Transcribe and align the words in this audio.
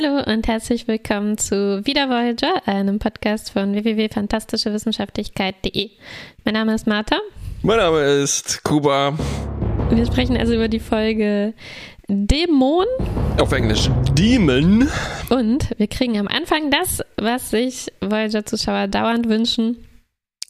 Hallo 0.00 0.22
und 0.32 0.46
herzlich 0.46 0.86
willkommen 0.86 1.38
zu 1.38 1.84
Wieder 1.84 2.08
Voyager, 2.08 2.68
einem 2.68 3.00
Podcast 3.00 3.50
von 3.50 3.74
www.fantastischewissenschaftlichkeit.de. 3.74 5.90
Mein 6.44 6.54
Name 6.54 6.76
ist 6.76 6.86
Martha. 6.86 7.18
Mein 7.62 7.78
Name 7.78 8.02
ist 8.02 8.62
Kuba. 8.62 9.18
Wir 9.90 10.06
sprechen 10.06 10.36
also 10.36 10.54
über 10.54 10.68
die 10.68 10.78
Folge 10.78 11.52
Dämon. 12.06 12.86
Auf 13.40 13.50
Englisch 13.50 13.90
Demon. 14.12 14.88
Und 15.30 15.76
wir 15.78 15.88
kriegen 15.88 16.16
am 16.16 16.28
Anfang 16.28 16.70
das, 16.70 17.02
was 17.16 17.50
sich 17.50 17.88
Voyager-Zuschauer 18.00 18.86
dauernd 18.86 19.28
wünschen. 19.28 19.84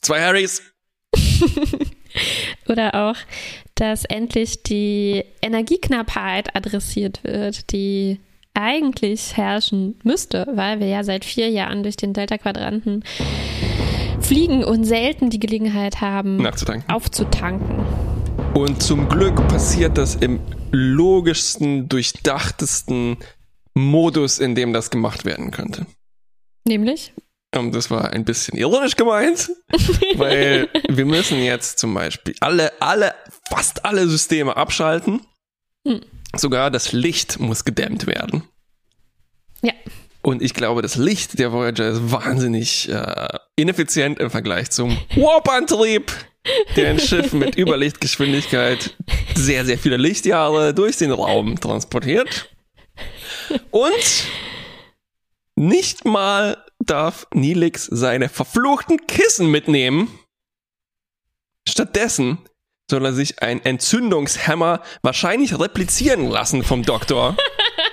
Zwei 0.02 0.20
Harrys. 0.20 0.62
Oder 2.68 2.94
auch, 2.94 3.16
dass 3.76 4.04
endlich 4.04 4.62
die 4.62 5.24
Energieknappheit 5.40 6.54
adressiert 6.54 7.24
wird, 7.24 7.72
die 7.72 8.20
eigentlich 8.58 9.36
herrschen 9.36 9.98
müsste, 10.02 10.46
weil 10.52 10.80
wir 10.80 10.88
ja 10.88 11.04
seit 11.04 11.24
vier 11.24 11.48
Jahren 11.48 11.84
durch 11.84 11.96
den 11.96 12.12
Delta-Quadranten 12.12 13.04
fliegen 14.20 14.64
und 14.64 14.84
selten 14.84 15.30
die 15.30 15.38
Gelegenheit 15.38 16.00
haben, 16.00 16.44
aufzutanken. 16.88 17.86
Und 18.54 18.82
zum 18.82 19.08
Glück 19.08 19.36
passiert 19.48 19.96
das 19.96 20.16
im 20.16 20.40
logischsten, 20.72 21.88
durchdachtesten 21.88 23.18
Modus, 23.74 24.40
in 24.40 24.56
dem 24.56 24.72
das 24.72 24.90
gemacht 24.90 25.24
werden 25.24 25.52
könnte. 25.52 25.86
Nämlich? 26.66 27.12
Und 27.56 27.74
das 27.74 27.90
war 27.90 28.12
ein 28.12 28.24
bisschen 28.24 28.58
ironisch 28.58 28.96
gemeint, 28.96 29.50
weil 30.16 30.68
wir 30.88 31.06
müssen 31.06 31.42
jetzt 31.42 31.78
zum 31.78 31.94
Beispiel 31.94 32.34
alle, 32.40 32.72
alle, 32.80 33.14
fast 33.48 33.84
alle 33.84 34.06
Systeme 34.08 34.56
abschalten. 34.56 35.22
Hm. 35.86 36.00
Sogar 36.36 36.70
das 36.70 36.92
Licht 36.92 37.40
muss 37.40 37.64
gedämmt 37.64 38.06
werden. 38.06 38.42
Ja. 39.62 39.72
Und 40.22 40.42
ich 40.42 40.52
glaube, 40.52 40.82
das 40.82 40.96
Licht 40.96 41.38
der 41.38 41.52
Voyager 41.52 41.88
ist 41.88 42.10
wahnsinnig 42.10 42.88
äh, 42.88 43.28
ineffizient 43.56 44.18
im 44.18 44.30
Vergleich 44.30 44.70
zum 44.70 44.98
Warp-Antrieb, 45.14 46.12
der 46.76 46.90
ein 46.90 46.98
Schiff 46.98 47.32
mit 47.32 47.56
Überlichtgeschwindigkeit 47.58 48.94
sehr, 49.34 49.64
sehr 49.64 49.78
viele 49.78 49.96
Lichtjahre 49.96 50.74
durch 50.74 50.96
den 50.96 51.12
Raum 51.12 51.58
transportiert. 51.58 52.50
Und 53.70 54.26
nicht 55.56 56.04
mal 56.04 56.62
darf 56.78 57.26
Nilix 57.32 57.86
seine 57.86 58.28
verfluchten 58.28 59.06
Kissen 59.06 59.50
mitnehmen. 59.50 60.08
Stattdessen 61.68 62.38
soll 62.90 63.04
er 63.04 63.12
sich 63.12 63.42
ein 63.42 63.64
Entzündungshammer 63.64 64.82
wahrscheinlich 65.02 65.58
replizieren 65.58 66.28
lassen 66.28 66.62
vom 66.62 66.82
Doktor. 66.84 67.36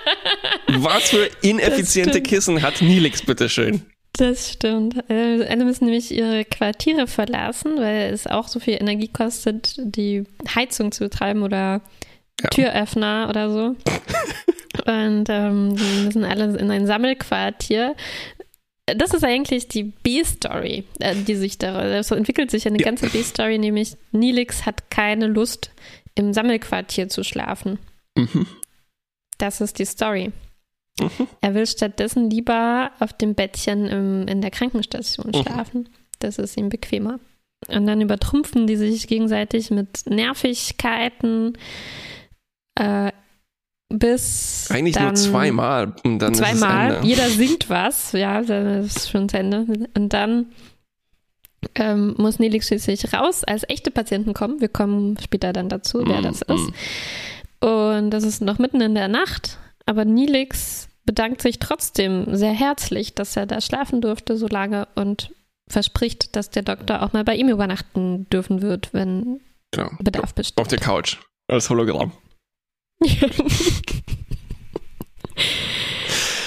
Was 0.68 1.10
für 1.10 1.30
ineffiziente 1.42 2.22
Kissen 2.22 2.62
hat 2.62 2.82
Nilix, 2.82 3.22
bitteschön? 3.22 3.84
Das 4.14 4.54
stimmt. 4.54 4.98
Äh, 5.10 5.46
Alle 5.46 5.66
müssen 5.66 5.86
nämlich 5.86 6.12
ihre 6.12 6.46
Quartiere 6.46 7.06
verlassen, 7.08 7.78
weil 7.78 8.14
es 8.14 8.28
auch 8.28 8.48
so 8.48 8.60
viel 8.60 8.76
Energie 8.76 9.10
kostet, 9.10 9.76
die 9.78 10.24
Heizung 10.56 10.92
zu 10.92 11.04
betreiben 11.06 11.44
oder 11.44 11.82
Ja. 12.42 12.50
Türöffner 12.50 13.28
oder 13.30 13.50
so. 13.52 13.76
Und 14.86 15.26
ähm, 15.30 15.76
die 15.76 16.06
müssen 16.06 16.24
alle 16.26 16.58
in 16.58 16.70
ein 16.72 16.86
Sammelquartier. 16.86 17.96
Das 18.88 19.14
ist 19.16 19.24
eigentlich 19.24 19.68
die 19.68 19.84
B-Story, 19.84 20.84
äh, 21.00 21.16
die 21.16 21.36
sich 21.36 21.58
da, 21.58 22.04
so 22.04 22.14
entwickelt 22.16 22.52
sich 22.52 22.68
eine 22.68 22.78
Ja. 22.80 22.86
ganze 22.86 23.10
B-Story, 23.10 23.58
nämlich 23.58 23.98
Nilix 24.12 24.66
hat 24.66 24.92
keine 24.92 25.28
Lust, 25.28 25.72
im 26.14 26.34
Sammelquartier 26.34 27.10
zu 27.10 27.24
schlafen. 27.24 27.80
Mhm. 28.16 28.46
Das 29.40 29.60
ist 29.60 29.80
die 29.80 29.86
Story. 29.86 30.32
Mhm. 31.00 31.28
Er 31.42 31.54
will 31.56 31.66
stattdessen 31.68 32.30
lieber 32.30 32.92
auf 33.00 33.12
dem 33.14 33.34
Bettchen 33.36 33.86
im, 33.88 34.28
in 34.28 34.42
der 34.42 34.52
Krankenstation 34.52 35.32
Mhm. 35.34 35.42
schlafen. 35.42 35.90
Das 36.20 36.38
ist 36.38 36.56
ihm 36.56 36.70
bequemer. 36.70 37.20
Und 37.68 37.88
dann 37.88 38.00
übertrumpfen 38.02 38.68
die 38.68 38.76
sich 38.76 39.08
gegenseitig 39.08 39.72
mit 39.72 40.06
Nervigkeiten 40.06 41.58
äh, 42.80 43.12
bis 43.90 44.68
Eigentlich 44.70 44.96
dann 44.96 45.06
nur 45.06 45.16
zweimal 45.16 45.94
und 46.04 46.20
dann 46.20 46.34
ist 46.34 46.40
zweimal. 46.40 46.90
es 46.92 46.96
Ende. 46.98 47.08
Jeder 47.08 47.30
singt 47.30 47.70
was, 47.70 48.12
ja, 48.14 48.42
dann 48.42 48.84
ist 48.84 48.98
es 48.98 49.10
schon 49.10 49.30
zu 49.30 49.38
Ende. 49.38 49.66
Und 49.96 50.14
dann 50.14 50.48
ähm, 51.76 52.16
muss 52.18 52.40
Nelix 52.40 52.68
schließlich 52.68 53.14
raus, 53.14 53.44
als 53.44 53.64
echte 53.70 53.92
Patienten 53.92 54.34
kommen. 54.34 54.62
Wir 54.62 54.70
kommen 54.70 55.18
später 55.24 55.54
dann 55.54 55.70
dazu, 55.70 56.04
wer 56.06 56.22
Mm, 56.22 56.24
das 56.24 56.42
ist. 56.42 56.72
Und 57.62 58.12
das 58.12 58.24
ist 58.24 58.42
noch 58.42 58.60
mitten 58.60 58.82
in 58.82 58.96
der 58.96 59.08
Nacht, 59.08 59.58
aber 59.86 60.06
Nilix 60.06 60.88
bedankt 61.06 61.42
sich 61.42 61.60
trotzdem 61.60 62.36
sehr 62.36 62.52
herzlich, 62.54 63.14
dass 63.16 63.36
er 63.38 63.46
da 63.46 63.62
schlafen 63.62 64.02
durfte 64.02 64.38
so 64.38 64.48
lange 64.48 64.88
und 64.96 65.32
verspricht, 65.68 66.36
dass 66.36 66.50
der 66.50 66.64
Doktor 66.64 67.02
auch 67.02 67.14
mal 67.14 67.24
bei 67.24 67.36
ihm 67.36 67.50
übernachten 67.50 68.28
dürfen 68.30 68.62
wird, 68.62 68.94
wenn 68.94 69.40
Genau. 69.72 69.90
Bedarf 70.00 70.34
besteht. 70.34 70.58
Auf 70.60 70.68
der 70.68 70.80
Couch. 70.80 71.18
Als 71.48 71.70
Hologramm. 71.70 72.12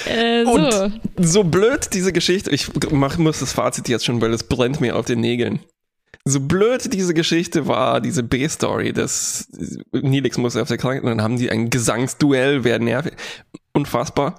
äh, 0.07 0.45
so. 0.45 0.51
Und 0.51 1.01
so 1.17 1.45
blöd 1.45 1.89
diese 1.93 2.13
Geschichte, 2.13 2.51
ich 2.51 2.69
mach, 2.91 3.19
muss 3.19 3.41
das 3.41 3.53
Fazit 3.53 3.89
jetzt 3.89 4.05
schon, 4.05 4.21
weil 4.21 4.33
es 4.33 4.45
brennt 4.45 4.81
mir 4.81 4.97
auf 4.97 5.07
den 5.07 5.21
Nägeln. 5.21 5.61
So 6.25 6.41
blöd 6.41 6.93
diese 6.93 7.15
Geschichte 7.15 7.67
war, 7.69 8.01
diese 8.01 8.23
B-Story, 8.23 8.93
dass 8.93 9.49
Nilix 9.93 10.37
muss 10.37 10.57
auf 10.57 10.69
der 10.69 10.77
Krankenhaus, 10.77 11.17
dann 11.17 11.23
haben 11.23 11.39
die 11.39 11.51
ein 11.51 11.71
Gesangsduell, 11.71 12.65
wer 12.65 12.79
nervig, 12.79 13.15
unfassbar. 13.73 14.39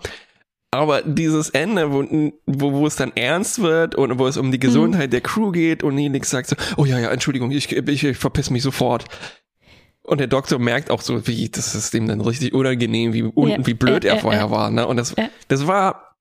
Aber 0.71 1.01
dieses 1.01 1.49
Ende, 1.49 1.91
wo, 1.91 2.03
wo, 2.45 2.73
wo 2.73 2.85
es 2.85 2.95
dann 2.95 3.11
ernst 3.15 3.59
wird 3.59 3.95
und 3.95 4.19
wo 4.19 4.27
es 4.27 4.37
um 4.37 4.51
die 4.51 4.59
Gesundheit 4.59 5.11
der 5.13 5.21
Crew 5.21 5.51
geht 5.51 5.81
und 5.81 5.95
Nilix 5.95 6.29
sagt 6.29 6.49
so, 6.49 6.55
oh 6.77 6.85
ja, 6.85 6.99
ja, 6.99 7.09
Entschuldigung, 7.09 7.49
ich, 7.49 7.71
ich, 7.71 8.03
ich 8.03 8.17
verpiss 8.17 8.51
mich 8.51 8.61
sofort. 8.61 9.05
Und 10.09 10.17
der 10.19 10.27
Doktor 10.27 10.57
merkt 10.57 10.89
auch 10.89 11.01
so, 11.01 11.27
wie, 11.27 11.49
das 11.49 11.75
ist 11.75 11.93
ihm 11.93 12.07
dann 12.07 12.19
richtig 12.21 12.53
unangenehm, 12.53 13.13
wie, 13.13 13.23
un, 13.23 13.49
Ja, 13.49 13.57
wie 13.65 13.75
blöd 13.75 14.03
äh, 14.03 14.07
er 14.09 14.15
äh, 14.15 14.19
vorher 14.19 14.49
war. 14.49 14.71
Ne? 14.71 14.87
Und 14.87 14.97
das, 14.97 15.13
Ja. 15.15 15.29
das 15.49 15.67
war, 15.67 16.15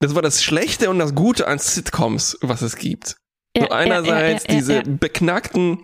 das 0.00 0.14
war 0.14 0.20
das 0.20 0.42
Schlechte 0.42 0.90
und 0.90 0.98
das 0.98 1.14
Gute 1.14 1.46
an 1.46 1.58
Sitcoms, 1.58 2.36
was 2.42 2.60
es 2.60 2.76
gibt. 2.76 3.16
Ja, 3.56 3.64
So 3.64 3.70
einerseits 3.70 4.44
ja, 4.44 4.48
ja, 4.50 4.54
ja, 4.54 4.60
diese 4.60 4.74
ja. 4.74 4.82
beknackten 4.86 5.78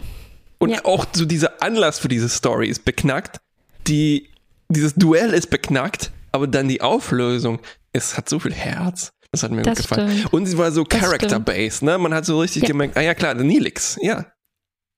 und 0.59 0.71
Ja. 0.71 0.85
auch 0.85 1.07
so 1.15 1.25
dieser 1.25 1.63
Anlass 1.63 1.99
für 1.99 2.09
diese 2.09 2.29
Story 2.29 2.69
ist 2.69 2.85
beknackt. 2.85 3.41
Die, 3.87 4.29
dieses 4.69 4.95
Duell 4.95 5.33
ist 5.33 5.49
beknackt, 5.49 6.11
aber 6.33 6.47
dann 6.47 6.69
die 6.69 6.83
Auflösung, 6.83 7.61
es 7.93 8.17
hat 8.19 8.29
so 8.29 8.39
viel 8.39 8.53
Herz. 8.53 9.11
Das 9.33 9.43
hat 9.43 9.51
mir 9.51 9.63
Das 9.63 9.79
gut 9.79 9.89
gefallen. 9.89 10.11
stimmt. 10.19 10.33
Und 10.35 10.47
sie 10.47 10.59
war 10.59 10.71
so 10.73 10.85
character-based, 10.85 11.83
ne? 11.83 11.97
Man 11.99 12.13
hat 12.15 12.27
so 12.27 12.39
richtig 12.41 12.63
Ja. 12.63 12.69
gemerkt, 12.69 12.97
ah 12.97 13.01
ja 13.01 13.15
klar, 13.15 13.35
der 13.35 13.45
Nilix, 13.45 13.99
ja. 14.03 14.27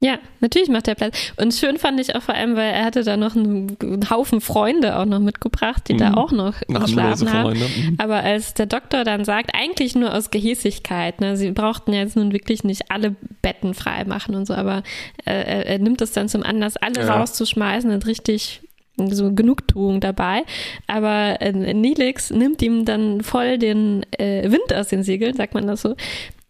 Ja, 0.01 0.19
natürlich 0.39 0.69
macht 0.69 0.87
er 0.87 0.95
Platz. 0.95 1.33
Und 1.39 1.53
schön 1.55 1.77
fand 1.77 1.99
ich 1.99 2.15
auch 2.15 2.23
vor 2.23 2.37
allem, 2.37 2.55
weil 2.55 2.73
er 2.73 2.85
hatte 2.85 3.03
da 3.03 3.17
noch 3.17 3.35
einen, 3.35 3.77
einen 3.83 4.11
Haufen 4.11 4.41
Freunde 4.41 4.97
auch 4.97 5.07
noch 5.07 5.19
mitgebracht, 5.19 5.89
die 5.89 5.97
da 5.97 6.11
Mhm. 6.11 6.15
auch 6.15 6.31
noch 6.31 6.55
geschlafen 6.69 7.33
haben. 7.33 7.59
Mhm. 7.59 7.95
Aber 7.99 8.23
als 8.23 8.55
der 8.55 8.67
Doktor 8.67 9.03
dann 9.03 9.25
sagt, 9.25 9.51
eigentlich 9.55 9.97
nur 9.97 10.15
aus 10.15 10.31
Gehässigkeit, 10.31 11.21
ne, 11.21 11.37
sie 11.37 11.51
brauchten 11.51 11.93
ja 11.93 11.99
jetzt 12.03 12.15
nun 12.15 12.33
wirklich 12.33 12.63
nicht 12.63 12.93
alle 12.93 13.17
Betten 13.43 13.75
frei 13.75 14.05
machen 14.05 14.37
und 14.37 14.47
so, 14.47 14.55
aber 14.55 14.85
äh, 15.25 15.65
er, 15.65 15.79
nimmt 15.81 16.01
es 16.01 16.13
dann 16.13 16.29
zum 16.29 16.45
Anlass, 16.45 16.77
alle 16.77 17.01
Ja. 17.05 17.17
rauszuschmeißen 17.19 17.91
und 17.91 18.07
richtig 18.07 18.61
so 19.01 19.33
Genugtuung 19.33 20.01
dabei. 20.01 20.43
Aber 20.87 21.41
äh, 21.41 21.53
Nilix 21.53 22.31
nimmt 22.31 22.63
ihm 22.63 22.85
dann 22.85 23.21
voll 23.23 23.59
den 23.59 24.05
äh, 24.13 24.45
Wind 24.51 24.73
aus 24.75 24.89
den 24.89 25.03
Segeln, 25.03 25.35
sagt 25.35 25.55
man 25.55 25.67
das 25.67 25.83
so, 25.83 25.97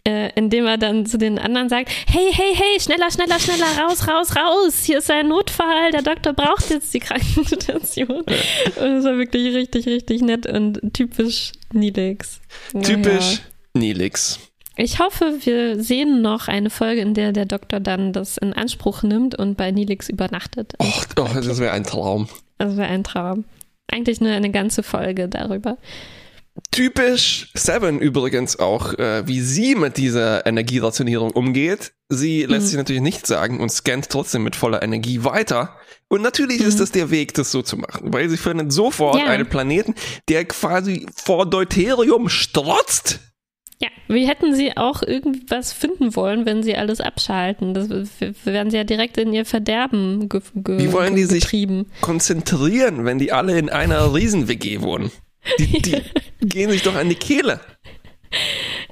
äh, 0.08 0.30
indem 0.36 0.64
er 0.64 0.78
dann 0.78 1.04
zu 1.04 1.18
den 1.18 1.38
anderen 1.38 1.68
sagt, 1.68 1.90
hey, 2.06 2.30
hey, 2.32 2.54
hey, 2.54 2.80
schneller, 2.80 3.10
schneller, 3.10 3.38
schneller, 3.38 3.66
raus, 3.78 4.08
raus, 4.08 4.34
raus, 4.34 4.84
hier 4.84 4.98
ist 4.98 5.10
ein 5.10 5.28
Notfall, 5.28 5.90
der 5.92 6.00
Doktor 6.00 6.32
braucht 6.32 6.70
jetzt 6.70 6.94
die 6.94 6.98
Krankenstation. 7.00 8.22
Und 8.22 8.26
das 8.76 9.04
war 9.04 9.18
wirklich 9.18 9.54
richtig, 9.54 9.86
richtig 9.86 10.22
nett 10.22 10.46
und 10.46 10.80
typisch 10.94 11.52
Nilix. 11.74 12.40
Typisch 12.82 13.34
ja. 13.34 13.80
Nilix. 13.80 14.40
Ich 14.76 14.98
hoffe, 14.98 15.40
wir 15.42 15.82
sehen 15.82 16.22
noch 16.22 16.48
eine 16.48 16.70
Folge, 16.70 17.02
in 17.02 17.12
der 17.12 17.32
der 17.32 17.44
Doktor 17.44 17.78
dann 17.78 18.14
das 18.14 18.38
in 18.38 18.54
Anspruch 18.54 19.02
nimmt 19.02 19.38
und 19.38 19.56
bei 19.58 19.72
Nilix 19.72 20.08
übernachtet. 20.08 20.72
Och, 20.80 21.04
oh, 21.18 21.28
das 21.34 21.58
wäre 21.58 21.72
ein 21.72 21.84
Traum. 21.84 22.28
Das 22.56 22.78
wäre 22.78 22.88
ein 22.88 23.04
Traum. 23.04 23.44
Eigentlich 23.88 24.22
nur 24.22 24.30
eine 24.30 24.50
ganze 24.50 24.82
Folge 24.82 25.28
darüber. 25.28 25.76
Typisch 26.70 27.50
Seven 27.54 27.98
übrigens 28.00 28.58
auch, 28.58 28.94
äh, 28.94 29.26
wie 29.26 29.40
sie 29.40 29.74
mit 29.74 29.96
dieser 29.96 30.46
Energierationierung 30.46 31.30
umgeht. 31.30 31.92
Sie 32.08 32.42
lässt 32.44 32.62
Mhm. 32.64 32.68
sich 32.68 32.76
natürlich 32.76 33.02
nichts 33.02 33.28
sagen 33.28 33.60
und 33.60 33.70
scannt 33.70 34.08
trotzdem 34.08 34.42
mit 34.44 34.56
voller 34.56 34.82
Energie 34.82 35.24
weiter. 35.24 35.76
Und 36.08 36.22
natürlich 36.22 36.60
ist 36.60 36.74
Mhm. 36.74 36.78
das 36.78 36.92
der 36.92 37.10
Weg, 37.10 37.34
das 37.34 37.50
so 37.50 37.62
zu 37.62 37.76
machen, 37.76 38.12
weil 38.12 38.28
sie 38.28 38.36
findet 38.36 38.72
sofort 38.72 39.18
Ja. 39.18 39.26
einen 39.26 39.46
Planeten, 39.48 39.94
der 40.28 40.44
quasi 40.46 41.06
vor 41.14 41.46
Deuterium 41.46 42.28
strotzt. 42.28 43.20
Ja, 43.80 43.88
wie 44.08 44.26
hätten 44.26 44.54
sie 44.54 44.76
auch 44.76 45.02
irgendwas 45.02 45.72
finden 45.72 46.16
wollen, 46.16 46.46
wenn 46.46 46.64
sie 46.64 46.74
alles 46.76 47.00
abschalten? 47.00 47.74
Das 47.74 47.88
wären 48.44 48.70
sie 48.70 48.76
ja 48.76 48.84
direkt 48.84 49.18
in 49.18 49.32
ihr 49.32 49.44
Verderben 49.44 50.28
ge 50.28 50.40
Wie 50.54 50.92
wollen 50.92 51.14
die 51.14 51.24
sich-. 51.24 51.46
Konzentrieren, 52.00 53.04
wenn 53.04 53.18
die 53.18 53.30
alle 53.32 53.56
in 53.58 53.68
einer 53.70 54.12
Riesen-WG 54.14 54.80
wohnen. 54.80 55.12
Die, 55.58 55.82
die 55.82 56.02
gehen 56.48 56.70
sich 56.70 56.82
doch 56.82 56.94
an 56.94 57.08
die 57.08 57.14
Kehle. 57.14 57.60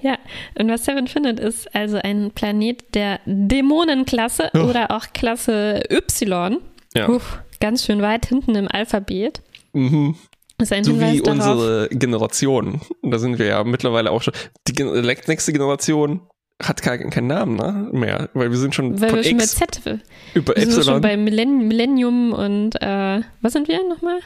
Ja, 0.00 0.16
und 0.58 0.68
was 0.70 0.84
Seven 0.84 1.08
findet, 1.08 1.40
ist 1.40 1.74
also 1.74 1.98
ein 2.02 2.30
Planet 2.30 2.94
der 2.94 3.20
Dämonenklasse 3.26 4.50
Oh. 4.54 4.60
oder 4.60 4.90
auch 4.90 5.06
Klasse 5.12 5.82
Y. 5.90 6.58
Ja. 6.94 7.08
Uff, 7.08 7.38
ganz 7.60 7.84
schön 7.84 8.00
weit 8.02 8.26
hinten 8.26 8.54
im 8.54 8.68
Alphabet. 8.68 9.42
Mhm. 9.72 10.16
Das 10.58 10.70
ist 10.70 10.72
ein 10.72 10.84
So 10.84 10.92
Hinweis 10.92 11.12
wie 11.14 11.20
darauf. 11.20 11.38
unsere 11.56 11.88
Generation. 11.90 12.80
Da 13.02 13.18
sind 13.18 13.38
wir 13.38 13.46
ja 13.46 13.62
mittlerweile 13.64 14.10
auch 14.10 14.22
schon. 14.22 14.32
Die 14.68 14.82
nächste 15.28 15.52
Generation 15.52 16.22
hat 16.62 16.80
keinen 16.80 17.10
keinen 17.10 17.26
Namen 17.26 17.56
ne? 17.56 17.90
mehr, 17.92 18.30
weil 18.32 18.50
wir 18.50 18.56
sind 18.56 18.74
schon 18.74 18.98
Weil 18.98 19.10
von 19.10 19.18
wir 19.18 19.24
schon 19.24 19.36
bei 19.36 19.44
X 19.44 19.54
Z, 19.56 19.80
wir 19.84 20.00
über 20.32 20.54
sind 20.58 20.72
schon 20.72 20.80
Y. 20.94 21.00
bei 21.02 21.16
Millenn 21.18 21.68
Millennium 21.68 22.32
und 22.32 22.76
äh, 22.80 23.20
was 23.42 23.52
sind 23.52 23.68
wir 23.68 23.86
nochmal? 23.86 24.20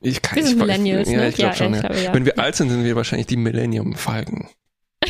Ich 0.00 0.22
kann 0.22 0.36
wir 0.36 0.44
sind 0.44 0.52
ich, 0.52 0.58
Millennials, 0.58 1.10
ja, 1.10 1.18
ne? 1.18 1.28
ich 1.28 1.34
glaube 1.36 1.50
Ja, 1.52 1.56
schon. 1.56 1.74
ich 1.74 1.82
ja. 1.82 1.88
glaube, 1.88 2.04
ja. 2.04 2.14
Wenn 2.14 2.24
wir 2.24 2.38
alt 2.38 2.56
sind, 2.56 2.70
sind 2.70 2.84
wir 2.84 2.96
wahrscheinlich 2.96 3.26
die 3.26 3.36
Millennium-Falken. 3.36 4.48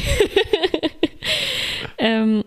Ähm, 2.00 2.44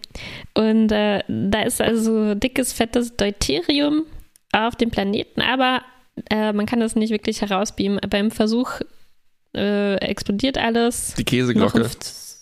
und 0.55 0.91
äh, 0.91 1.23
da 1.27 1.61
ist 1.61 1.79
also 1.79 2.33
dickes, 2.33 2.73
fettes 2.73 3.15
Deuterium 3.15 4.03
auf 4.51 4.75
dem 4.75 4.89
Planeten, 4.89 5.41
aber 5.41 5.83
äh, 6.29 6.51
man 6.53 6.65
kann 6.65 6.79
das 6.79 6.95
nicht 6.95 7.11
wirklich 7.11 7.41
herausbeamen. 7.41 7.99
Beim 8.09 8.31
Versuch 8.31 8.81
äh, 9.55 9.95
explodiert 9.97 10.57
alles. 10.57 11.13
Die 11.17 11.23
Käseglocke. 11.23 11.87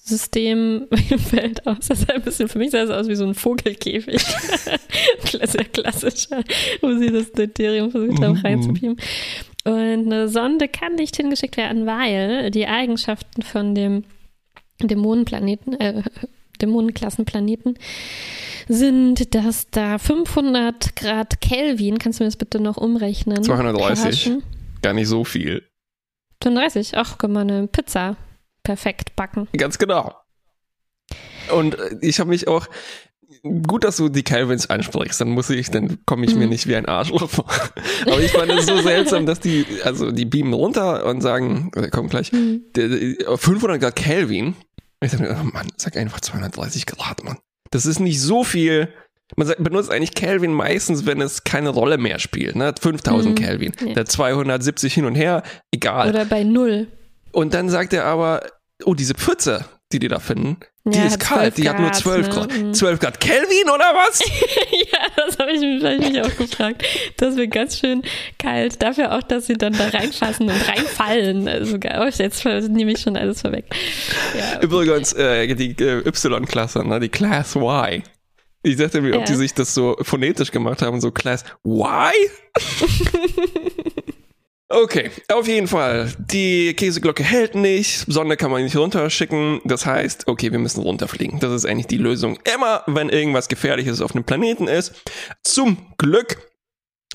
System 0.03 0.87
fällt 1.29 1.67
aus. 1.67 1.87
Das 1.87 1.99
ist 1.99 2.11
ein 2.11 2.21
bisschen, 2.21 2.49
für 2.49 2.57
mich 2.57 2.71
sah 2.71 2.79
es 2.83 2.89
aus 2.89 3.07
wie 3.07 3.15
so 3.15 3.25
ein 3.25 3.35
Vogelkäfig. 3.35 4.21
Sehr 5.23 5.65
klassischer, 5.65 6.43
wo 6.81 6.97
sie 6.97 7.11
das 7.11 7.31
Deuterium 7.31 7.91
versucht 7.91 8.21
haben 8.21 8.41
Mhm. 8.41 8.97
Und 9.63 9.73
eine 9.73 10.27
Sonde 10.27 10.67
kann 10.67 10.95
nicht 10.95 11.15
hingeschickt 11.15 11.57
werden, 11.57 11.85
weil 11.85 12.51
die 12.51 12.67
Eigenschaften 12.67 13.41
von 13.43 13.75
dem 13.75 14.03
Dämonenplaneten, 14.81 15.79
äh, 15.79 16.03
Dämonenklassenplaneten 16.61 17.77
sind, 18.67 19.35
dass 19.35 19.69
da 19.69 19.97
500 19.97 20.95
Grad 20.95 21.41
Kelvin, 21.41 21.99
kannst 21.99 22.19
du 22.19 22.23
mir 22.23 22.27
das 22.27 22.37
bitte 22.37 22.59
noch 22.59 22.77
umrechnen? 22.77 23.43
230. 23.43 24.03
herrschen? 24.03 24.43
Gar 24.81 24.93
nicht 24.93 25.07
so 25.07 25.23
viel. 25.23 25.63
35, 26.43 26.97
ach, 26.97 27.17
kann 27.17 27.31
man 27.31 27.49
eine 27.49 27.67
Pizza 27.67 28.17
perfekt 28.63 29.15
backen. 29.15 29.47
Ganz 29.55 29.77
genau. 29.77 30.13
Und 31.53 31.77
äh, 31.77 31.97
ich 32.01 32.19
habe 32.19 32.29
mich 32.29 32.47
auch, 32.47 32.67
gut, 33.43 33.83
dass 33.83 33.97
du 33.97 34.09
die 34.09 34.23
Calvins 34.23 34.69
ansprichst, 34.69 35.19
dann 35.21 35.29
muss 35.29 35.49
ich, 35.49 35.71
dann 35.71 35.97
komme 36.05 36.25
ich 36.25 36.35
mir 36.35 36.43
Mhm. 36.45 36.49
nicht 36.49 36.67
wie 36.67 36.75
ein 36.75 36.85
Arschloch 36.85 37.29
vor. 37.29 37.45
Aber 38.05 38.19
ich 38.19 38.31
fand 38.31 38.51
es 38.51 38.65
so 38.67 38.81
seltsam, 38.81 39.25
dass 39.25 39.39
die, 39.39 39.65
also 39.83 40.11
die 40.11 40.25
beamen 40.25 40.53
runter 40.53 41.05
und 41.05 41.21
sagen, 41.21 41.71
äh, 41.75 41.89
komm 41.89 42.07
gleich, 42.09 42.31
Mhm. 42.31 42.61
der, 42.75 42.89
der, 42.89 43.29
auf 43.29 43.41
500 43.41 43.79
Grad 43.81 43.95
Kelvin. 43.95 44.55
Ich 45.03 45.11
dachte, 45.11 45.23
mir, 45.23 45.37
oh 45.41 45.43
Mann, 45.43 45.67
sag 45.77 45.97
einfach 45.97 46.19
230 46.21 46.85
Grad, 46.85 47.23
Mann. 47.23 47.37
Das 47.71 47.85
ist 47.85 47.99
nicht 47.99 48.19
so 48.21 48.43
viel. 48.43 48.89
Man 49.37 49.47
sagt, 49.47 49.63
benutzt 49.63 49.89
eigentlich 49.89 50.13
Kelvin 50.13 50.51
meistens, 50.53 51.05
wenn 51.05 51.21
es 51.21 51.43
keine 51.45 51.69
Rolle 51.69 51.97
mehr 51.97 52.19
spielt. 52.19 52.55
Ne? 52.55 52.73
5000 52.79 53.39
Mhm. 53.39 53.43
Kelvin. 53.43 53.71
Ja. 53.85 53.93
Der 53.93 54.05
270 54.05 54.93
hin 54.93 55.05
und 55.05 55.15
her, 55.15 55.41
egal. 55.73 56.09
Oder 56.09 56.25
bei 56.25 56.43
Null. 56.43 56.87
Und 57.31 57.53
dann 57.53 57.69
sagt 57.69 57.93
er 57.93 58.05
aber, 58.05 58.41
oh, 58.83 58.93
diese 58.93 59.13
Pfütze, 59.13 59.65
die 59.93 59.99
die 59.99 60.09
da 60.09 60.19
finden, 60.19 60.57
die 60.83 60.97
Ja, 60.97 61.05
ist 61.05 61.19
kalt, 61.19 61.53
12 61.53 61.55
die 61.55 61.69
hat 61.69 61.79
nur 61.79 61.89
Grad, 61.89 61.95
12 61.97 62.27
ne? 62.27 62.33
Grad. 62.33 62.57
Mhm. 62.57 62.73
12 62.73 62.99
Grad 62.99 63.19
Kelvin 63.19 63.69
oder 63.73 63.93
was? 63.93 64.19
ja, 64.91 64.99
das 65.15 65.37
habe 65.37 65.51
ich 65.51 65.61
mich 65.61 65.79
vielleicht 65.79 66.25
auch 66.25 66.37
gefragt. 66.37 66.83
Das 67.17 67.35
wird 67.35 67.51
ganz 67.51 67.77
schön 67.79 68.01
kalt. 68.39 68.81
Dafür 68.81 69.15
auch, 69.15 69.23
dass 69.23 69.45
sie 69.45 69.53
dann 69.53 69.73
da 69.73 69.89
reinfassen 69.89 70.49
und 70.49 70.67
reinfallen. 70.67 71.47
Also, 71.47 71.77
oh, 71.77 72.05
jetzt 72.05 72.45
nehme 72.45 72.91
ich 72.93 72.99
schon 72.99 73.15
alles 73.15 73.41
vorweg. 73.41 73.65
Ja. 74.37 74.59
Übrigens, 74.61 75.13
äh, 75.13 75.53
die 75.53 75.71
äh, 75.83 75.99
Y-Klasse, 76.07 76.87
ne, 76.87 76.99
die 76.99 77.09
Class 77.09 77.55
Y. 77.55 78.01
Ich 78.63 78.75
dachte 78.77 79.01
mir, 79.01 79.13
ob 79.15 79.21
Ja. 79.21 79.25
die 79.25 79.35
sich 79.35 79.53
das 79.53 79.73
so 79.73 79.95
phonetisch 80.01 80.51
gemacht 80.51 80.81
haben, 80.81 81.01
so 81.01 81.11
Class 81.11 81.43
Y? 81.65 82.11
Okay, 84.71 85.11
auf 85.31 85.47
jeden 85.47 85.67
Fall. 85.67 86.11
Die 86.17 86.73
Käseglocke 86.73 87.23
hält 87.23 87.55
nicht, 87.55 88.05
Sonne 88.07 88.37
kann 88.37 88.51
man 88.51 88.63
nicht 88.63 88.75
runterschicken. 88.75 89.61
Das 89.65 89.85
heißt, 89.85 90.27
okay, 90.27 90.51
wir 90.51 90.59
müssen 90.59 90.81
runterfliegen. 90.81 91.39
Das 91.39 91.51
ist 91.51 91.65
eigentlich 91.65 91.87
die 91.87 91.97
Lösung. 91.97 92.39
Immer, 92.55 92.83
wenn 92.87 93.09
irgendwas 93.09 93.47
Gefährliches 93.49 94.01
auf 94.01 94.15
einem 94.15 94.23
Planeten 94.23 94.67
ist. 94.67 94.93
Zum 95.43 95.93
Glück 95.97 96.37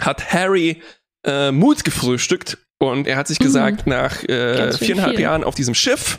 hat 0.01 0.33
Harry 0.33 0.83
äh, 1.25 1.51
Mut 1.51 1.85
gefrühstückt 1.85 2.59
und 2.79 3.07
er 3.07 3.17
hat 3.17 3.29
sich 3.29 3.39
gesagt, 3.39 3.87
nach 3.87 4.23
äh, 4.25 4.73
viereinhalb 4.73 5.13
viel. 5.13 5.21
Jahren 5.21 5.45
auf 5.45 5.55
diesem 5.55 5.75
Schiff, 5.75 6.19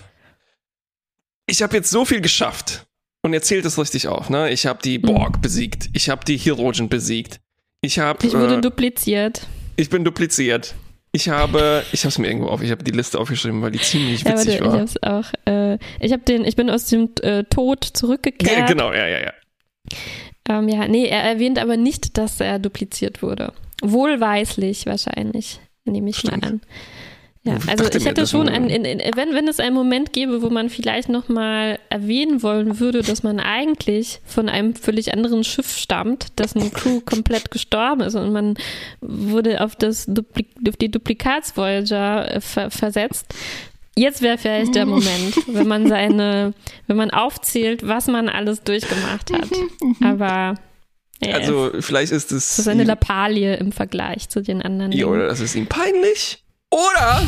ich 1.45 1.61
habe 1.61 1.75
jetzt 1.75 1.91
so 1.91 2.03
viel 2.05 2.21
geschafft. 2.21 2.85
Und 3.23 3.33
er 3.33 3.41
zählt 3.41 3.65
es 3.65 3.77
richtig 3.77 4.07
auf. 4.07 4.29
Ne? 4.29 4.51
Ich 4.51 4.65
habe 4.65 4.79
die 4.81 4.99
Borg 4.99 5.41
besiegt. 5.41 5.89
Ich 5.93 6.09
habe 6.09 6.23
die 6.23 6.37
Hirogen 6.37 6.87
besiegt. 6.87 7.39
Ich 7.81 7.99
habe 7.99 8.25
Ich 8.25 8.33
wurde 8.33 8.55
äh, 8.55 8.61
dupliziert. 8.61 9.47
ich 9.75 9.89
bin 9.89 10.03
dupliziert. 10.03 10.75
Ich 11.17 11.29
habe, 11.29 11.83
ich 11.93 12.01
habe 12.01 12.09
es 12.09 12.19
mir 12.19 12.27
irgendwo 12.27 12.47
auf, 12.49 12.61
ich 12.61 12.69
habe 12.69 12.83
die 12.83 12.91
Liste 12.91 13.17
aufgeschrieben, 13.19 13.63
weil 13.63 13.71
die 13.71 13.79
ziemlich 13.79 14.21
Ja, 14.21 14.33
witzig 14.33 14.61
warte, 14.61 14.65
ich 14.65 14.71
war. 14.71 14.79
hab's 14.79 14.97
auch. 15.01 15.51
Äh, 15.51 15.79
ich 15.99 16.11
habe 16.11 16.21
den, 16.21 16.45
ich 16.45 16.55
bin 16.55 16.69
aus 16.69 16.85
dem 16.85 17.09
äh, 17.21 17.43
Tod 17.45 17.83
zurückgekehrt. 17.83 18.55
Ja, 18.55 18.65
genau, 18.67 18.93
ja, 18.93 19.07
ja, 19.07 19.19
ja. 19.21 19.33
Ähm, 20.47 20.69
ja, 20.69 20.87
nee, 20.87 21.07
er 21.07 21.23
erwähnt 21.23 21.57
aber 21.57 21.75
nicht, 21.75 22.19
dass 22.19 22.39
er 22.39 22.59
dupliziert 22.59 23.23
wurde. 23.23 23.51
Wohlweislich 23.81 24.85
wahrscheinlich, 24.85 25.59
nehme 25.85 26.11
ich 26.11 26.17
Stimmt. 26.17 26.43
mal 26.43 26.47
an. 26.49 26.61
Ja, 27.47 27.57
also 27.67 27.85
ich 27.85 28.05
hätte 28.05 28.27
schon, 28.27 28.49
ein, 28.49 28.69
in, 28.69 28.83
in, 28.83 28.99
wenn, 29.15 29.33
wenn 29.33 29.47
es 29.47 29.59
einen 29.59 29.73
Moment 29.73 30.11
gäbe, 30.11 30.41
wo 30.41 30.49
man 30.49 30.69
vielleicht 30.69 31.07
nochmal 31.07 31.79
erwähnen 31.89 32.43
wollen 32.43 32.79
würde, 32.79 33.01
dass 33.01 33.23
man 33.23 33.39
eigentlich 33.39 34.19
von 34.25 34.49
einem 34.49 34.75
völlig 34.75 35.13
anderen 35.13 35.45
Schiff 35.45 35.77
stammt, 35.77 36.37
dessen 36.39 36.73
Crew 36.73 36.99
komplett 36.99 37.49
gestorben 37.49 38.01
ist 38.01 38.15
und 38.15 38.33
man 38.33 38.55
wurde 38.99 39.63
auf, 39.63 39.75
das 39.77 40.05
Dupli 40.07 40.45
auf 40.67 40.75
die 40.75 40.91
Duplikats-Voyager 40.91 42.35
äh, 42.35 42.41
ver 42.41 42.69
versetzt. 42.69 43.33
Jetzt 43.95 44.21
wäre 44.21 44.37
vielleicht 44.37 44.75
der 44.75 44.85
Moment, 44.85 45.35
wenn 45.47 45.67
man 45.67 45.87
seine, 45.87 46.53
wenn 46.85 46.97
man 46.97 47.11
aufzählt, 47.11 47.87
was 47.87 48.07
man 48.07 48.29
alles 48.29 48.61
durchgemacht 48.61 49.31
hat. 49.31 49.49
Aber 50.03 50.55
ja, 51.23 51.35
Also 51.35 51.71
vielleicht 51.79 52.11
ist 52.11 52.31
es 52.31 52.49
das 52.55 52.59
ist 52.59 52.67
eine 52.67 52.83
Lappalie 52.83 53.55
im 53.55 53.71
Vergleich 53.71 54.29
zu 54.29 54.41
den 54.41 54.61
anderen. 54.61 54.91
ja, 54.91 55.05
oder 55.05 55.27
das 55.27 55.39
ist 55.39 55.55
ihm 55.55 55.65
peinlich. 55.65 56.43
Oder 56.69 57.21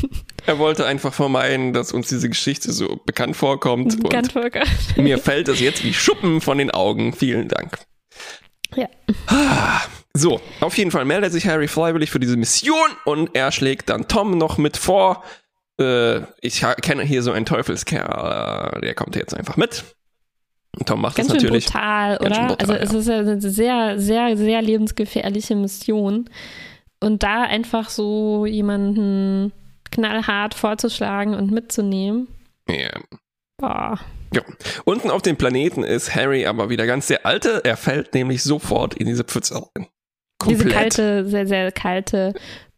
er 0.46 0.58
wollte 0.58 0.86
einfach 0.86 1.12
vermeiden, 1.12 1.72
dass 1.72 1.92
uns 1.92 2.08
diese 2.08 2.28
Geschichte 2.28 2.72
so 2.72 3.00
bekannt 3.04 3.36
vorkommt. 3.36 3.94
Vorgekommen. 4.00 4.52
Und 4.96 5.02
mir 5.04 5.18
fällt 5.18 5.48
das 5.48 5.60
jetzt 5.60 5.84
wie 5.84 5.92
Schuppen 5.92 6.40
von 6.40 6.58
den 6.58 6.70
Augen. 6.70 7.12
Vielen 7.12 7.48
Dank. 7.48 7.78
Ja. 8.74 8.88
So, 10.18 10.40
auf 10.60 10.78
jeden 10.78 10.90
Fall 10.90 11.04
meldet 11.04 11.30
sich 11.30 11.46
Harry 11.46 11.68
freiwillig 11.68 12.10
für 12.10 12.18
diese 12.18 12.38
Mission 12.38 12.88
und 13.04 13.36
er 13.36 13.52
schlägt 13.52 13.90
dann 13.90 14.08
Tom 14.08 14.38
noch 14.38 14.56
mit 14.56 14.78
vor. 14.78 15.22
Äh, 15.78 16.20
ich 16.40 16.64
kenne 16.80 17.02
hier 17.02 17.22
so 17.22 17.32
einen 17.32 17.44
Teufelskerl, 17.44 18.80
der 18.80 18.94
kommt 18.94 19.14
jetzt 19.14 19.34
einfach 19.34 19.58
mit. 19.58 19.84
Und 20.78 20.88
Tom 20.88 21.02
macht 21.02 21.16
Ganz 21.16 21.28
das 21.28 21.42
natürlich. 21.42 21.66
brutal, 21.66 22.16
Ganz 22.16 22.20
oder? 22.20 22.34
schön 22.34 22.46
brutal, 22.48 22.78
also 22.78 22.82
es 22.82 22.92
ja. 22.92 22.98
ist 22.98 23.08
ja 23.08 23.18
eine 23.18 23.40
sehr, 23.42 24.00
sehr, 24.00 24.36
sehr 24.38 24.62
lebensgefährliche 24.62 25.54
Mission. 25.54 26.30
Und 27.00 27.22
da 27.22 27.42
einfach 27.42 27.90
so 27.90 28.46
jemanden 28.46 29.52
knallhart 29.90 30.54
vorzuschlagen 30.54 31.34
und 31.34 31.50
mitzunehmen, 31.50 32.28
Ja. 32.68 32.90
boah. 33.58 34.00
Ja. 34.34 34.42
Unten 34.84 35.10
auf 35.10 35.22
dem 35.22 35.36
Planeten 35.36 35.84
ist 35.84 36.14
Harry 36.14 36.46
aber 36.46 36.68
wieder 36.68 36.86
ganz 36.86 37.06
der 37.06 37.24
Alte. 37.24 37.62
Er 37.64 37.76
fällt 37.76 38.12
nämlich 38.12 38.42
sofort 38.42 38.94
in 38.94 39.06
diese 39.06 39.24
Pfütze 39.24 39.54
rein. 39.54 39.86
Diese 40.48 40.66
kalte, 40.66 41.26
sehr, 41.28 41.46
sehr 41.46 41.72
kalte 41.72 42.34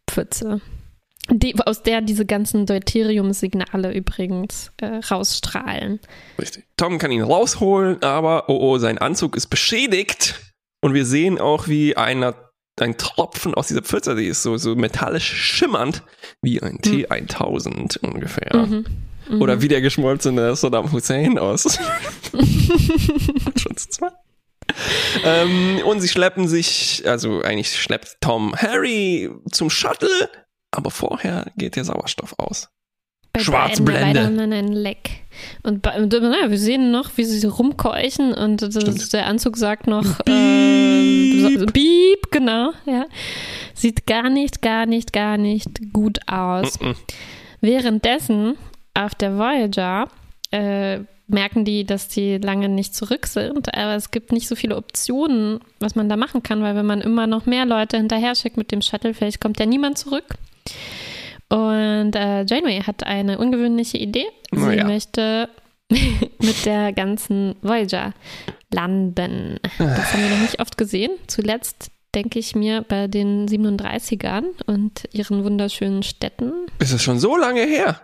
Pfütze. 0.09 0.61
Die, 1.31 1.55
aus 1.65 1.83
der 1.83 2.01
diese 2.01 2.25
ganzen 2.25 2.65
Deuterium-Signale 2.65 3.93
übrigens 3.93 4.71
äh, 4.81 4.99
rausstrahlen. 5.11 5.99
Richtig. 6.39 6.65
Tom 6.77 6.97
kann 6.97 7.11
ihn 7.11 7.21
rausholen, 7.21 8.01
aber 8.01 8.49
oh 8.49 8.57
oh, 8.59 8.77
sein 8.77 8.97
Anzug 8.97 9.35
ist 9.35 9.47
beschädigt. 9.47 10.39
Und 10.81 10.93
wir 10.93 11.05
sehen 11.05 11.39
auch, 11.39 11.67
wie 11.67 11.97
einer, 11.97 12.35
ein 12.81 12.97
Tropfen 12.97 13.53
aus 13.53 13.67
dieser 13.67 13.81
Pfütze, 13.81 14.15
die 14.15 14.27
ist 14.27 14.43
so, 14.43 14.57
so 14.57 14.75
metallisch 14.75 15.31
schimmernd, 15.31 16.03
wie 16.41 16.61
ein 16.61 16.77
T1000 16.77 17.99
ungefähr. 17.99 18.55
Mhm. 18.55 18.85
Mhm. 19.29 19.41
Oder 19.41 19.61
wie 19.61 19.67
der 19.67 19.81
geschmolzene 19.81 20.55
Saddam 20.55 20.91
Hussein 20.91 21.37
aus. 21.37 21.63
Schon 22.31 23.77
zu 23.77 23.89
zweit. 23.89 24.13
ähm, 25.23 25.79
und 25.85 26.01
sie 26.01 26.07
schleppen 26.07 26.47
sich, 26.47 27.03
also 27.05 27.41
eigentlich 27.41 27.79
schleppt 27.79 28.17
Tom 28.21 28.55
Harry 28.55 29.29
zum 29.51 29.69
Shuttle, 29.69 30.29
aber 30.71 30.91
vorher 30.91 31.51
geht 31.57 31.75
der 31.75 31.85
Sauerstoff 31.85 32.35
aus. 32.37 32.69
Bei 33.33 33.41
Schwarzblende. 33.41 34.61
Leck. 34.61 35.25
Und 35.63 35.85
und, 35.87 36.13
naja, 36.13 36.49
wir 36.49 36.57
sehen 36.57 36.91
noch, 36.91 37.11
wie 37.15 37.25
sie 37.25 37.45
rumkeuchen 37.47 38.33
und 38.33 38.61
das, 38.61 39.09
der 39.09 39.27
Anzug 39.27 39.57
sagt 39.57 39.87
noch 39.87 40.05
ähm, 40.27 41.65
Piep, 41.73 42.31
genau, 42.31 42.71
ja. 42.85 43.05
Sieht 43.73 44.05
gar 44.05 44.29
nicht, 44.29 44.61
gar 44.61 44.85
nicht, 44.85 45.13
gar 45.13 45.37
nicht 45.37 45.93
gut 45.93 46.19
aus. 46.27 46.79
Mhm. 46.79 46.95
Währenddessen 47.61 48.55
auf 48.93 49.15
der 49.15 49.37
Voyager 49.37 50.07
äh, 50.51 50.99
merken 51.27 51.63
die, 51.63 51.85
dass 51.85 52.07
die 52.07 52.37
lange 52.37 52.69
nicht 52.69 52.95
zurück 52.95 53.27
sind, 53.27 53.73
aber 53.73 53.95
es 53.95 54.11
gibt 54.11 54.31
nicht 54.31 54.47
so 54.47 54.55
viele 54.55 54.75
Optionen, 54.75 55.59
was 55.79 55.95
man 55.95 56.09
da 56.09 56.17
machen 56.17 56.43
kann, 56.43 56.61
weil 56.61 56.75
wenn 56.75 56.85
man 56.85 57.01
immer 57.01 57.27
noch 57.27 57.45
mehr 57.45 57.65
Leute 57.65 57.97
hinterher 57.97 58.35
schickt 58.35 58.57
mit 58.57 58.71
dem 58.71 58.81
Shuttle, 58.81 59.13
vielleicht 59.13 59.39
kommt 59.39 59.59
ja 59.59 59.65
niemand 59.65 59.97
zurück. 59.97 60.35
Und 61.49 62.15
äh, 62.15 62.43
Janeway 62.45 62.81
hat 62.81 63.03
eine 63.05 63.37
ungewöhnliche 63.39 63.97
Idee. 63.97 64.25
Sie 64.51 64.59
Na 64.59 64.73
ja. 64.73 64.83
möchte 64.85 65.49
mit 65.89 66.65
der 66.65 66.93
ganzen 66.93 67.55
Voyager 67.61 68.13
landen. 68.71 69.59
Das 69.79 70.13
haben 70.13 70.21
wir 70.23 70.29
noch 70.29 70.41
nicht 70.41 70.59
oft 70.61 70.77
gesehen. 70.77 71.11
Zuletzt 71.27 71.89
denke 72.15 72.39
ich 72.39 72.55
mir 72.55 72.83
bei 72.87 73.07
den 73.07 73.47
37ern 73.47 74.43
und 74.67 75.03
ihren 75.11 75.43
wunderschönen 75.43 76.03
Städten. 76.03 76.51
Ist 76.79 76.93
es 76.93 77.01
schon 77.01 77.19
so 77.19 77.35
lange 77.37 77.61
her? 77.65 77.99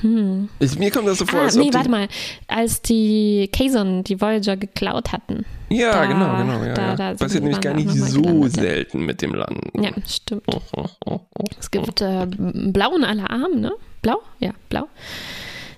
Hm. 0.00 0.48
Ich, 0.58 0.78
mir 0.78 0.90
kommt 0.90 1.06
das 1.06 1.18
so 1.18 1.26
vor, 1.26 1.40
Ah, 1.40 1.44
als 1.44 1.56
nee, 1.56 1.68
warte 1.72 1.88
mal. 1.88 2.08
Als 2.48 2.82
die 2.82 3.48
Kazon 3.52 4.02
die 4.02 4.20
Voyager 4.20 4.56
geklaut 4.56 5.12
hatten. 5.12 5.44
Ja, 5.68 5.92
da- 5.92 6.06
genau, 6.06 6.36
genau. 6.38 6.64
Ja, 6.64 6.74
da- 6.74 6.82
ja. 6.88 6.96
da 6.96 7.14
Passiert 7.14 7.44
nämlich 7.44 7.60
gar 7.60 7.74
nicht 7.74 7.88
so 7.90 8.48
selten 8.48 9.04
mit 9.06 9.22
dem 9.22 9.34
Landen. 9.34 9.82
Ja, 9.82 9.90
stimmt. 10.08 10.42
Oh, 10.48 10.60
oh, 10.76 10.86
oh. 11.06 11.20
Es 11.58 11.70
gibt 11.70 12.00
äh, 12.00 12.26
blauen 12.26 13.04
Alarm, 13.04 13.60
ne? 13.60 13.72
Blau? 14.02 14.18
Ja, 14.40 14.52
blau. 14.68 14.88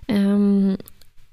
Ähm, 0.09 0.77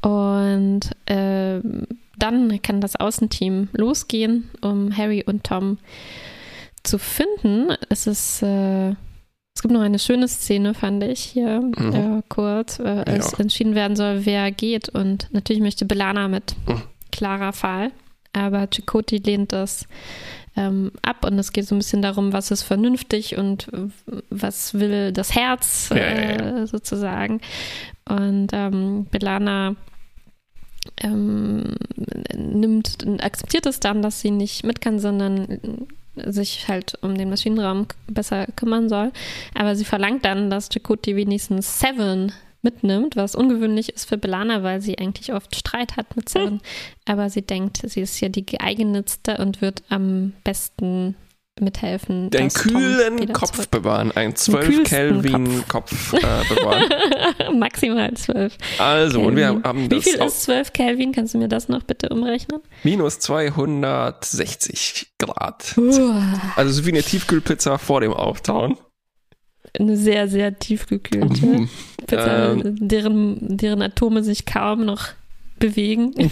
und 0.01 0.79
ähm, 1.07 1.87
dann 2.17 2.61
kann 2.61 2.81
das 2.81 2.95
Außenteam 2.95 3.69
losgehen, 3.73 4.49
um 4.61 4.95
Harry 4.95 5.23
und 5.25 5.43
Tom 5.43 5.77
zu 6.83 6.97
finden. 6.97 7.69
Es 7.89 8.07
ist, 8.07 8.41
äh, 8.41 8.89
es 9.55 9.61
gibt 9.61 9.73
noch 9.73 9.81
eine 9.81 9.99
schöne 9.99 10.27
Szene, 10.27 10.73
fand 10.73 11.03
ich 11.03 11.19
hier 11.21 11.61
Mhm. 11.61 11.93
äh, 11.93 12.21
kurz, 12.29 12.79
äh, 12.79 13.03
als 13.05 13.31
Ja. 13.33 13.39
entschieden 13.39 13.75
werden 13.75 13.95
soll, 13.95 14.25
wer 14.25 14.51
geht. 14.51 14.89
Und 14.89 15.27
natürlich 15.31 15.61
möchte 15.61 15.85
Belana 15.85 16.27
mit. 16.27 16.55
Mhm. 16.67 16.81
Klarer 17.11 17.53
Fall. 17.53 17.91
Aber 18.33 18.67
Chakoti 18.73 19.17
lehnt 19.17 19.51
das 19.51 19.85
ähm, 20.55 20.91
ab 21.01 21.25
und 21.25 21.39
es 21.39 21.53
geht 21.53 21.67
so 21.67 21.75
ein 21.75 21.79
bisschen 21.79 22.01
darum, 22.01 22.33
was 22.33 22.51
ist 22.51 22.63
vernünftig 22.63 23.37
und 23.37 23.71
äh, 23.73 23.87
was 24.29 24.73
will 24.73 25.11
das 25.11 25.33
Herz 25.35 25.89
Ja, 25.89 25.95
äh, 25.97 26.59
ja, 26.59 26.67
sozusagen. 26.67 27.41
Und 28.07 28.49
ähm, 28.51 29.07
Belana 29.09 29.75
ähm, 30.97 31.75
nimmt, 32.35 33.05
akzeptiert 33.21 33.65
es 33.65 33.79
dann, 33.79 34.01
dass 34.01 34.19
sie 34.19 34.31
nicht 34.31 34.63
mit 34.65 34.81
kann, 34.81 34.99
sondern 34.99 35.87
sich 36.15 36.67
halt 36.67 36.97
um 37.01 37.17
den 37.17 37.29
Maschinenraum 37.29 37.87
besser 38.07 38.47
kümmern 38.55 38.89
soll. 38.89 39.11
Aber 39.53 39.75
sie 39.75 39.85
verlangt 39.85 40.25
dann, 40.25 40.49
dass 40.49 40.69
Chakoti 40.69 41.15
wenigstens 41.15 41.79
Seven 41.79 42.33
mitnimmt, 42.63 43.15
was 43.15 43.35
ungewöhnlich 43.35 43.89
ist 43.89 44.07
für 44.07 44.17
Belana, 44.17 44.63
weil 44.63 44.81
sie 44.81 44.97
eigentlich 44.97 45.33
oft 45.33 45.55
Streit 45.55 45.97
hat 45.97 46.15
mit 46.15 46.29
Seven. 46.29 46.61
Aber 47.05 47.29
sie 47.29 47.41
denkt, 47.41 47.81
sie 47.83 48.01
ist 48.01 48.19
ja 48.19 48.29
die 48.29 48.45
geeignetste 48.45 49.37
und 49.37 49.61
wird 49.61 49.83
am 49.89 50.33
besten 50.43 51.15
mithelfen. 51.59 52.29
Den 52.29 52.49
kühlen 52.49 53.33
Kopf 53.33 53.67
bewahren, 53.67 54.11
ein 54.13 54.35
12 54.35 54.65
kühlsten 54.65 54.83
Kelvin 54.85 55.63
Kopf, 55.67 56.13
äh, 56.13 56.17
bewahren. 56.19 57.59
Maximal 57.59 58.13
12. 58.13 58.57
Also, 58.79 59.21
und 59.21 59.35
wir 59.35 59.47
Kelvin. 59.47 59.63
haben 59.63 59.83
Wie 59.83 59.89
das 59.89 60.03
viel 60.05 60.21
auf 60.21 60.27
ist 60.29 60.43
12 60.43 60.73
Kelvin? 60.73 61.11
Kannst 61.11 61.33
du 61.33 61.37
mir 61.37 61.49
das 61.49 61.67
noch 61.69 61.83
bitte 61.83 62.09
umrechnen? 62.09 62.61
minus 62.83 63.19
260 63.19 65.13
Grad. 65.19 65.75
Uah, 65.77 66.23
Also 66.55 66.71
so 66.71 66.85
wie 66.85 66.89
eine 66.91 67.03
Tiefkühlpizza 67.03 67.77
vor 67.77 68.01
dem 68.01 68.13
Auftauen. 68.13 68.77
Eine 69.79 69.97
sehr, 69.97 70.27
sehr 70.27 70.57
tiefgekühlte 70.59 71.45
Mhm. 71.45 71.69
Pizza, 72.07 72.51
Ähm. 72.53 72.75
deren, 72.79 73.57
deren 73.57 73.81
Atome 73.81 74.23
sich 74.23 74.45
kaum 74.45 74.85
noch 74.85 75.07
bewegen. 75.59 76.13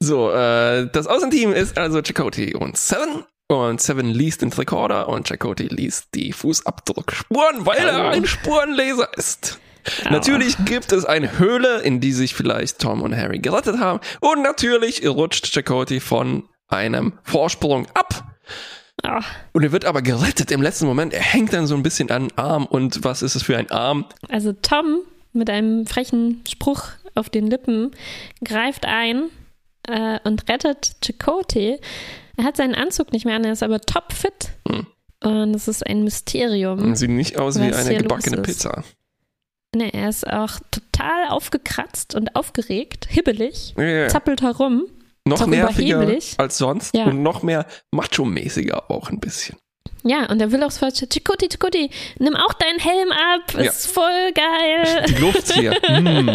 So, 0.00 0.30
äh, 0.30 0.88
das 0.92 1.06
Außenteam 1.08 1.52
ist 1.52 1.76
also 1.76 2.00
Chakoti 2.02 2.54
und 2.54 2.76
Seven. 2.76 3.24
Und 3.48 3.80
Seven 3.80 4.06
liest 4.10 4.42
den 4.42 4.52
Recorder 4.52 5.08
und 5.08 5.26
Chakoti 5.26 5.64
liest 5.68 6.08
die 6.14 6.32
Fußabdruckspuren, 6.32 7.64
weil 7.66 7.78
er 7.78 8.04
Oh. 8.04 8.08
ein 8.08 8.26
Spurenleser 8.26 9.08
ist. 9.16 9.58
Natürlich 10.10 10.54
gibt 10.66 10.92
es 10.92 11.04
eine 11.06 11.38
Höhle, 11.38 11.80
in 11.80 12.00
die 12.00 12.12
sich 12.12 12.34
vielleicht 12.34 12.78
Tom 12.78 13.00
und 13.02 13.16
Harry 13.16 13.38
gerettet 13.38 13.78
haben. 13.80 14.00
Und 14.20 14.42
natürlich 14.42 15.04
rutscht 15.08 15.46
Chakoti 15.52 15.98
von 15.98 16.44
einem 16.68 17.14
Vorsprung 17.24 17.86
ab. 17.94 18.22
Ah, 19.02 19.22
Und 19.52 19.62
er 19.62 19.72
wird 19.72 19.84
aber 19.84 20.02
gerettet 20.02 20.50
im 20.50 20.60
letzten 20.60 20.86
Moment. 20.86 21.12
Er 21.14 21.22
hängt 21.22 21.52
dann 21.52 21.66
so 21.66 21.74
ein 21.74 21.82
bisschen 21.82 22.10
an 22.10 22.28
den 22.28 22.38
Arm. 22.38 22.66
Und 22.66 23.04
was 23.04 23.22
ist 23.22 23.36
es 23.36 23.42
für 23.42 23.56
ein 23.56 23.70
Arm? 23.70 24.06
also 24.28 24.52
Tom 24.52 25.00
mit 25.32 25.50
einem 25.50 25.86
frechen 25.86 26.42
Spruch 26.48 26.84
auf 27.14 27.30
den 27.30 27.46
Lippen 27.46 27.92
greift 28.44 28.86
ein 28.86 29.24
äh, 29.86 30.18
und 30.24 30.48
rettet 30.48 30.96
Chakotay. 31.02 31.78
Er 32.36 32.44
hat 32.44 32.56
seinen 32.56 32.74
Anzug 32.74 33.12
nicht 33.12 33.24
mehr 33.24 33.36
an, 33.36 33.44
er 33.44 33.52
ist 33.52 33.62
aber 33.62 33.80
topfit. 33.80 34.50
Hm. 34.68 34.86
Und 35.22 35.54
es 35.54 35.66
ist 35.66 35.84
ein 35.86 36.04
Mysterium. 36.04 36.94
Sieht 36.94 37.10
nicht 37.10 37.38
aus 37.38 37.58
wie 37.58 37.72
eine 37.72 37.96
gebackene. 37.96 38.42
Pizza. 38.42 38.84
Nee, 39.74 39.90
er 39.92 40.08
ist 40.08 40.26
auch 40.26 40.60
total 40.70 41.28
aufgekratzt 41.28 42.14
und 42.14 42.34
aufgeregt, 42.36 43.06
hibbelig, 43.10 43.74
ja. 43.76 44.08
zappelt 44.08 44.40
herum. 44.42 44.84
Noch 45.28 45.46
nerviger 45.46 45.96
überheblich. 45.96 46.34
als 46.38 46.58
sonst 46.58 46.94
Ja. 46.96 47.04
und 47.04 47.22
noch 47.22 47.42
mehr 47.42 47.66
macho-mäßiger 47.92 48.90
auch 48.90 49.10
ein 49.10 49.20
bisschen. 49.20 49.56
Ja, 50.04 50.26
und 50.30 50.40
er 50.40 50.52
will 50.52 50.62
auch 50.62 50.70
sofort, 50.70 50.94
Chikoti, 50.94 51.48
Chikoti, 51.48 51.90
nimm 52.20 52.36
auch 52.36 52.52
deinen 52.54 52.78
Helm 52.78 53.10
ab, 53.10 53.52
Ja. 53.54 53.70
ist 53.70 53.88
voll 53.88 54.32
geil. 54.32 55.04
Die 55.08 55.14
Luft 55.20 55.52
hier. 55.52 55.72
mm. 56.00 56.28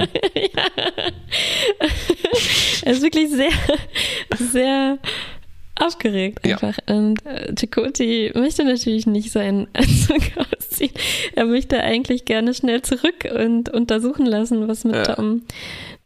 er 2.83 2.91
ist 2.91 3.01
wirklich 3.01 3.29
sehr, 3.29 3.51
sehr 4.37 4.97
aufgeregt 5.79 6.45
Ja. 6.45 6.57
einfach. 6.57 6.77
Und 6.87 7.25
äh, 7.25 7.53
Chakoti 7.55 8.31
möchte 8.35 8.63
natürlich 8.63 9.07
nicht 9.07 9.31
seinen 9.31 9.67
Anzug 9.73 10.21
ausziehen. 10.57 10.91
Er 11.35 11.45
möchte 11.45 11.79
eigentlich 11.81 12.25
gerne 12.25 12.53
schnell 12.53 12.81
zurück 12.81 13.25
und 13.33 13.69
untersuchen 13.69 14.25
lassen, 14.25 14.67
was 14.67 14.83
mit 14.83 14.95
Ja. 14.95 15.15
Tom, 15.15 15.43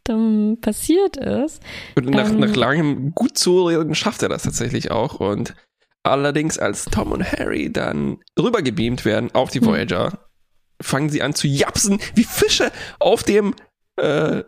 Tom 0.08 0.58
passiert 0.60 1.16
ist. 1.16 1.62
Und 1.96 2.10
nach, 2.10 2.30
Ähm. 2.30 2.40
nach 2.40 2.54
langem 2.56 3.12
gut 3.14 3.38
zureden 3.38 3.94
schafft 3.94 4.22
er 4.22 4.28
das 4.28 4.42
tatsächlich 4.42 4.90
auch. 4.90 5.20
Und 5.20 5.54
allerdings, 6.02 6.58
als 6.58 6.86
Tom 6.86 7.12
und 7.12 7.24
Harry 7.32 7.70
dann 7.72 8.18
rübergebeamt 8.38 9.04
werden 9.04 9.30
auf 9.34 9.50
die 9.50 9.60
Hm. 9.60 9.68
Voyager, 9.68 10.18
fangen 10.80 11.10
sie 11.10 11.22
an 11.22 11.34
zu 11.34 11.46
japsen 11.46 12.00
wie 12.14 12.24
Fische 12.24 12.70
auf 12.98 13.22
dem 13.22 13.54
äh, 13.96 14.42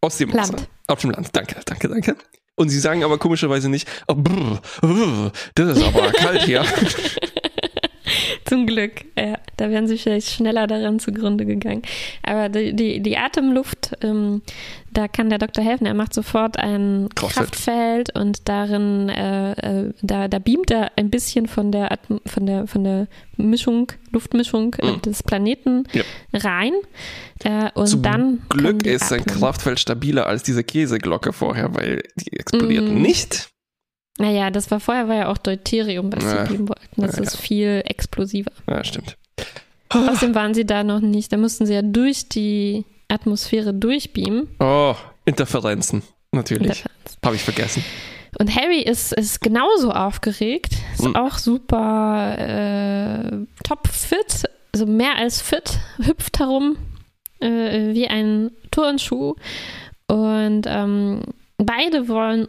aus 0.00 0.18
dem 0.18 0.30
Land. 0.30 0.52
Wasser. 0.52 0.66
Auf 0.86 1.00
dem 1.00 1.10
Land. 1.10 1.28
Danke, 1.32 1.56
danke, 1.64 1.88
danke. 1.88 2.16
Und 2.56 2.68
sie 2.68 2.78
sagen 2.78 3.02
aber 3.02 3.18
komischerweise 3.18 3.68
nicht, 3.68 3.88
oh, 4.06 4.14
brr, 4.14 4.60
brr, 4.80 5.32
das 5.56 5.76
ist 5.78 5.82
aber 5.84 6.12
kalt 6.12 6.42
hier. 6.42 6.64
Zum 8.44 8.66
Glück. 8.66 9.04
Ja, 9.18 9.38
da 9.56 9.70
wären 9.70 9.86
sie 9.86 9.96
vielleicht 9.98 10.28
schneller 10.30 10.66
daran 10.66 10.98
zugrunde 10.98 11.46
gegangen. 11.46 11.82
Aber 12.22 12.48
die, 12.48 12.74
die, 12.74 13.00
die 13.00 13.16
Atemluft, 13.16 13.92
ähm, 14.02 14.42
da 14.92 15.08
kann 15.08 15.30
der 15.30 15.38
Doktor 15.38 15.62
helfen. 15.64 15.86
Er 15.86 15.94
macht 15.94 16.12
sofort 16.14 16.58
ein 16.58 17.08
Kraftfeld. 17.14 17.50
Kraftfeld 17.50 18.14
und 18.16 18.48
darin, 18.48 19.08
äh, 19.08 19.52
äh, 19.52 19.92
da, 20.02 20.28
da 20.28 20.38
beamt 20.38 20.70
er 20.70 20.92
ein 20.96 21.10
bisschen 21.10 21.46
von 21.46 21.72
der, 21.72 21.90
Atm 21.92 22.18
von 22.26 22.46
der, 22.46 22.66
von 22.66 22.84
der 22.84 23.06
Mischung, 23.36 23.90
Luftmischung 24.12 24.74
äh, 24.74 24.92
Mhm. 24.92 25.02
des 25.02 25.22
Planeten 25.22 25.84
Ja. 25.92 26.02
rein. 26.34 26.72
Äh, 27.42 27.70
und 27.74 27.86
Zum 27.88 28.02
dann. 28.02 28.42
Glück 28.50 28.86
ist 28.86 29.08
sein. 29.08 29.24
Kraftfeld 29.24 29.80
stabiler 29.80 30.26
als 30.26 30.42
diese 30.42 30.62
Käseglocke 30.62 31.32
vorher, 31.32 31.74
weil 31.74 32.02
die 32.16 32.32
explodiert 32.38 32.84
Mhm. 32.88 33.02
nicht. 33.02 33.48
Naja, 34.18 34.50
das 34.50 34.70
war 34.70 34.78
vorher 34.80 35.08
war 35.08 35.16
ja 35.16 35.28
auch 35.28 35.38
Deuterium, 35.38 36.12
was 36.12 36.22
Ja. 36.24 36.46
sie 36.46 36.52
beamen 36.52 36.68
wollten. 36.68 37.00
Das 37.02 37.16
Ja, 37.16 37.22
ist 37.22 37.36
viel 37.36 37.82
explosiver. 37.84 38.52
Ja, 38.68 38.84
stimmt. 38.84 39.16
Außerdem 39.88 40.34
waren 40.34 40.54
sie 40.54 40.64
da 40.64 40.82
noch 40.84 41.00
nicht, 41.00 41.32
da 41.32 41.36
mussten 41.36 41.66
sie 41.66 41.74
ja 41.74 41.82
durch 41.82 42.28
die 42.28 42.84
Atmosphäre 43.08 43.72
durchbeamen. 43.74 44.48
Oh, 44.60 44.94
Interferenzen. 45.24 46.02
Natürlich. 46.32 46.84
Und 46.84 47.26
Habe 47.26 47.36
ich 47.36 47.42
vergessen. 47.42 47.84
Und 48.40 48.56
Harry 48.56 48.80
ist, 48.80 49.12
ist 49.12 49.40
genauso 49.40 49.92
aufgeregt, 49.92 50.72
ist 50.94 51.04
Mhm. 51.04 51.14
auch 51.16 51.38
super 51.38 52.36
äh, 52.38 53.46
topfit, 53.62 54.44
also 54.72 54.86
mehr 54.86 55.16
als 55.16 55.40
fit, 55.40 55.78
hüpft 55.98 56.40
herum 56.40 56.76
äh, 57.40 57.94
wie 57.94 58.08
ein 58.08 58.50
Turnschuh. 58.72 59.36
Und 60.08 60.62
ähm, 60.66 61.22
beide 61.58 62.08
wollen 62.08 62.48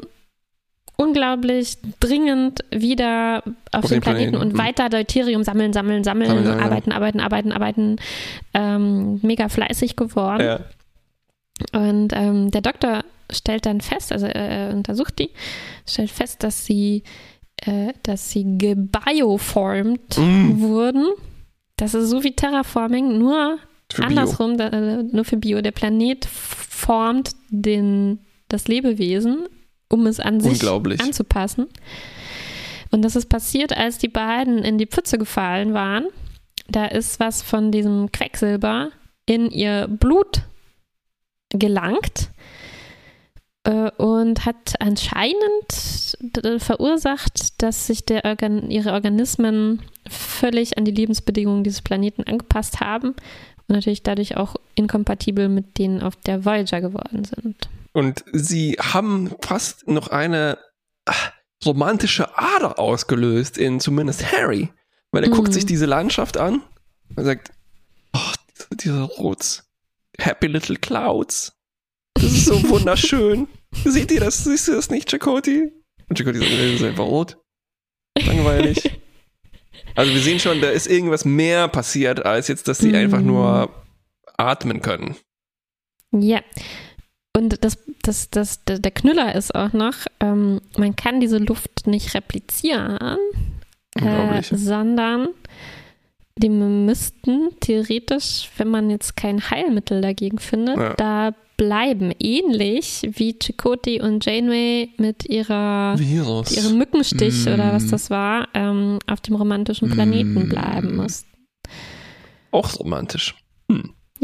unglaublich 0.97 1.77
dringend 1.99 2.59
wieder 2.71 3.43
auf, 3.71 3.83
Auf 3.83 3.89
den 3.89 4.01
Planeten, 4.01 4.31
Planeten, 4.31 4.35
und 4.35 4.53
mhm. 4.53 4.57
weiter 4.57 4.89
Deuterium 4.89 5.43
sammeln, 5.43 5.73
sammeln, 5.73 6.03
sammeln, 6.03 6.27
Sammeln, 6.27 6.45
sammeln, 6.45 6.63
arbeiten, 6.63 6.91
arbeiten, 6.91 7.19
arbeiten, 7.19 7.51
arbeiten. 7.51 7.95
Ähm, 8.53 9.19
mega 9.21 9.49
fleißig 9.49 9.95
geworden. 9.95 10.43
Ja. 10.43 10.59
Und 11.73 12.13
ähm, 12.13 12.51
der 12.51 12.61
Doktor 12.61 13.03
stellt 13.31 13.65
dann 13.65 13.81
fest, 13.81 14.11
also 14.11 14.25
äh, 14.25 14.67
er 14.67 14.73
untersucht 14.73 15.19
die, 15.19 15.29
stellt 15.87 16.11
fest, 16.11 16.43
dass 16.43 16.65
sie, 16.65 17.03
äh, 17.65 17.93
dass 18.03 18.29
sie 18.29 18.57
gebioformt 18.57 20.17
Mm. 20.17 20.59
wurden. 20.59 21.07
Das 21.77 21.93
ist 21.93 22.09
so 22.09 22.23
wie 22.23 22.33
Terraforming, 22.33 23.17
nur 23.17 23.57
Für 23.91 24.03
andersrum, 24.03 24.57
da, 24.57 24.67
äh, 24.67 25.03
nur 25.03 25.25
für 25.25 25.37
Bio. 25.37 25.61
Der 25.61 25.71
Planet 25.71 26.25
formt 26.25 27.31
den, 27.49 28.19
das 28.47 28.67
Lebewesen, 28.67 29.47
um 29.89 30.07
es 30.07 30.19
an 30.19 30.39
sich 30.39 30.67
anzupassen. 30.67 31.67
Und 32.91 33.01
das 33.01 33.15
ist 33.15 33.27
passiert, 33.27 33.75
als 33.75 33.97
die 33.97 34.07
beiden 34.07 34.59
in 34.59 34.77
die 34.77 34.87
Pfütze 34.87 35.17
gefallen 35.17 35.73
waren. 35.73 36.05
Da 36.67 36.85
ist 36.85 37.19
was 37.19 37.41
von 37.41 37.71
diesem 37.71 38.11
Quecksilber 38.11 38.89
in 39.25 39.49
ihr 39.51 39.87
Blut 39.87 40.41
gelangt 41.49 42.29
äh, 43.63 43.91
und 43.97 44.45
hat 44.45 44.75
anscheinend 44.79 46.17
verursacht, 46.57 47.61
dass 47.61 47.87
sich 47.87 48.03
Organ 48.23 48.71
ihre 48.71 48.93
Organismen 48.93 49.81
völlig 50.07 50.77
an 50.77 50.85
die 50.85 50.91
Lebensbedingungen 50.91 51.63
dieses 51.63 51.81
Planeten 51.81 52.23
angepasst 52.23 52.79
haben 52.79 53.09
und 53.09 53.69
natürlich 53.69 54.03
dadurch 54.03 54.37
auch 54.37 54.55
inkompatibel 54.75 55.49
mit 55.49 55.77
denen 55.77 56.01
auf 56.01 56.15
der 56.15 56.45
Voyager 56.45 56.81
geworden 56.81 57.25
sind. 57.25 57.67
Und 57.95 58.25
sie 58.33 58.73
haben 58.73 59.31
fast 59.41 59.87
noch 59.87 60.09
eine 60.09 60.57
ah, 61.05 61.13
romantische 61.65 62.37
Ader 62.37 62.77
ausgelöst 62.77 63.57
in 63.57 63.79
zumindest 63.79 64.31
Harry. 64.33 64.69
Weil 65.11 65.23
er 65.23 65.29
guckt 65.29 65.47
Mhm. 65.47 65.53
sich 65.53 65.65
diese 65.65 65.85
Landschaft 65.85 66.35
an 66.37 66.61
und 67.15 67.23
sagt, 67.23 67.51
oh, 68.13 68.31
diese, 68.73 69.01
Rots, 69.03 69.63
happy 70.19 70.47
little 70.47 70.75
clouds. 70.75 71.53
Das 72.15 72.25
ist 72.25 72.45
so 72.45 72.61
wunderschön. 72.69 73.47
Seht 73.85 74.11
ihr 74.11 74.19
das? 74.19 74.43
Siehst 74.43 74.67
du 74.67 74.73
das 74.73 74.89
nicht, 74.89 75.09
Chakoti? 75.09 75.71
Und 76.09 76.17
Chakoti 76.17 76.39
sagt, 76.39 76.51
das 76.51 76.59
ist 76.59 76.83
einfach 76.83 77.05
rot. 77.05 77.37
Langweilig. 78.19 78.91
Also 79.93 80.13
wir 80.13 80.19
sehen 80.21 80.39
schon, 80.41 80.59
da 80.59 80.69
ist 80.71 80.87
irgendwas 80.87 81.23
mehr 81.23 81.69
passiert, 81.69 82.25
als 82.25 82.49
jetzt, 82.49 82.67
dass 82.67 82.79
sie 82.79 82.89
Mhm. 82.89 82.95
einfach 82.95 83.21
nur 83.21 83.69
atmen 84.37 84.81
können. 84.81 85.15
Ja. 86.11 86.41
Und 87.35 87.63
das, 87.63 87.77
das, 88.01 88.29
das, 88.29 88.63
der 88.65 88.91
Knüller 88.91 89.35
ist 89.35 89.53
auch 89.53 89.73
noch, 89.73 89.93
ähm, 90.19 90.61
man 90.77 90.95
kann 90.95 91.19
diese 91.19 91.37
Luft 91.37 91.85
nicht 91.85 92.13
replizieren, 92.13 92.97
äh, 93.97 94.41
sondern 94.43 95.27
die 96.37 96.49
müssten 96.49 97.49
theoretisch, 97.61 98.49
wenn 98.57 98.69
man 98.69 98.89
jetzt 98.89 99.15
kein 99.15 99.49
Heilmittel 99.49 100.01
dagegen 100.01 100.37
findet, 100.37 100.77
Ja. 100.77 100.93
da 100.95 101.33
bleiben. 101.57 102.11
Ähnlich 102.19 103.01
wie 103.13 103.37
Chakotay 103.41 104.01
und 104.01 104.25
Janeway 104.25 104.89
mit 104.97 105.25
ihrer 105.29 105.95
Virus. 105.97 106.51
ihrem 106.51 106.77
Mückenstich 106.77 107.45
Mm. 107.45 107.53
oder 107.53 107.71
was 107.73 107.87
das 107.87 108.09
war, 108.09 108.49
ähm, 108.53 108.99
auf 109.07 109.21
dem 109.21 109.35
romantischen 109.35 109.89
Planeten 109.89 110.33
Mm. 110.47 110.49
bleiben 110.49 110.95
mussten. 110.97 111.29
Auch 112.51 112.77
romantisch. 112.79 113.35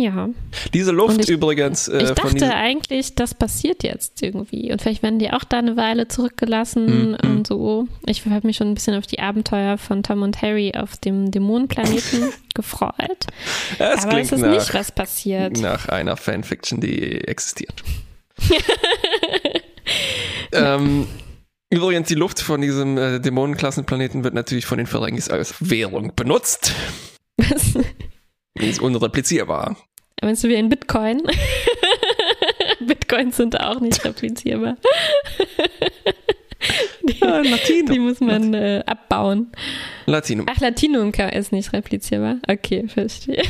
Ja. 0.01 0.29
Diese 0.73 0.91
Luft 0.91 1.19
ich- 1.21 1.29
übrigens 1.29 1.87
äh, 1.87 2.01
Ich 2.03 2.09
dachte 2.11 2.53
eigentlich, 2.55 3.13
das 3.13 3.35
passiert 3.35 3.83
jetzt 3.83 4.23
irgendwie. 4.23 4.71
Und 4.71 4.81
vielleicht 4.81 5.03
werden 5.03 5.19
die 5.19 5.31
auch 5.31 5.43
da 5.43 5.59
eine 5.59 5.77
Weile 5.77 6.07
zurückgelassen 6.07 7.11
Mhm. 7.11 7.17
und 7.29 7.47
so. 7.47 7.87
Ich 8.07 8.25
habe 8.25 8.47
mich 8.47 8.57
schon 8.57 8.67
ein 8.69 8.73
bisschen 8.73 8.95
auf 8.97 9.05
die 9.05 9.19
Abenteuer 9.19 9.77
von 9.77 10.01
Tom 10.01 10.23
und 10.23 10.41
Harry 10.41 10.71
auf 10.75 10.97
dem 10.97 11.29
Dämonenplaneten 11.29 12.29
gefreut. 12.55 13.27
Ja, 13.77 13.93
es 13.93 14.03
Aber 14.05 14.19
es 14.19 14.31
ist 14.31 14.39
nach, 14.41 14.49
nicht, 14.49 14.73
was 14.73 14.91
passiert. 14.91 15.57
nach 15.59 15.87
einer 15.89 16.17
Fanfiction, 16.17 16.81
die 16.81 17.21
existiert. 17.27 17.83
ähm, 20.51 21.07
übrigens, 21.69 22.07
die 22.07 22.15
Luft 22.15 22.39
von 22.39 22.61
diesem 22.61 22.97
äh, 22.97 23.19
Dämonenklassenplaneten 23.19 24.23
wird 24.23 24.33
natürlich 24.33 24.65
von 24.65 24.77
den 24.77 24.87
Ferengis 24.87 25.29
als 25.29 25.53
Währung 25.59 26.13
benutzt. 26.15 26.73
Was? 27.37 27.73
Die 28.59 28.65
ist 28.67 28.81
unreplizierbar. 28.81 29.77
Meinst 30.21 30.43
du 30.43 30.49
wie 30.49 30.55
ein 30.55 30.69
Bitcoin? 30.69 31.23
Bitcoins 32.79 33.37
sind 33.37 33.59
auch 33.59 33.79
nicht 33.79 34.03
replizierbar. 34.05 34.77
Die, 37.01 37.17
Latino. 37.19 37.91
die 37.91 37.97
muss 37.97 38.19
man 38.19 38.53
äh, 38.53 38.83
abbauen. 38.85 39.51
Latinum. 40.05 40.45
Ach, 40.47 40.59
Latinum 40.59 41.11
ist 41.11 41.51
nicht 41.51 41.73
replizierbar. 41.73 42.37
Okay, 42.47 42.87
verstehe. 42.87 43.41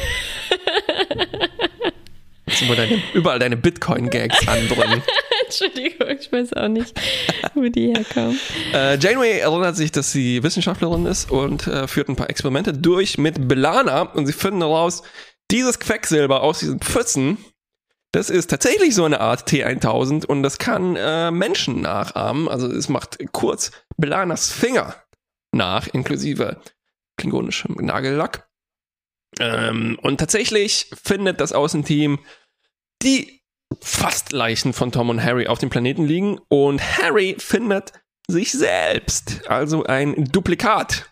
Jetzt 2.45 2.65
mal 2.69 2.78
deine, 2.78 3.02
überall 3.13 3.38
deine 3.39 3.58
Bitcoin-Gags 3.58 4.48
anbringen. 4.48 5.04
Entschuldigung, 5.45 6.08
ich 6.17 6.32
weiß 6.32 6.54
auch 6.54 6.69
nicht, 6.69 6.98
wo 7.54 7.63
die 7.67 7.88
herkommen. 7.88 8.39
Äh, 8.74 8.98
Janeway 8.98 9.39
erinnert 9.39 9.76
sich, 9.76 9.91
dass 9.91 10.13
sie 10.13 10.41
Wissenschaftlerin 10.43 11.06
ist 11.06 11.30
und 11.30 11.67
äh, 11.67 11.89
führt 11.89 12.08
ein 12.08 12.15
paar 12.15 12.30
Experimente 12.30 12.72
durch 12.72 13.17
mit 13.17 13.50
Belana 13.50 14.04
und 14.04 14.26
sie 14.26 14.34
finden 14.34 14.62
heraus, 14.62 15.04
dieses 15.52 15.80
Quecksilber 15.80 16.42
aus 16.42 16.60
diesen 16.60 16.80
Pfützen, 16.80 17.38
das 18.12 18.30
ist 18.30 18.50
tatsächlich 18.50 18.96
so 18.96 19.06
eine 19.06 19.22
Art 19.22 19.48
T1000 19.50 20.26
und 20.26 20.44
das 20.44 20.58
kann 20.58 20.96
äh, 20.96 21.32
Menschen 21.32 21.82
nachahmen. 21.82 22.50
Also 22.50 22.68
es 22.68 22.90
macht 22.90 23.20
kurz 23.32 23.72
Belanas 23.98 24.52
Finger 24.52 24.96
nach, 25.52 25.88
inklusive 25.88 26.62
klingonischem 27.18 27.76
Nagellack. 27.76 28.50
Ähm, 29.40 29.98
und 30.02 30.20
tatsächlich 30.20 30.90
findet 31.02 31.40
das 31.40 31.54
Außenteam 31.54 32.20
die 33.02 33.42
Fastleichen 33.80 34.74
von 34.74 34.92
Tom 34.92 35.10
und 35.10 35.24
Harry 35.24 35.48
auf 35.48 35.60
dem 35.60 35.70
Planeten 35.70 36.06
liegen 36.06 36.40
und 36.50 36.82
Harry 36.98 37.38
findet 37.40 37.94
sich 38.28 38.52
selbst, 38.52 39.48
also 39.50 39.84
ein 39.86 40.26
Duplikat. 40.26 41.11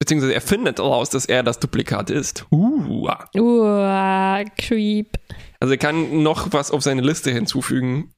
Beziehungsweise 0.00 0.34
er 0.34 0.40
findet 0.40 0.78
heraus, 0.78 1.10
dass 1.10 1.26
er 1.26 1.42
das 1.42 1.60
Duplikat 1.60 2.08
ist. 2.08 2.46
Uh. 2.50 3.06
Uah, 3.34 4.44
creep. 4.56 5.18
Also 5.60 5.74
er 5.74 5.78
kann 5.78 6.22
noch 6.22 6.52
was 6.52 6.70
auf 6.70 6.82
seine 6.82 7.02
Liste 7.02 7.30
hinzufügen 7.30 8.12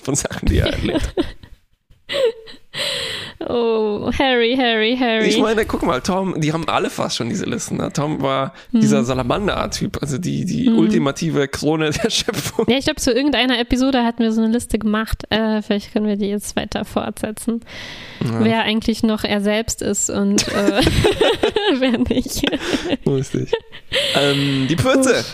von 0.00 0.14
Sachen, 0.14 0.46
die 0.48 0.58
er 0.58 0.72
erlebt. 0.72 1.14
Oh, 3.40 4.10
Harry, 4.18 4.56
Harry, 4.58 4.96
Harry. 4.98 5.28
Ich 5.28 5.38
meine, 5.38 5.64
guck 5.64 5.84
mal, 5.84 6.00
Tom, 6.00 6.40
die 6.40 6.52
haben 6.52 6.68
alle 6.68 6.90
fast 6.90 7.16
schon 7.16 7.28
diese 7.28 7.44
Listen. 7.44 7.76
Ne? 7.76 7.92
Tom 7.92 8.20
war 8.20 8.52
dieser 8.72 9.04
Salamander-Typ, 9.04 9.98
also 10.02 10.18
die, 10.18 10.44
die 10.44 10.66
Hm. 10.66 10.76
ultimative 10.78 11.46
Krone 11.46 11.90
der 11.90 12.10
Schöpfung. 12.10 12.66
ja, 12.68 12.76
ich 12.78 12.84
glaube, 12.84 13.00
zu 13.00 13.12
irgendeiner 13.12 13.60
Episode 13.60 14.02
hatten 14.04 14.22
wir 14.24 14.32
so 14.32 14.40
eine 14.42 14.52
Liste 14.52 14.78
gemacht. 14.80 15.22
Äh, 15.30 15.62
vielleicht 15.62 15.92
können 15.92 16.06
wir 16.08 16.16
die 16.16 16.26
jetzt 16.28 16.56
weiter 16.56 16.84
fortsetzen. 16.84 17.60
Ja, 18.24 18.44
Wer 18.44 18.62
eigentlich 18.62 19.02
noch 19.04 19.22
er 19.22 19.40
selbst 19.40 19.82
ist 19.82 20.10
und 20.10 20.48
äh, 20.48 20.80
wer 21.78 21.98
nicht. 21.98 22.42
lustig. 23.04 23.52
ähm, 24.16 24.66
die 24.68 24.76
Pfütze 24.76 25.24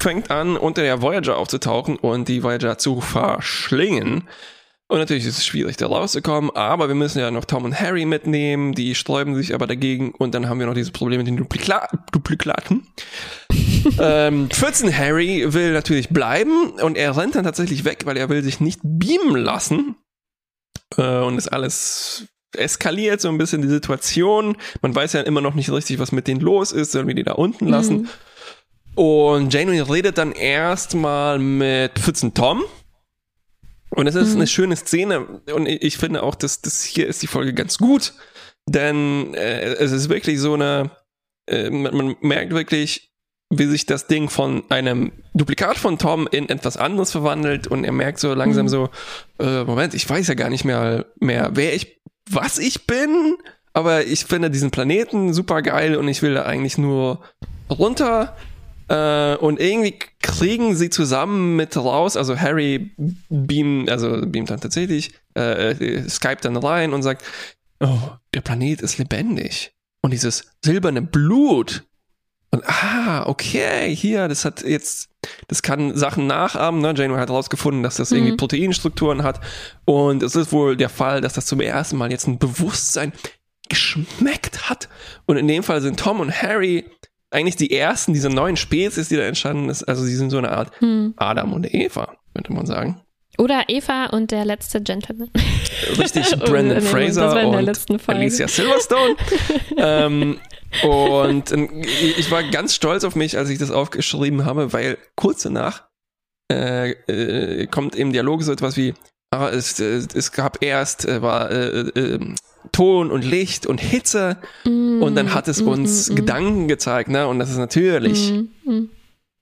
fängt 0.00 0.30
an, 0.30 0.56
unter 0.56 0.82
der 0.82 1.00
Voyager 1.00 1.38
aufzutauchen 1.38 1.96
und 1.96 2.28
die 2.28 2.42
Voyager 2.42 2.76
zu 2.78 3.00
verschlingen. 3.00 4.24
Und 4.88 4.98
natürlich 4.98 5.26
ist 5.26 5.38
es 5.38 5.44
schwierig, 5.44 5.76
da 5.76 5.88
rauszukommen, 5.88 6.50
aber 6.54 6.86
wir 6.86 6.94
müssen 6.94 7.18
ja 7.18 7.32
noch 7.32 7.44
Tom 7.44 7.64
und 7.64 7.80
Harry 7.80 8.04
mitnehmen, 8.04 8.72
die 8.72 8.94
sträuben 8.94 9.34
sich 9.34 9.52
aber 9.52 9.66
dagegen 9.66 10.12
und 10.12 10.32
dann 10.32 10.48
haben 10.48 10.60
wir 10.60 10.66
noch 10.66 10.74
dieses 10.74 10.92
Problem 10.92 11.18
mit 11.18 11.26
den 11.26 11.36
Duplikla 11.36 11.88
Duplikaten. 12.12 12.86
ähm, 14.00 14.48
Pfützen 14.48 14.96
Harry 14.96 15.52
will 15.52 15.72
natürlich 15.72 16.10
bleiben 16.10 16.70
und 16.80 16.96
er 16.96 17.16
rennt 17.16 17.34
dann 17.34 17.44
tatsächlich 17.44 17.84
weg, 17.84 18.02
weil 18.04 18.16
er 18.16 18.28
will 18.28 18.44
sich 18.44 18.60
nicht 18.60 18.78
beamen 18.84 19.36
lassen. 19.36 19.96
Äh, 20.96 21.18
und 21.18 21.36
ist 21.36 21.48
alles 21.48 22.28
eskaliert 22.56 23.20
so 23.20 23.28
ein 23.28 23.38
bisschen 23.38 23.62
die 23.62 23.68
Situation. 23.68 24.56
Man 24.82 24.94
weiß 24.94 25.14
ja 25.14 25.22
immer 25.22 25.40
noch 25.40 25.54
nicht 25.54 25.70
richtig, 25.70 25.98
was 25.98 26.12
mit 26.12 26.28
denen 26.28 26.40
los 26.40 26.72
ist, 26.72 26.92
sollen 26.92 27.08
wir 27.08 27.14
die 27.14 27.24
da 27.24 27.32
unten 27.32 27.66
lassen. 27.66 28.02
Mhm. 28.02 28.08
Und 28.94 29.52
Janeway 29.52 29.80
redet 29.80 30.16
dann 30.16 30.32
erstmal 30.32 31.38
mit 31.38 31.98
Pfützen 31.98 32.32
Tom. 32.34 32.62
Und 33.96 34.06
es 34.06 34.14
ist 34.14 34.30
Mhm. 34.30 34.36
eine 34.36 34.46
schöne 34.46 34.76
Szene. 34.76 35.20
Und 35.54 35.66
ich 35.66 35.96
finde 35.98 36.22
auch, 36.22 36.34
dass 36.34 36.60
das 36.60 36.84
hier 36.84 37.06
ist 37.06 37.22
die 37.22 37.26
Folge 37.26 37.54
ganz 37.54 37.78
gut. 37.78 38.12
Denn 38.68 39.34
äh, 39.34 39.74
es 39.74 39.92
ist 39.92 40.08
wirklich 40.08 40.38
so 40.40 40.54
eine, 40.54 40.90
äh, 41.48 41.70
man, 41.70 41.96
man 41.96 42.16
merkt 42.20 42.52
wirklich, 42.52 43.10
wie 43.48 43.66
sich 43.66 43.86
das 43.86 44.06
Ding 44.08 44.28
von 44.28 44.64
einem 44.70 45.12
Duplikat 45.34 45.78
von 45.78 45.98
Tom 45.98 46.28
in 46.30 46.48
etwas 46.48 46.76
anderes 46.76 47.12
verwandelt 47.12 47.68
und 47.68 47.84
er 47.84 47.92
merkt 47.92 48.18
so 48.18 48.34
langsam 48.34 48.66
Mhm. 48.66 48.70
so, 48.70 48.88
äh, 49.38 49.62
Moment, 49.64 49.94
ich 49.94 50.08
weiß 50.08 50.26
ja 50.26 50.34
gar 50.34 50.50
nicht 50.50 50.64
mehr, 50.64 51.06
mehr, 51.20 51.50
wer 51.54 51.72
ich, 51.74 52.00
was 52.28 52.58
ich 52.58 52.86
bin, 52.88 53.36
aber 53.72 54.04
ich 54.04 54.24
finde 54.24 54.50
diesen 54.50 54.72
Planeten 54.72 55.32
super 55.32 55.62
geil 55.62 55.94
und 55.96 56.08
ich 56.08 56.22
will 56.22 56.34
da 56.34 56.42
eigentlich 56.42 56.76
nur 56.76 57.20
runter. 57.70 58.36
Äh, 58.88 59.36
und 59.36 59.60
irgendwie 59.60 59.98
kriegen 60.20 60.76
sie 60.76 60.90
zusammen 60.90 61.56
mit 61.56 61.76
raus, 61.76 62.16
also 62.16 62.38
Harry 62.38 62.92
beamt, 63.28 63.90
also 63.90 64.22
beamt 64.26 64.50
dann 64.50 64.60
tatsächlich, 64.60 65.12
äh, 65.36 65.70
äh, 65.70 66.08
Skype 66.08 66.38
dann 66.40 66.56
rein 66.56 66.92
und 66.92 67.02
sagt, 67.02 67.24
oh, 67.80 68.10
der 68.34 68.42
Planet 68.42 68.82
ist 68.82 68.98
lebendig. 68.98 69.72
Und 70.02 70.12
dieses 70.12 70.52
silberne 70.64 71.02
Blut. 71.02 71.84
Und 72.50 72.62
ah, 72.68 73.24
okay, 73.26 73.94
hier, 73.94 74.28
das 74.28 74.44
hat 74.44 74.62
jetzt, 74.62 75.08
das 75.48 75.62
kann 75.62 75.96
Sachen 75.96 76.28
nachahmen. 76.28 76.80
Ne? 76.80 76.94
Janeway 76.96 77.18
hat 77.18 77.28
herausgefunden, 77.28 77.82
dass 77.82 77.96
das 77.96 78.12
irgendwie 78.12 78.32
Mhm. 78.32 78.36
Proteinstrukturen 78.36 79.24
hat. 79.24 79.40
Und 79.84 80.22
es 80.22 80.36
ist 80.36 80.52
wohl 80.52 80.76
der 80.76 80.88
Fall, 80.88 81.20
dass 81.20 81.32
das 81.32 81.46
zum 81.46 81.60
ersten 81.60 81.96
Mal 81.96 82.12
jetzt 82.12 82.28
ein 82.28 82.38
Bewusstsein 82.38 83.12
geschmeckt 83.68 84.70
hat. 84.70 84.88
Und 85.26 85.38
in 85.38 85.48
dem 85.48 85.64
Fall 85.64 85.80
sind 85.80 85.98
Tom 85.98 86.20
und 86.20 86.40
Harry 86.40 86.84
eigentlich 87.36 87.56
die 87.56 87.70
ersten 87.70 88.14
dieser 88.14 88.30
neuen 88.30 88.56
Spezies, 88.56 89.08
die 89.08 89.16
da 89.16 89.22
entstanden 89.22 89.68
ist. 89.68 89.84
Also 89.84 90.02
sie 90.04 90.16
sind 90.16 90.30
so 90.30 90.38
eine 90.38 90.50
Art 90.50 90.72
Hm. 90.80 91.14
Adam 91.16 91.52
und 91.52 91.72
Eva, 91.72 92.16
könnte 92.34 92.52
man 92.52 92.66
sagen. 92.66 93.02
Oder 93.38 93.64
Eva 93.68 94.06
und 94.06 94.30
der 94.30 94.46
letzte 94.46 94.80
Gentleman. 94.80 95.30
Richtig, 95.98 96.32
Oh, 96.34 96.38
Brandon 96.38 96.80
Fraser 96.80 97.30
war 97.30 97.42
in 97.42 97.52
der 97.52 97.74
und. 97.90 98.08
Alicia 98.08 98.48
Silverstone. 98.48 99.16
ähm, 99.76 100.40
und 100.82 101.52
äh, 101.52 101.68
ich 102.16 102.30
war 102.30 102.42
ganz 102.44 102.74
stolz 102.74 103.04
auf 103.04 103.14
mich, 103.14 103.36
als 103.36 103.50
ich 103.50 103.58
das 103.58 103.70
aufgeschrieben 103.70 104.46
habe, 104.46 104.72
weil 104.72 104.96
kurz 105.16 105.42
danach 105.42 105.84
äh, 106.50 106.92
äh, 106.92 107.66
kommt 107.66 107.94
im 107.94 108.12
Dialog 108.12 108.42
so 108.42 108.52
etwas 108.52 108.78
wie, 108.78 108.94
ah, 109.30 109.48
es, 109.48 109.78
äh, 109.78 110.06
es 110.14 110.32
gab 110.32 110.62
erst 110.62 111.04
äh, 111.04 111.20
war 111.20 111.50
äh, 111.50 111.80
äh, 111.80 112.34
Ton 112.72 113.10
und 113.10 113.24
Licht 113.24 113.66
und 113.66 113.80
Hitze 113.80 114.38
und 114.64 115.14
dann 115.14 115.34
hat 115.34 115.48
es 115.48 115.60
uns 115.60 116.14
Gedanken 116.14 116.68
gezeigt, 116.68 117.08
ne? 117.08 117.26
Und 117.26 117.38
das 117.38 117.50
ist 117.50 117.58
natürlich 117.58 118.32
Mm, 118.32 118.70
mm. 118.70 118.90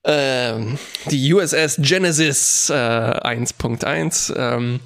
ähm, 0.05 0.79
die 1.11 1.33
USS 1.33 1.77
Genesis 1.79 2.71
äh, 2.71 2.75
1.1, 2.75 4.35
ähm, 4.37 4.81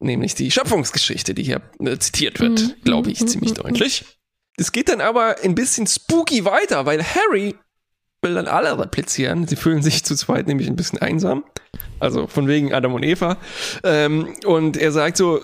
nämlich 0.00 0.34
die 0.34 0.50
Schöpfungsgeschichte, 0.50 1.34
die 1.34 1.42
hier 1.42 1.62
äh, 1.80 1.98
zitiert 1.98 2.40
wird, 2.40 2.82
glaube 2.84 3.10
ich, 3.10 3.26
ziemlich 3.26 3.54
deutlich. 3.54 4.04
Es 4.56 4.72
geht 4.72 4.88
dann 4.88 5.00
aber 5.00 5.36
ein 5.42 5.54
bisschen 5.54 5.86
spooky 5.86 6.44
weiter, 6.44 6.84
weil 6.84 7.02
Harry 7.02 7.54
will 8.22 8.34
dann 8.34 8.46
alle 8.46 8.78
replizieren. 8.78 9.46
Sie 9.46 9.56
fühlen 9.56 9.82
sich 9.82 10.04
zu 10.04 10.14
zweit 10.14 10.46
nämlich 10.46 10.68
ein 10.68 10.76
bisschen 10.76 10.98
einsam. 10.98 11.44
Also 11.98 12.26
von 12.26 12.48
wegen 12.48 12.74
Adam 12.74 12.94
und 12.94 13.02
Eva. 13.02 13.38
Ähm, 13.84 14.34
und 14.44 14.76
er 14.76 14.92
sagt 14.92 15.16
so, 15.16 15.40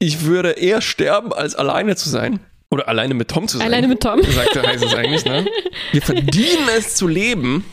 ich 0.00 0.24
würde 0.24 0.50
eher 0.52 0.80
sterben, 0.80 1.32
als 1.32 1.54
alleine 1.54 1.94
zu 1.94 2.08
sein. 2.08 2.40
Oder 2.72 2.88
alleine 2.88 3.14
mit 3.14 3.28
Tom 3.28 3.46
zu 3.46 3.58
sein. 3.58 3.66
Alleine 3.66 3.86
mit 3.86 4.00
Tom. 4.00 4.22
Sagt 4.22 4.56
er, 4.56 4.62
heißt 4.62 4.84
es 4.84 4.94
eigentlich, 4.94 5.24
ne? 5.24 5.46
Wir 5.92 6.02
verdienen 6.02 6.68
es 6.76 6.94
zu 6.94 7.06
leben. 7.06 7.64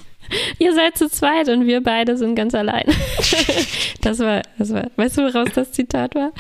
Ihr 0.60 0.74
seid 0.74 0.98
zu 0.98 1.10
zweit 1.10 1.50
und 1.50 1.66
wir 1.66 1.82
beide 1.82 2.18
sind 2.18 2.36
ganz 2.36 2.54
allein. 2.54 2.86
das 4.02 4.20
war, 4.20 4.42
das 4.58 4.74
war, 4.74 4.90
weißt 4.96 5.18
du, 5.18 5.22
woraus 5.22 5.50
das 5.54 5.72
Zitat 5.72 6.16
war? 6.16 6.34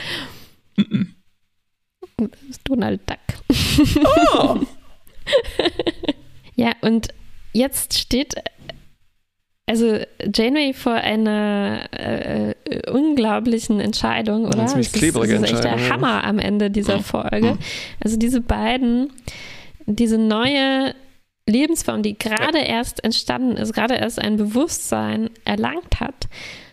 Das 0.75 2.27
ist 2.49 2.61
Donald 2.65 3.01
Duck. 3.09 3.17
Oh. 4.33 4.59
Ja, 6.57 6.71
und 6.81 7.09
jetzt 7.53 7.99
steht 7.99 8.33
also 9.67 9.99
Janeway 10.33 10.73
vor 10.73 10.93
einer 10.93 11.81
äh, 11.91 12.51
äh, 12.51 12.89
unglaublichen 12.89 13.81
Entscheidung, 13.81 14.45
oder? 14.45 14.59
Eine 14.59 14.67
ziemlich 14.67 14.87
Das 14.87 14.95
ist, 14.95 15.01
klebrige 15.01 15.33
das 15.39 15.43
ist 15.43 15.55
echt 15.55 15.63
der 15.65 15.77
ja. 15.77 15.89
Hammer 15.89 16.23
am 16.23 16.39
Ende 16.39 16.71
dieser 16.71 16.99
Folge. 16.99 17.57
Also 18.03 18.17
diese 18.17 18.39
beiden, 18.39 19.11
diese 19.85 20.17
neue 20.17 20.95
Lebensform, 21.45 22.01
die 22.01 22.17
gerade 22.17 22.59
erst 22.59 23.03
entstanden 23.03 23.57
ist, 23.57 23.73
gerade 23.73 23.95
erst 23.95 24.19
ein 24.19 24.37
Bewusstsein 24.37 25.29
erlangt 25.43 25.99
hat, 25.99 26.27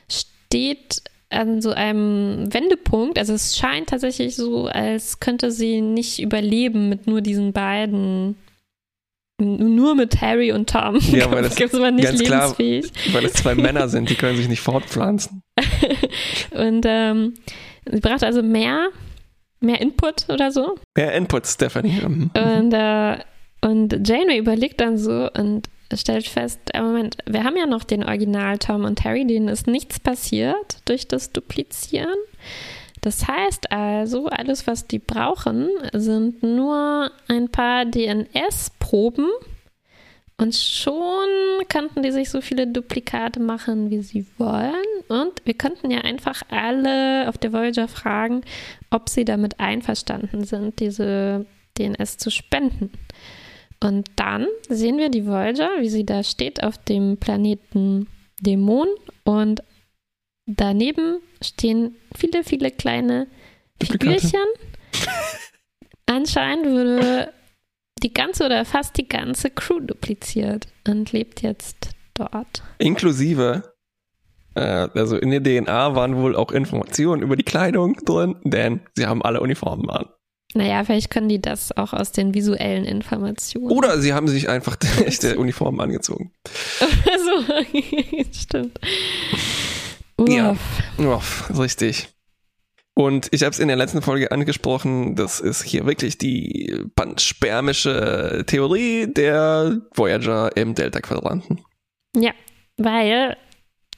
steht 0.08 1.02
an 1.30 1.60
so 1.60 1.70
einem 1.72 2.52
Wendepunkt. 2.54 3.18
Also 3.18 3.32
es 3.32 3.56
scheint 3.56 3.88
tatsächlich 3.88 4.36
so, 4.36 4.66
als 4.66 5.18
könnte 5.18 5.50
sie 5.50 5.80
nicht 5.80 6.20
überleben 6.20 6.88
mit 6.88 7.08
nur 7.08 7.20
diesen 7.20 7.52
beiden. 7.52 8.36
Nur 9.40 9.94
mit 9.96 10.20
Harry 10.20 10.52
und 10.52 10.70
Tom. 10.70 10.98
Ja, 11.10 11.30
weil 11.30 11.42
das 11.42 11.56
gibt 11.56 11.74
es 11.74 11.80
nicht 11.80 12.02
ganz 12.04 12.22
klar- 12.22 12.56
lebensfähig. 12.56 12.92
Weil 13.12 13.24
es 13.24 13.32
zwei 13.34 13.54
Männer 13.56 13.88
sind, 13.88 14.08
die 14.08 14.14
können 14.14 14.36
sich 14.36 14.48
nicht 14.48 14.60
fortpflanzen. 14.60 15.42
Und 16.52 16.84
ähm, 16.86 17.34
sie 17.90 18.00
braucht 18.00 18.22
also 18.22 18.42
mehr, 18.42 18.88
mehr 19.60 19.80
Input 19.80 20.28
oder 20.28 20.52
so. 20.52 20.76
Mehr 20.96 21.12
Input, 21.14 21.46
Stephanie. 21.46 22.00
Und, 22.02 22.72
äh, 22.72 23.18
und 23.60 24.08
Janeway 24.08 24.38
überlegt 24.38 24.80
dann 24.80 24.98
so 24.98 25.28
und 25.32 25.68
stellt 25.94 26.28
fest, 26.28 26.60
äh, 26.74 26.82
Moment, 26.82 27.16
wir 27.26 27.44
haben 27.44 27.56
ja 27.56 27.66
noch 27.66 27.84
den 27.84 28.04
Original 28.04 28.58
Tom 28.58 28.84
und 28.84 29.02
Harry, 29.04 29.26
denen 29.26 29.48
ist 29.48 29.66
nichts 29.66 29.98
passiert 30.00 30.78
durch 30.84 31.08
das 31.08 31.32
Duplizieren. 31.32 32.14
Das 33.04 33.28
heißt 33.28 33.70
also, 33.70 34.28
alles, 34.28 34.66
was 34.66 34.86
die 34.86 34.98
brauchen, 34.98 35.68
sind 35.92 36.42
nur 36.42 37.10
ein 37.28 37.50
paar 37.50 37.84
DNS-Proben 37.84 39.28
und 40.38 40.54
schon 40.54 41.28
könnten 41.68 42.02
die 42.02 42.12
sich 42.12 42.30
so 42.30 42.40
viele 42.40 42.66
Duplikate 42.66 43.40
machen, 43.40 43.90
wie 43.90 44.00
sie 44.00 44.24
wollen. 44.38 44.72
Und 45.08 45.32
wir 45.44 45.52
könnten 45.52 45.90
ja 45.90 45.98
einfach 45.98 46.44
alle 46.48 47.28
auf 47.28 47.36
der 47.36 47.52
Voyager 47.52 47.88
fragen, 47.88 48.40
ob 48.88 49.10
sie 49.10 49.26
damit 49.26 49.60
einverstanden 49.60 50.44
sind, 50.44 50.80
diese 50.80 51.44
DNS 51.78 52.16
zu 52.16 52.30
spenden. 52.30 52.90
Und 53.82 54.08
dann 54.16 54.46
sehen 54.70 54.96
wir 54.96 55.10
die 55.10 55.26
Voyager, 55.26 55.68
wie 55.80 55.90
sie 55.90 56.06
da 56.06 56.22
steht 56.22 56.62
auf 56.62 56.78
dem 56.78 57.18
Planeten 57.18 58.06
Dämon 58.40 58.88
und 59.24 59.62
daneben 60.46 61.20
stehen 61.42 61.96
viele, 62.16 62.44
viele 62.44 62.70
kleine. 62.70 63.26
Figürchen. 63.82 64.40
Anscheinend 66.06 66.66
wurde 66.66 67.32
die 68.02 68.12
ganze 68.12 68.44
oder 68.44 68.64
fast 68.64 68.96
die 68.96 69.08
ganze 69.08 69.50
Crew 69.50 69.80
dupliziert 69.80 70.68
und 70.86 71.12
lebt 71.12 71.42
jetzt 71.42 71.90
dort. 72.14 72.62
Inklusive, 72.78 73.74
äh, 74.54 74.88
also 74.94 75.16
in 75.16 75.30
der 75.30 75.42
DNA 75.42 75.94
waren 75.94 76.16
wohl 76.16 76.36
auch 76.36 76.52
Informationen 76.52 77.22
über 77.22 77.36
die 77.36 77.42
Kleidung 77.42 77.96
drin, 78.04 78.36
denn 78.44 78.80
sie 78.94 79.06
haben 79.06 79.22
alle 79.22 79.40
Uniformen 79.40 79.90
an. 79.90 80.06
Naja, 80.56 80.84
vielleicht 80.84 81.10
können 81.10 81.28
die 81.28 81.42
das 81.42 81.76
auch 81.76 81.92
aus 81.92 82.12
den 82.12 82.32
visuellen 82.32 82.84
Informationen. 82.84 83.72
Oder 83.72 83.98
sie 83.98 84.12
haben 84.12 84.28
sich 84.28 84.48
einfach 84.48 84.76
echte 85.04 85.36
Uniformen 85.36 85.80
angezogen. 85.80 86.32
so, 86.78 87.64
stimmt. 88.32 88.78
Ja. 90.18 90.56
Uff. 90.98 91.50
Richtig. 91.58 92.08
Und 92.94 93.28
ich 93.32 93.42
habe 93.42 93.50
es 93.50 93.58
in 93.58 93.66
der 93.66 93.76
letzten 93.76 94.02
Folge 94.02 94.30
angesprochen, 94.30 95.16
das 95.16 95.40
ist 95.40 95.62
hier 95.62 95.84
wirklich 95.84 96.16
die 96.16 96.80
panspermische 96.94 98.44
Theorie 98.46 99.08
der 99.08 99.80
Voyager 99.94 100.56
im 100.56 100.76
Delta-Quadranten. 100.76 101.60
Ja, 102.16 102.30
weil 102.76 103.36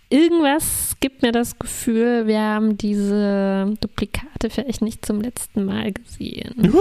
irgendwas 0.08 0.96
gibt 1.00 1.20
mir 1.20 1.32
das 1.32 1.58
Gefühl, 1.58 2.26
wir 2.26 2.40
haben 2.40 2.78
diese 2.78 3.74
Duplikate 3.80 4.48
vielleicht 4.48 4.80
nicht 4.80 5.04
zum 5.04 5.20
letzten 5.20 5.66
Mal 5.66 5.92
gesehen. 5.92 6.72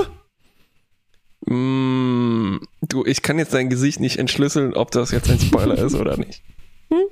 Mm, 1.47 2.59
du, 2.81 3.05
ich 3.05 3.21
kann 3.21 3.37
jetzt 3.39 3.53
dein 3.53 3.69
Gesicht 3.69 3.99
nicht 3.99 4.17
entschlüsseln, 4.17 4.73
ob 4.73 4.91
das 4.91 5.11
jetzt 5.11 5.29
ein 5.29 5.39
Spoiler 5.39 5.77
ist 5.77 5.95
oder 5.95 6.15
nicht. 6.15 6.41
Hm? 6.89 7.03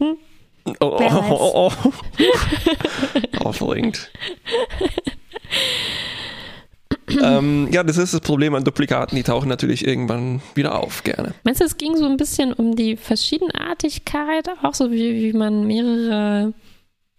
Hm? 0.00 0.16
Oh, 0.80 0.96
Wer 0.98 1.12
oh, 1.30 1.52
oh, 1.54 1.72
oh. 1.84 3.44
Aufregend. 3.44 4.10
ähm, 7.22 7.68
ja, 7.72 7.82
das 7.82 7.96
ist 7.96 8.12
das 8.14 8.20
Problem 8.20 8.54
an 8.54 8.64
Duplikaten, 8.64 9.16
die 9.16 9.22
tauchen 9.22 9.48
natürlich 9.48 9.86
irgendwann 9.86 10.42
wieder 10.54 10.78
auf, 10.78 11.04
gerne. 11.04 11.34
Meinst 11.44 11.60
du, 11.60 11.64
es 11.64 11.76
ging 11.78 11.96
so 11.96 12.04
ein 12.06 12.16
bisschen 12.16 12.52
um 12.52 12.76
die 12.76 12.96
Verschiedenartigkeit, 12.96 14.48
auch 14.62 14.74
so 14.74 14.90
wie, 14.90 15.14
wie 15.22 15.32
man 15.32 15.66
mehrere, 15.66 16.52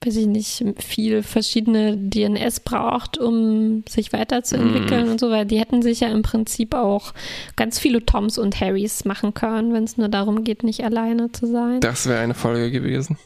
weiß 0.06 0.16
ich 0.18 0.28
nicht, 0.28 0.64
viel 0.78 1.24
verschiedene 1.24 1.98
DNS 1.98 2.60
braucht, 2.62 3.18
um 3.18 3.84
sich 3.90 4.14
weiterzuentwickeln 4.14 5.06
Mhm. 5.06 5.12
und 5.14 5.20
so, 5.20 5.30
weil 5.32 5.46
die 5.46 5.60
hätten 5.60 5.82
sich 5.82 6.02
ja 6.02 6.10
im 6.10 6.22
Prinzip 6.22 6.74
auch 6.76 7.14
ganz 7.56 7.80
viele 7.80 8.06
Toms 8.06 8.38
und 8.38 8.60
Harrys 8.62 9.06
machen 9.06 9.34
können, 9.34 9.74
wenn 9.74 9.84
es 9.86 9.98
nur 9.98 10.08
darum 10.10 10.44
geht, 10.44 10.64
nicht 10.64 10.84
alleine 10.84 11.32
zu 11.32 11.48
sein. 11.48 11.80
Das 11.82 12.08
wäre 12.08 12.20
eine 12.20 12.36
Folge 12.36 12.70
gewesen. 12.72 13.18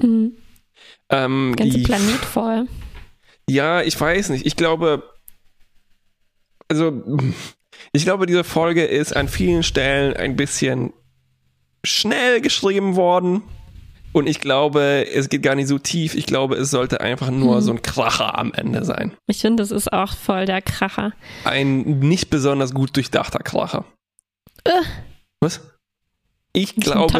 Mhm. 0.00 0.32
Ähm, 1.08 1.54
Ganze 1.56 1.78
die- 1.78 1.82
Planet 1.84 2.24
voll. 2.24 2.66
Ja, 3.48 3.82
ich 3.82 3.98
weiß 4.00 4.30
nicht. 4.30 4.46
Ich 4.46 4.56
glaube, 4.56 5.02
also, 6.68 7.02
ich 7.92 8.04
glaube, 8.04 8.26
diese 8.26 8.44
Folge 8.44 8.84
ist 8.84 9.14
an 9.14 9.28
vielen 9.28 9.62
Stellen 9.62 10.14
ein 10.16 10.36
bisschen 10.36 10.92
schnell 11.84 12.40
geschrieben 12.40 12.96
worden. 12.96 13.42
Und 14.12 14.28
ich 14.28 14.38
glaube, 14.40 15.06
es 15.12 15.28
geht 15.28 15.42
gar 15.42 15.56
nicht 15.56 15.66
so 15.66 15.78
tief. 15.78 16.14
Ich 16.14 16.24
glaube, 16.24 16.54
es 16.54 16.70
sollte 16.70 17.00
einfach 17.00 17.30
nur 17.30 17.56
Mhm. 17.56 17.60
so 17.60 17.72
ein 17.72 17.82
Kracher 17.82 18.38
am 18.38 18.52
Ende 18.54 18.84
sein. 18.84 19.16
Ich 19.26 19.40
finde, 19.40 19.62
das 19.62 19.72
ist 19.72 19.92
auch 19.92 20.14
voll 20.14 20.46
der 20.46 20.62
Kracher. 20.62 21.12
Ein 21.44 21.98
nicht 21.98 22.30
besonders 22.30 22.72
gut 22.72 22.94
durchdachter 22.96 23.40
Kracher. 23.40 23.84
Äh. 24.64 24.70
Was? 25.40 25.60
Ich 26.56 26.76
glaube 26.76 27.12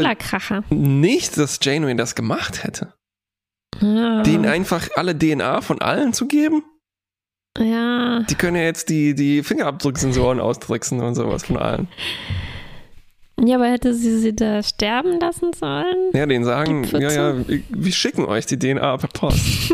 nicht, 0.71 1.37
dass 1.37 1.59
Janeway 1.61 1.95
das 1.97 2.15
gemacht 2.15 2.63
hätte. 2.65 2.95
Ah, 3.83 4.23
Denen 4.23 4.47
einfach 4.47 4.89
alle 4.95 5.19
DNA 5.19 5.61
von 5.61 5.81
allen 5.83 6.13
zu 6.13 6.27
geben? 6.29 6.63
ja. 7.59 8.21
Die 8.31 8.35
können 8.37 8.57
ja 8.57 8.63
jetzt 8.63 8.89
die, 8.89 9.15
die 9.15 9.43
Fingerabdrucksensoren 9.43 10.41
austricksen 10.41 11.01
und 11.01 11.15
sowas 11.17 11.45
von 11.45 11.57
allen. 11.57 11.89
ja, 13.41 13.57
aber 13.57 13.67
hätte 13.67 13.93
sie 13.95 14.19
sie 14.19 14.35
da 14.35 14.63
sterben 14.63 15.19
lassen 15.21 15.53
sollen? 15.53 16.11
Ja, 16.13 16.27
denen 16.27 16.45
sagen, 16.45 16.85
ja, 16.93 17.11
ja, 17.13 17.49
wir- 17.49 17.63
wir 17.69 17.93
schicken 17.93 18.25
euch 18.25 18.47
die 18.47 18.59
DNA 18.59 18.97
per 18.97 19.09
Post. 19.09 19.41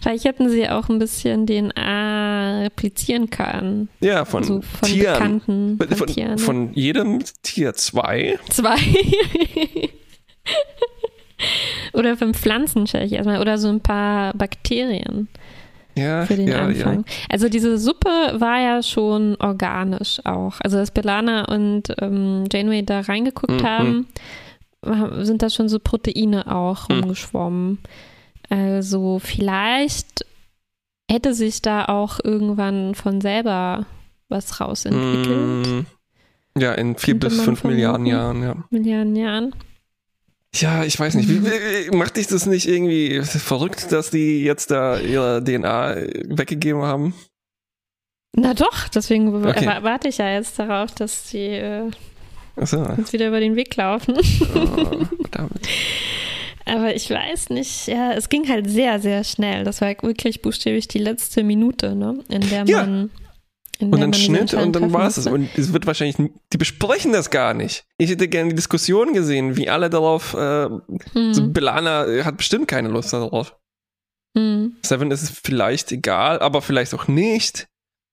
Vielleicht 0.00 0.24
hätten 0.24 0.48
sie 0.48 0.68
auch 0.68 0.88
ein 0.88 0.98
bisschen 0.98 1.46
DNA 1.46 2.60
replizieren 2.62 3.28
können. 3.30 3.88
Ja, 4.00 4.24
von, 4.24 4.42
so 4.44 4.60
von 4.62 4.88
Tieren. 4.88 5.12
bekannten 5.12 5.78
von, 5.78 5.96
Von, 5.96 6.06
Tieren. 6.06 6.38
von 6.38 6.72
jedem 6.74 7.18
Tier 7.42 7.74
zwei. 7.74 8.38
Zwei. 8.48 8.76
oder 11.92 12.16
von 12.16 12.34
Pflanzen 12.34 12.86
vielleicht 12.86 13.12
erstmal. 13.12 13.40
Oder 13.40 13.58
so 13.58 13.68
ein 13.68 13.80
paar 13.80 14.34
Bakterien 14.34 15.28
Ja, 15.96 16.24
für 16.26 16.36
den 16.36 16.48
ja, 16.48 16.60
Anfang. 16.62 17.04
Also 17.28 17.48
diese 17.48 17.78
Suppe 17.78 18.08
war 18.08 18.60
ja 18.60 18.82
schon 18.82 19.36
organisch 19.40 20.20
auch. 20.24 20.54
Also 20.62 20.76
dass 20.76 20.90
Belana 20.90 21.44
und 21.46 21.84
ähm, 22.00 22.44
Janeway 22.52 22.84
da 22.84 23.00
reingeguckt 23.00 23.62
Mhm. 23.62 23.66
haben, 23.66 24.06
sind 25.24 25.42
da 25.42 25.50
schon 25.50 25.68
so 25.68 25.78
Proteine 25.78 26.54
auch 26.54 26.88
Mhm. 26.88 27.00
rumgeschwommen. 27.00 27.78
Also 28.50 29.18
vielleicht 29.18 30.26
hätte 31.10 31.34
sich 31.34 31.62
da 31.62 31.86
auch 31.86 32.20
irgendwann 32.22 32.94
von 32.94 33.20
selber 33.20 33.86
was 34.28 34.60
rausentwickelt. 34.60 35.66
Mm, 35.66 35.86
Ja, 36.60 36.72
in 36.74 36.96
vier 36.96 37.14
Könnte 37.14 37.28
bis 37.28 37.40
fünf 37.40 37.64
Milliarden. 37.64 38.06
Jahren, 38.06 38.42
ja. 38.42 38.56
Milliarden 38.70 39.16
Jahren. 39.16 39.54
Ja, 40.54 40.82
ich 40.84 40.98
weiß 40.98 41.14
nicht. 41.14 41.28
Wie, 41.28 41.44
wie, 41.44 41.96
macht 41.96 42.16
dich 42.16 42.26
das 42.26 42.46
nicht 42.46 42.66
irgendwie 42.68 43.22
verrückt, 43.22 43.92
dass 43.92 44.10
die 44.10 44.42
jetzt 44.42 44.70
da 44.72 44.98
ihre 44.98 45.42
DNA 45.42 45.94
weggegeben 46.26 46.82
haben? 46.82 47.14
Na 48.34 48.54
doch, 48.54 48.88
deswegen 48.88 49.32
Okay. 49.44 49.66
wa- 49.66 49.82
warte 49.82 50.08
ich 50.08 50.18
ja 50.18 50.28
jetzt 50.32 50.58
darauf, 50.58 50.92
dass 50.92 51.30
die 51.30 51.38
äh, 51.46 51.90
Achso. 52.56 52.82
uns 52.84 53.12
wieder 53.12 53.28
über 53.28 53.38
den 53.40 53.54
Weg 53.56 53.74
laufen. 53.76 54.16
Oh, 54.54 55.04
damit. 55.30 55.68
Aber 56.70 56.94
ich 56.94 57.10
weiß 57.10 57.50
nicht, 57.50 57.88
ja, 57.88 58.12
es 58.12 58.28
ging 58.28 58.48
halt 58.48 58.70
sehr, 58.70 59.00
sehr 59.00 59.24
schnell. 59.24 59.64
Das 59.64 59.80
war 59.80 59.88
wirklich 60.02 60.40
buchstäblich 60.40 60.86
die 60.88 60.98
letzte 60.98 61.42
Minute, 61.42 61.96
ne? 61.96 62.22
In 62.28 62.48
der 62.48 62.64
Ja. 62.66 62.82
man. 62.86 63.10
In 63.80 63.92
Und 63.94 64.00
dann 64.00 64.12
Schnitt 64.12 64.52
und 64.52 64.74
dann 64.76 64.92
war 64.92 65.06
es 65.08 65.16
es. 65.16 65.26
Und 65.26 65.48
es 65.56 65.72
wird 65.72 65.86
wahrscheinlich, 65.86 66.16
die 66.52 66.58
besprechen 66.58 67.12
das 67.12 67.30
gar 67.30 67.54
nicht. 67.54 67.84
Ich 67.96 68.10
hätte 68.10 68.28
gerne 68.28 68.50
die 68.50 68.54
Diskussion 68.56 69.14
gesehen, 69.14 69.56
wie 69.56 69.70
alle 69.70 69.88
darauf, 69.88 70.34
äh, 70.34 70.68
Hm, 71.14 71.32
so 71.32 71.48
Belana 71.48 72.04
äh, 72.06 72.24
hat 72.24 72.36
bestimmt 72.36 72.68
keine 72.68 72.88
Lust 72.90 73.12
darauf. 73.14 73.56
hm, 74.36 74.76
Seven 74.84 75.10
ist 75.10 75.22
es 75.22 75.30
vielleicht 75.30 75.90
egal, 75.92 76.40
aber 76.40 76.60
vielleicht 76.60 76.92
auch 76.94 77.08
nicht. 77.08 77.68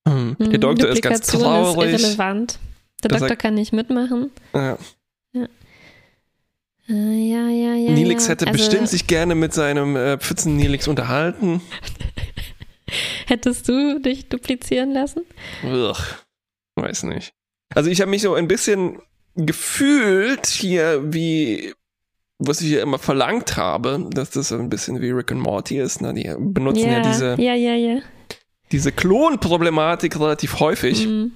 Hm. 0.07 0.37
hm. 0.39 0.49
Der 0.51 0.59
Doktor 0.59 0.87
ist 0.87 1.01
ganz 1.01 1.27
Duplikation 1.27 1.41
ist 1.61 1.73
traurig. 1.73 1.91
irrelevant. 1.91 2.59
Der 3.03 3.09
Doktor 3.09 3.35
kann 3.35 3.53
nicht 3.55 3.73
mitmachen. 3.73 4.31
Ja. 4.55 4.77
Äh, 6.89 6.93
ja, 6.93 7.49
ja, 7.49 7.75
ja. 7.75 7.91
Nilix 7.91 8.25
ja. 8.25 8.31
hätte 8.31 8.47
also, 8.47 8.57
bestimmt 8.57 8.89
sich 8.89 9.07
gerne 9.07 9.35
mit 9.35 9.53
seinem 9.53 9.95
äh, 9.95 10.17
Pfützen-Nilix 10.17 10.87
unterhalten. 10.87 11.61
Hättest 13.27 13.67
du 13.67 13.99
dich 13.99 14.29
duplizieren 14.29 14.91
lassen? 14.91 15.23
Ugh, 15.63 15.97
weiß 16.75 17.03
nicht. 17.03 17.33
Also 17.75 17.89
ich 17.89 17.99
habe 17.99 18.09
mich 18.09 18.21
so 18.21 18.33
ein 18.33 18.47
bisschen 18.47 18.99
gefühlt 19.35 20.47
hier, 20.47 21.13
wie 21.13 21.73
was 22.39 22.61
ich 22.61 22.69
ja 22.71 22.81
immer 22.81 22.99
verlangt 22.99 23.57
habe, 23.57 24.07
dass 24.11 24.29
das 24.29 24.49
so 24.49 24.55
ein 24.57 24.69
bisschen 24.69 25.01
wie 25.01 25.09
Rick 25.09 25.31
and 25.31 25.41
Morty 25.41 25.79
ist. 25.79 26.01
Ne? 26.01 26.13
Die 26.13 26.31
benutzen 26.37 26.89
ja, 26.89 27.01
diese, 27.01 27.35
ja, 27.39 27.55
ja, 27.55 27.73
ja. 27.73 27.99
diese 28.71 28.91
Klonproblematik 28.91 30.19
relativ 30.19 30.59
häufig. 30.59 31.07
Mhm. 31.07 31.31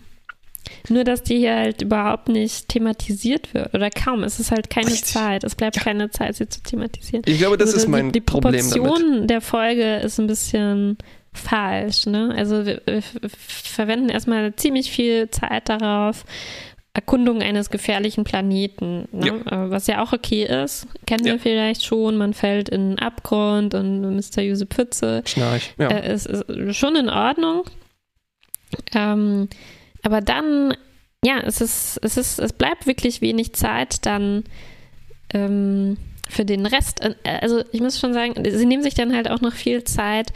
Nur, 0.90 1.04
dass 1.04 1.24
die 1.24 1.38
hier 1.38 1.56
halt 1.56 1.82
überhaupt 1.82 2.30
nicht 2.30 2.70
thematisiert 2.70 3.54
wird. 3.54 3.74
Oder 3.74 3.90
kaum. 3.90 4.24
Es 4.24 4.40
ist 4.40 4.52
halt 4.52 4.70
keine 4.70 4.88
Richtig. 4.88 5.14
Zeit. 5.14 5.44
Es 5.44 5.56
bleibt 5.56 5.78
Ja. 5.78 5.84
keine 5.84 6.10
Zeit, 6.12 6.36
sie 6.36 6.48
zu 6.50 6.62
thematisieren. 6.62 7.24
Ich 7.26 7.38
glaube, 7.38 7.58
das 7.58 7.70
Also 7.70 7.82
ist 7.82 7.88
mein 7.88 8.08
die, 8.08 8.14
die 8.14 8.22
Problem 8.22 8.68
damit. 8.70 8.84
Proportion 8.84 9.28
der 9.28 9.42
Folge 9.42 9.98
ist 9.98 10.20
ein 10.20 10.28
bisschen 10.28 10.98
falsch. 11.34 12.06
Ne? 12.08 12.34
Also 12.36 12.66
wir, 12.66 12.82
wir 12.86 13.02
verwenden 13.32 14.10
erstmal 14.10 14.56
ziemlich 14.56 14.92
viel 14.92 15.30
Zeit 15.30 15.70
darauf, 15.70 16.26
Erkundung 16.94 17.42
eines 17.42 17.70
gefährlichen 17.70 18.26
Planeten, 18.26 19.08
ne? 19.14 19.28
Äh, 19.50 19.70
was 19.70 19.88
ja 19.88 20.04
auch 20.04 20.12
okay 20.12 20.44
ist. 20.44 20.88
Kennen 21.06 21.26
Ja. 21.26 21.34
wir 21.34 21.40
vielleicht 21.40 21.86
schon, 21.86 22.18
man 22.18 22.34
fällt 22.34 22.68
in 22.68 22.82
einen 22.82 23.00
Abgrund 23.00 23.74
und 23.76 23.86
eine 24.04 24.08
mysteriöse 24.08 24.66
Pfütze. 24.66 25.24
Schnarch. 25.26 25.74
Ja. 25.78 25.88
Äh, 25.88 26.02
es 26.12 26.26
ist 26.26 26.44
schon 26.76 26.98
in 26.98 27.08
Ordnung. 27.08 27.64
Ähm, 28.94 29.48
aber 30.04 30.22
dann, 30.22 30.76
ja, 31.24 31.40
es 31.40 31.62
ist, 31.62 32.00
es 32.04 32.18
ist, 32.18 32.40
es 32.40 32.54
bleibt 32.54 32.88
wirklich 32.88 33.22
wenig 33.22 33.54
Zeit 33.54 34.06
dann 34.06 34.44
ähm, 35.34 35.98
für 36.30 36.46
den 36.46 36.66
Rest. 36.66 37.02
Äh, 37.02 37.16
Also 37.24 37.64
ich 37.72 37.82
muss 37.82 38.00
schon 38.00 38.14
sagen, 38.14 38.34
sie 38.50 38.66
nehmen 38.66 38.84
sich 38.84 38.94
dann 38.96 39.14
halt 39.16 39.30
auch 39.30 39.42
noch 39.42 39.54
viel 39.54 39.84
Zeit, 39.84 40.34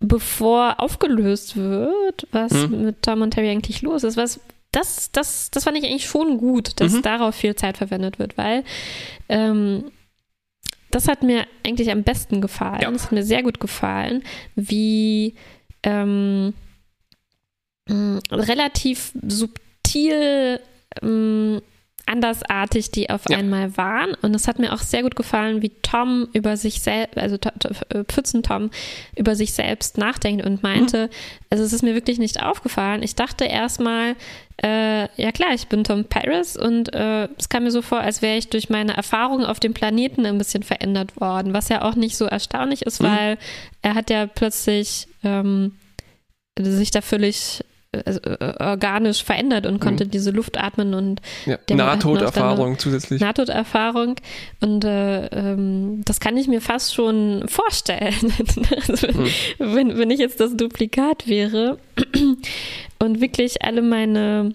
bevor 0.00 0.80
aufgelöst 0.80 1.56
wird, 1.56 2.26
was 2.32 2.52
Hm. 2.52 2.84
mit 2.86 3.02
Tom 3.02 3.22
und 3.22 3.32
Terry 3.32 3.50
eigentlich 3.50 3.82
los 3.82 4.02
ist. 4.04 4.16
Was 4.16 4.40
das, 4.72 5.12
das, 5.12 5.50
das 5.50 5.64
fand 5.64 5.76
ich 5.76 5.84
eigentlich 5.84 6.06
schon 6.06 6.38
gut, 6.38 6.80
dass 6.80 6.92
Mhm. 6.94 7.02
darauf 7.02 7.34
viel 7.34 7.54
Zeit 7.54 7.76
verwendet 7.76 8.18
wird, 8.18 8.38
weil 8.38 8.64
ähm, 9.28 9.84
das 10.90 11.08
hat 11.08 11.22
mir 11.22 11.46
eigentlich 11.64 11.90
am 11.90 12.02
besten 12.02 12.40
gefallen. 12.40 12.80
Ja. 12.80 12.90
Das 12.90 13.04
hat 13.04 13.12
mir 13.12 13.22
sehr 13.22 13.42
gut 13.42 13.60
gefallen, 13.60 14.22
wie 14.56 15.34
ähm, 15.82 16.54
mh, 17.92 18.20
relativ 18.30 19.12
subtil 19.26 20.60
ähm, 21.02 21.60
andersartig 22.04 22.90
die 22.90 23.08
auf 23.10 23.22
Ja. 23.30 23.38
einmal 23.38 23.76
waren. 23.76 24.14
Und 24.22 24.34
es 24.34 24.48
hat 24.48 24.58
mir 24.58 24.72
auch 24.72 24.80
sehr 24.80 25.02
gut 25.02 25.14
gefallen, 25.14 25.62
wie 25.62 25.68
Tom 25.82 26.26
über 26.32 26.56
sich 26.56 26.82
selbst, 26.82 27.16
also 27.16 27.36
äh, 27.90 28.02
Pfützen-Tom 28.04 28.70
über 29.16 29.36
sich 29.36 29.52
selbst 29.52 29.98
nachdenkt 29.98 30.44
und 30.44 30.64
meinte, 30.64 31.08
also 31.48 31.62
es 31.62 31.72
ist 31.72 31.82
mir 31.82 31.94
wirklich 31.94 32.18
nicht 32.18 32.42
aufgefallen. 32.42 33.04
Ich 33.04 33.14
dachte 33.14 33.44
erstmal, 33.44 34.16
äh, 34.62 35.02
ja 35.20 35.30
klar, 35.32 35.54
ich 35.54 35.68
bin 35.68 35.84
Tom 35.84 36.04
Paris 36.06 36.56
und 36.56 36.92
äh, 36.92 37.28
es 37.38 37.48
kam 37.48 37.62
mir 37.62 37.70
so 37.70 37.82
vor, 37.82 38.00
als 38.00 38.20
wäre 38.20 38.36
ich 38.36 38.48
durch 38.48 38.68
meine 38.68 38.96
Erfahrungen 38.96 39.46
auf 39.46 39.60
dem 39.60 39.72
Planeten 39.72 40.26
ein 40.26 40.38
bisschen 40.38 40.64
verändert 40.64 41.20
worden, 41.20 41.54
was 41.54 41.68
ja 41.68 41.82
auch 41.82 41.94
nicht 41.94 42.16
so 42.16 42.24
erstaunlich 42.24 42.82
ist, 42.82 43.00
Mhm. 43.00 43.06
weil 43.06 43.38
er 43.80 43.94
hat 43.94 44.10
ja 44.10 44.26
plötzlich 44.26 45.06
ähm, 45.22 45.76
sich 46.60 46.90
da 46.90 47.00
völlig 47.00 47.64
äh, 47.92 48.54
organisch 48.58 49.22
verändert 49.22 49.66
und 49.66 49.78
konnte 49.78 50.06
diese 50.06 50.30
Luft 50.30 50.58
atmen 50.58 50.94
und 50.94 51.20
ja. 51.44 51.58
Nahtoderfahrung 51.70 52.78
zusätzlich. 52.78 53.20
Nahtoderfahrung. 53.20 54.16
Und 54.60 54.84
äh, 54.84 55.26
ähm, 55.26 56.00
das 56.04 56.18
kann 56.18 56.36
ich 56.38 56.48
mir 56.48 56.62
fast 56.62 56.94
schon 56.94 57.46
vorstellen, 57.48 58.32
also, 58.88 59.08
Hm. 59.08 59.26
wenn, 59.58 59.98
wenn 59.98 60.10
ich 60.10 60.20
jetzt 60.20 60.40
das 60.40 60.56
Duplikat 60.56 61.28
wäre 61.28 61.78
und 62.98 63.20
wirklich 63.20 63.62
alle 63.62 63.82
meine 63.82 64.54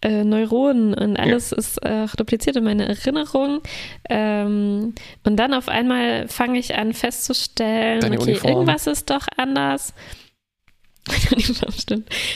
äh, 0.00 0.24
Neuronen 0.24 0.94
und 0.94 1.16
alles 1.16 1.52
ist 1.52 1.78
äh, 1.84 2.06
dupliziert 2.16 2.56
in 2.56 2.64
meine 2.64 2.88
Erinnerung. 2.88 3.60
Ähm, 4.08 4.94
und 5.24 5.36
dann 5.36 5.54
auf 5.54 5.68
einmal 5.68 6.28
fange 6.28 6.58
ich 6.58 6.76
an 6.76 6.92
festzustellen, 6.92 8.00
Deine 8.00 8.18
okay, 8.18 8.30
Uniform. 8.32 8.52
irgendwas 8.52 8.86
ist 8.86 9.10
doch 9.10 9.26
anders. 9.36 9.94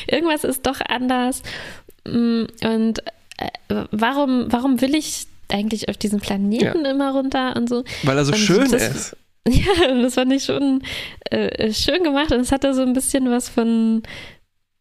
Irgendwas 0.07 0.45
ist 0.45 0.67
doch 0.67 0.81
anders. 0.89 1.43
Mm, 2.07 2.45
Und 2.65 2.99
äh, 3.39 3.85
warum, 3.91 4.47
warum 4.51 4.81
will 4.81 4.95
ich 4.95 5.27
eigentlich 5.51 5.89
auf 5.89 5.97
diesen 5.97 6.21
Planeten 6.21 6.85
immer 6.85 7.13
runter 7.13 7.55
und 7.57 7.69
so? 7.69 7.85
Weil 8.05 8.17
er 8.19 8.25
so 8.25 8.33
Und 8.33 8.39
schön 8.39 8.71
das- 8.71 8.83
ist. 8.95 9.17
Ja, 9.49 9.93
das 10.01 10.15
fand 10.15 10.33
ich 10.33 10.45
schon 10.45 10.83
äh, 11.31 11.73
schön 11.73 12.05
gemacht 12.05 12.31
und 12.31 12.39
es 12.39 12.53
hatte 12.53 12.75
so 12.75 12.83
ein 12.83 12.93
bisschen 12.93 13.29
was 13.29 13.49
von, 13.49 14.05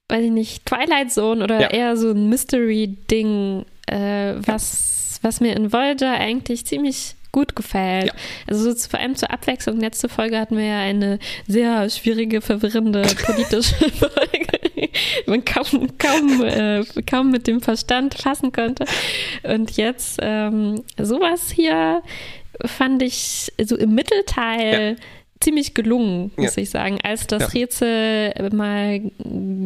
weiß 0.07 0.23
ich 0.25 0.29
nicht, 0.31 0.67
Twilight 0.67 1.11
Zone 1.11 1.43
oder 1.43 1.59
Ja. 1.61 1.69
eher 1.71 1.97
so 1.97 2.11
ein 2.11 2.29
Mystery-Ding, 2.29 3.65
äh, 3.87 4.33
was, 4.45 5.17
was 5.23 5.39
mir 5.41 5.55
in 5.55 5.73
Voyager 5.73 6.11
eigentlich 6.11 6.67
ziemlich 6.67 7.15
gut 7.31 7.55
gefällt. 7.55 8.07
Ja. 8.07 8.13
Also 8.47 8.71
so 8.71 8.89
vor 8.89 8.99
allem 8.99 9.15
zur 9.15 9.31
Abwechslung. 9.31 9.79
Letzte 9.79 10.09
Folge 10.09 10.37
hatten 10.39 10.57
wir 10.57 10.65
ja 10.65 10.79
eine 10.79 11.19
sehr 11.47 11.89
schwierige, 11.89 12.41
verwirrende 12.41 13.01
politische 13.25 13.75
Folge. 13.91 14.89
Man 15.25 15.45
kaum, 15.45 15.87
kaum, 15.97 16.43
äh, 16.43 16.83
kaum 17.09 17.31
mit 17.31 17.47
dem 17.47 17.61
Verstand 17.61 18.15
fassen 18.15 18.51
konnte. 18.51 18.85
Und 19.43 19.77
jetzt 19.77 20.19
ähm, 20.21 20.83
sowas 20.97 21.51
hier 21.51 22.01
fand 22.65 23.01
ich 23.01 23.51
so 23.63 23.77
im 23.77 23.95
Mittelteil 23.95 24.97
ziemlich 25.39 25.73
gelungen, 25.73 26.31
muss 26.35 26.57
ich 26.57 26.69
sagen, 26.69 26.99
als 27.01 27.25
das 27.25 27.41
Ja. 27.41 27.47
Rätsel 27.61 28.33
mal 28.53 29.01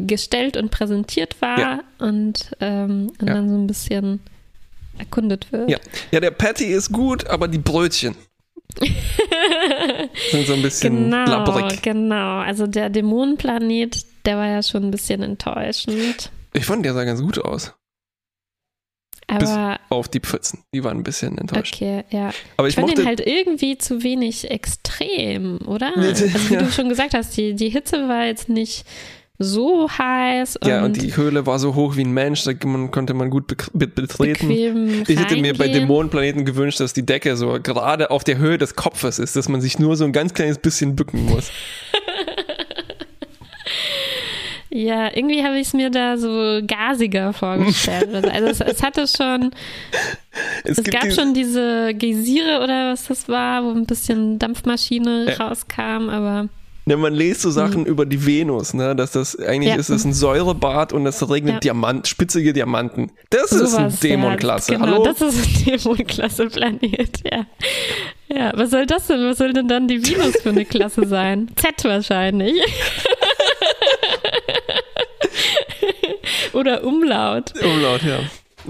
gestellt 0.07 0.55
und 0.55 0.71
präsentiert 0.71 1.35
war 1.41 1.59
Ja. 1.59 1.79
und, 1.99 2.51
ähm, 2.61 3.11
und 3.19 3.27
Ja. 3.27 3.33
dann 3.33 3.49
so 3.49 3.55
ein 3.55 3.67
bisschen 3.67 4.21
erkundet 4.97 5.51
wird. 5.51 5.69
Ja. 5.69 5.77
ja, 6.11 6.19
der 6.19 6.31
Patty 6.31 6.65
ist 6.65 6.91
gut, 6.91 7.27
aber 7.27 7.47
die 7.47 7.57
Brötchen 7.59 8.15
sind 10.31 10.47
so 10.47 10.53
ein 10.53 10.61
bisschen 10.61 10.95
Genau, 11.09 11.25
labbrig. 11.25 11.81
genau. 11.81 12.39
Also 12.39 12.67
der 12.67 12.89
Dämonenplanet, 12.89 14.05
der 14.25 14.37
war 14.37 14.47
ja 14.47 14.63
schon 14.63 14.83
ein 14.85 14.91
bisschen 14.91 15.21
enttäuschend. 15.21 16.31
Ich 16.53 16.65
fand, 16.65 16.85
der 16.85 16.93
sah 16.93 17.03
ganz 17.03 17.21
gut 17.21 17.39
aus. 17.39 17.73
Bis 19.39 19.49
Aber 19.49 19.79
auf 19.89 20.07
die 20.07 20.19
Pfützen. 20.19 20.59
Die 20.73 20.83
waren 20.83 20.97
ein 20.97 21.03
bisschen 21.03 21.37
enttäuscht. 21.39 21.73
okay, 21.75 22.03
ja. 22.11 22.31
Aber 22.57 22.67
Ich, 22.67 22.73
ich, 22.73 22.75
fand 22.75 22.87
mochte. 22.87 23.01
den 23.01 23.07
halt 23.07 23.21
irgendwie 23.21 23.75
zu 23.77 24.03
wenig 24.03 24.51
extrem, 24.51 25.59
oder? 25.65 25.97
Also 25.97 26.25
wie 26.49 26.53
ja. 26.53 26.61
du 26.61 26.71
schon 26.71 26.89
gesagt 26.89 27.15
hast, 27.15 27.35
die, 27.35 27.55
die 27.55 27.69
Hitze 27.69 28.07
war 28.07 28.25
jetzt 28.25 28.49
nicht 28.49 28.85
so 29.37 29.89
heiß 29.89 30.55
und, 30.57 30.67
ja, 30.67 30.85
und 30.85 31.01
die 31.01 31.15
Höhle 31.17 31.45
war 31.45 31.59
so 31.59 31.75
hoch 31.75 31.97
wie 31.97 32.05
ein 32.05 32.11
Mensch, 32.13 32.43
da 32.45 32.53
man, 32.65 32.89
konnte 32.91 33.13
man 33.13 33.29
gut 33.29 33.47
be 33.47 33.55
be 33.73 33.87
betreten. 33.87 34.47
bequem 34.47 35.03
Ich 35.07 35.19
hätte 35.19 35.35
mir 35.37 35.53
bei. 35.53 35.67
Dämonenplaneten 35.67 36.45
gewünscht, 36.45 36.79
dass 36.79 36.93
die 36.93 37.05
Decke 37.05 37.35
so 37.35 37.59
gerade 37.61 38.11
auf 38.11 38.23
der 38.23 38.37
Höhe 38.37 38.57
des 38.57 38.75
Kopfes 38.75 39.19
ist, 39.19 39.35
dass 39.35 39.49
man 39.49 39.59
sich 39.59 39.77
nur 39.77 39.97
so 39.97 40.05
ein 40.05 40.13
ganz 40.13 40.33
kleines 40.33 40.57
bisschen 40.57 40.95
bücken 40.95 41.25
muss. 41.25 41.51
Ja, 44.69 45.05
irgendwie 45.15 45.41
habe 45.43 45.57
ich 45.57 45.67
es 45.67 45.73
mir 45.73 45.89
da 45.89 46.17
so 46.17 46.59
gasiger 46.67 47.31
vorgestellt. 47.31 48.09
oder 48.09 48.21
so. 48.23 48.27
Also 48.29 48.47
es, 48.47 48.59
es 48.59 48.83
hatte 48.83 49.07
schon, 49.07 49.51
es, 50.65 50.75
gibt 50.77 50.91
gab 50.91 51.03
diese- 51.03 51.15
schon 51.21 51.33
diese 51.33 51.93
Geysire 51.93 52.59
oder 52.61 52.91
was 52.91 53.07
das 53.07 53.29
war, 53.29 53.63
wo 53.63 53.69
ein 53.71 53.85
bisschen 53.85 54.37
Dampfmaschine 54.37 55.27
Ja. 55.29 55.45
rauskam, 55.47 56.09
aber 56.09 56.49
Ne, 56.87 56.97
man 56.97 57.15
liest 57.15 57.41
so 57.41 57.49
Sachen 57.49 57.87
über 57.87 58.05
die 58.05 58.27
Venus, 58.27 58.75
ne, 58.75 58.95
dass 58.95 59.09
das 59.11 59.35
eigentlich 59.39 59.71
Mhm. 59.71 59.75
Ja. 59.75 59.79
ist 59.79 59.89
es 59.89 60.05
ein 60.05 60.13
Säurebad 60.13 60.93
und 60.93 61.07
es 61.07 61.27
regnet 61.27 61.53
Ja. 61.55 61.59
Diamant, 61.59 62.07
spitzige 62.07 62.53
Diamanten. 62.53 63.11
Das 63.31 63.51
ist 63.51 63.73
ein. 63.73 63.91
Dämonklasse. 64.03 64.73
Ja, 64.73 64.77
genau, 64.77 64.91
Hallo? 64.91 65.03
das 65.03 65.19
ist 65.21 65.67
ein 65.67 65.79
Dämonklasse-Planet, 65.79 67.23
ja. 67.31 67.45
Ja, 68.27 68.51
was 68.55 68.69
soll 68.69 68.85
das 68.85 69.07
denn? 69.07 69.27
Was 69.27 69.39
soll 69.39 69.53
denn 69.53 69.67
dann 69.67 69.87
die 69.87 70.05
Venus 70.05 70.35
für 70.41 70.49
eine 70.49 70.65
Klasse 70.65 71.07
sein? 71.07 71.49
Z 71.55 71.83
wahrscheinlich. 71.85 72.53
Oder 76.53 76.83
Umlaut. 76.83 77.53
Umlaut, 77.63 78.03
ja. 78.03 78.19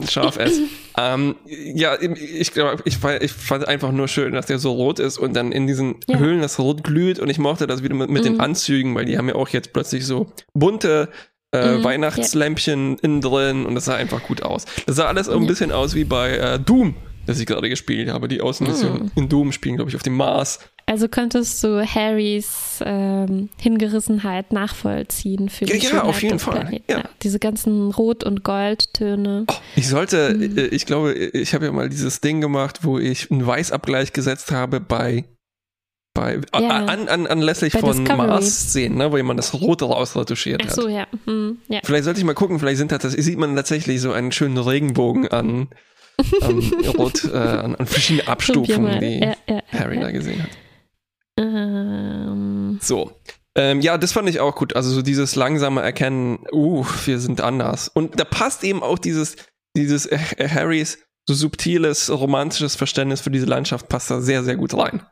Scharf 0.10 0.38
S. 0.38 0.60
ähm, 0.98 1.36
ja, 1.46 1.98
ich 2.02 2.52
glaube, 2.54 2.82
ich, 2.86 2.98
fand- 2.98 3.22
ich 3.24 3.32
fand 3.32 3.68
einfach 3.68 3.92
nur 3.92 4.08
schön, 4.08 4.34
dass 4.34 4.46
der 4.48 4.60
so 4.60 4.72
rot 4.74 5.00
ist 5.00 5.18
und 5.18 5.34
dann 5.36 5.52
in 5.52 5.68
diesen 5.68 5.96
Ja. 6.08 6.18
Höhlen 6.18 6.42
das 6.42 6.60
rot 6.60 6.84
glüht 6.84 7.20
und 7.20 7.30
ich 7.30 7.38
mochte 7.40 7.68
das 7.68 7.84
wieder 7.84 7.96
mit, 7.96 8.10
mit 8.10 8.26
den 8.26 8.34
Mhm. 8.36 8.42
Anzügen, 8.42 8.96
weil 8.96 9.06
die 9.06 9.18
haben 9.18 9.28
ja 9.30 9.36
auch 9.36 9.50
jetzt 9.50 9.74
plötzlich 9.74 10.06
so 10.06 10.32
bunte 10.54 11.10
äh, 11.52 11.78
Mhm, 11.78 11.84
Weihnachtslämpchen 11.86 12.98
innen 13.00 13.22
drin 13.22 13.66
und 13.66 13.76
das 13.76 13.86
sah 13.86 13.96
einfach 13.96 14.24
gut 14.24 14.42
aus. 14.44 14.66
Das 14.88 14.96
sah 14.98 15.06
alles 15.06 15.30
ein 15.30 15.42
Ja. 15.42 15.48
bisschen 15.48 15.72
aus 15.72 15.96
wie 15.96 16.04
bei 16.04 16.32
äh, 16.38 16.60
Doom, 16.60 16.96
das 17.28 17.40
ich 17.40 17.46
gerade 17.46 17.70
gespielt 17.70 18.10
habe. 18.10 18.28
Die 18.28 18.42
Außenmission 18.42 19.04
Mhm. 19.04 19.12
in 19.16 19.30
Doom 19.30 19.52
spielen, 19.52 19.76
glaube 19.78 19.90
ich, 19.90 19.96
auf 19.96 20.04
dem 20.04 20.16
Mars. 20.16 20.60
Also 20.88 21.08
könntest 21.08 21.64
du 21.64 21.84
Harrys 21.84 22.80
ähm, 22.86 23.50
Hingerissenheit 23.60 24.54
nachvollziehen 24.54 25.50
für 25.50 25.66
die 25.66 25.78
Ja, 25.78 25.90
ja, 25.96 26.04
auf 26.04 26.22
jeden 26.22 26.38
Fall, 26.38 26.80
ja. 26.88 27.04
Diese 27.24 27.40
ganzen 27.40 27.90
Rot- 27.92 28.24
und 28.24 28.44
Goldtöne. 28.44 29.46
Ich 29.76 29.88
sollte, 29.90 30.36
Mhm. 30.36 30.58
äh, 30.58 30.66
ich 30.68 30.86
glaube, 30.86 31.14
ich 31.14 31.56
habe 31.56 31.66
ja 31.66 31.72
mal 31.72 31.90
dieses 31.90 32.22
Ding 32.22 32.40
gemacht, 32.40 32.80
wo 32.84 33.00
ich 33.00 33.32
einen 33.32 33.46
Weißabgleich 33.48 34.14
gesetzt 34.14 34.52
habe 34.52 34.80
bei 34.80 35.26
bei 36.14 36.40
Ja. 36.58 36.86
an, 36.86 37.10
an, 37.10 37.28
anlässlich 37.28 37.74
Bei 37.74 37.80
von 37.82 37.90
Discovery. 38.06 38.28
Mars-Szenen, 38.28 38.98
ne, 38.98 39.12
wo 39.12 39.18
jemand 39.18 39.38
das 39.38 39.54
Rote 39.54 39.84
rausretuschiert 39.84 40.62
Ach 40.64 40.70
hat. 40.70 40.76
so, 40.76 40.88
ja. 40.88 41.08
Hm, 41.26 41.58
ja. 41.68 41.82
Vielleicht 41.84 42.06
sollte 42.06 42.20
ich 42.22 42.26
mal 42.26 42.34
gucken, 42.36 42.58
vielleicht 42.58 42.78
sind 42.78 42.92
das, 42.94 43.02
sieht 43.12 43.38
man 43.38 43.54
tatsächlich 43.56 44.00
so 44.00 44.14
einen 44.14 44.32
schönen 44.32 44.58
Regenbogen 44.58 45.28
an, 45.28 45.68
an 46.42 46.60
Rot, 46.98 47.26
äh, 47.26 47.36
an, 47.36 47.76
an 47.76 47.86
verschiedene 47.86 48.22
Probier 48.24 48.32
Abstufungen, 48.32 49.00
die 49.02 49.20
ja, 49.20 49.36
Harry 49.74 50.00
da 50.00 50.12
gesehen 50.12 50.42
hat. 50.44 50.50
Ähm, 51.40 52.80
So. 52.82 53.12
Ähm, 53.58 53.80
ja, 53.82 53.98
das 53.98 54.12
fand 54.12 54.28
ich 54.28 54.40
auch 54.42 54.56
gut. 54.56 54.76
Also 54.76 54.92
so 54.92 55.02
dieses 55.02 55.36
langsame 55.36 55.82
Erkennen, 55.82 56.40
uh, 56.52 56.86
wir 57.06 57.20
sind 57.20 57.40
anders. 57.42 57.88
Und 57.88 58.20
da 58.20 58.26
passt 58.26 58.64
eben 58.66 58.84
auch 58.84 59.00
dieses, 59.00 59.38
dieses 59.78 60.06
äh, 60.08 60.20
äh, 60.38 60.50
Harrys 60.50 61.00
so 61.28 61.34
subtiles, 61.34 62.10
romantisches 62.12 62.76
Verständnis 62.76 63.22
für 63.22 63.32
diese 63.32 63.46
Landschaft 63.46 63.88
passt 63.90 64.12
da 64.12 64.20
sehr, 64.22 64.44
sehr 64.44 64.58
gut 64.58 64.74
rein. 64.76 65.04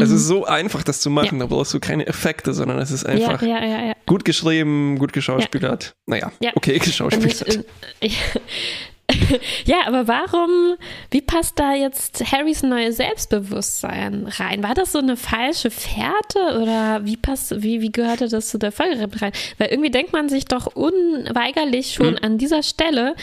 Es 0.00 0.10
Mhm. 0.10 0.16
ist 0.16 0.26
so 0.26 0.44
einfach, 0.44 0.82
das 0.84 1.00
zu 1.00 1.10
machen. 1.10 1.40
Da 1.40 1.46
brauchst 1.46 1.74
du 1.74 1.80
keine 1.80 2.06
Effekte, 2.06 2.52
sondern 2.54 2.78
es 2.78 2.90
ist 2.92 3.04
einfach 3.04 3.42
ja, 3.42 3.48
ja, 3.58 3.64
ja, 3.66 3.84
ja. 3.86 3.92
gut 4.06 4.24
geschrieben, 4.24 4.98
gut 4.98 5.12
geschauspielert. 5.12 5.94
Naja, 6.06 6.30
Ja. 6.40 6.52
okay, 6.54 6.72
Und 6.74 6.76
ich, 6.76 6.82
geschauspielert. 6.84 7.64
äh, 8.00 8.10
ja, 9.64 9.78
aber 9.86 10.08
warum, 10.08 10.76
wie 11.10 11.20
passt 11.22 11.58
da 11.58 11.74
jetzt 11.74 12.22
Harrys 12.32 12.62
neues 12.62 12.96
Selbstbewusstsein 12.96 14.26
rein? 14.26 14.62
War 14.62 14.74
das 14.74 14.92
so 14.92 14.98
eine 14.98 15.16
falsche 15.16 15.70
Fährte 15.70 16.60
oder 16.60 17.04
wie 17.04 17.16
passt, 17.16 17.62
wie, 17.62 17.80
wie 17.80 17.92
gehörte 17.92 18.28
das 18.28 18.48
zu 18.48 18.58
der 18.58 18.72
Folge 18.72 19.08
rein? 19.20 19.32
Weil 19.58 19.68
irgendwie 19.68 19.90
denkt 19.90 20.12
man 20.12 20.28
sich 20.28 20.44
doch 20.46 20.66
unweigerlich 20.74 21.94
schon 21.94 22.12
Mhm. 22.12 22.18
an 22.22 22.38
dieser 22.38 22.62
Stelle, 22.62 23.14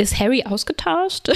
ist 0.00 0.20
Harry 0.20 0.44
ausgetauscht? 0.44 1.28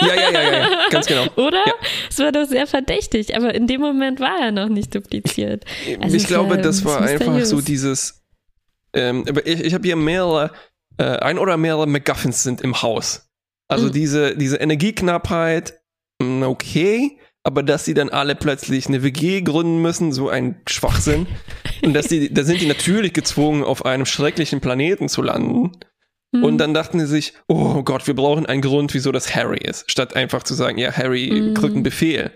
Ja, 0.00 0.14
ja, 0.14 0.30
ja, 0.30 0.42
ja, 0.42 0.52
ja, 0.60 0.68
ganz 0.90 1.06
genau. 1.06 1.24
Oder? 1.36 1.58
Ja. 1.66 1.72
Es 2.08 2.18
war 2.20 2.30
doch 2.30 2.46
sehr 2.46 2.66
verdächtig, 2.68 3.34
aber 3.36 3.52
in 3.54 3.66
dem 3.66 3.80
Moment 3.80 4.20
war 4.20 4.38
er 4.40 4.52
noch 4.52 4.68
nicht 4.68 4.94
dupliziert. 4.94 5.64
Also 6.00 6.16
ich 6.16 6.26
glaube, 6.26 6.50
war- 6.50 6.56
das 6.58 6.84
war 6.84 7.00
einfach 7.02 7.44
so 7.44 7.60
dieses. 7.60 8.22
Ähm, 8.92 9.24
aber 9.28 9.44
ich, 9.46 9.60
ich 9.60 9.74
habe 9.74 9.86
hier 9.86 9.96
mehrere, 9.96 10.52
äh, 11.00 11.18
ein 11.18 11.38
oder 11.38 11.56
mehrere 11.56 11.86
MacGuffins 11.86 12.42
sind 12.42 12.60
im 12.60 12.82
Haus. 12.82 13.28
Also 13.68 13.86
Mhm. 13.86 13.92
diese, 13.92 14.36
diese 14.36 14.56
Energieknappheit, 14.56 15.80
mh, 16.20 16.46
okay, 16.46 17.18
aber 17.42 17.62
dass 17.62 17.84
sie 17.86 17.94
dann 17.94 18.10
alle 18.10 18.34
plötzlich 18.34 18.86
eine 18.86 19.02
WG 19.02 19.40
gründen 19.40 19.80
müssen, 19.80 20.12
so 20.12 20.28
ein 20.28 20.60
Schwachsinn. 20.68 21.26
Und 21.82 21.94
dass 21.94 22.08
die, 22.08 22.28
da 22.34 22.44
sind 22.44 22.60
die 22.60 22.66
natürlich 22.66 23.12
gezwungen, 23.14 23.64
auf 23.64 23.84
einem 23.86 24.04
schrecklichen 24.06 24.60
Planeten 24.60 25.08
zu 25.08 25.22
landen. 25.22 25.72
Hm. 26.34 26.44
Und 26.44 26.58
dann 26.58 26.74
dachten 26.74 27.00
sie 27.00 27.06
sich, 27.06 27.32
oh 27.48 27.82
Gott, 27.82 28.06
wir 28.06 28.14
brauchen 28.14 28.44
einen 28.46 28.60
Grund, 28.62 28.92
wieso 28.94 29.10
das 29.10 29.34
Harry 29.34 29.58
ist. 29.58 29.90
Statt 29.90 30.14
einfach 30.16 30.42
zu 30.42 30.54
sagen, 30.54 30.76
ja, 30.78 30.92
Harry 30.92 31.30
Mhm. 31.30 31.54
kriegt 31.54 31.74
einen 31.74 31.82
Befehl. 31.82 32.30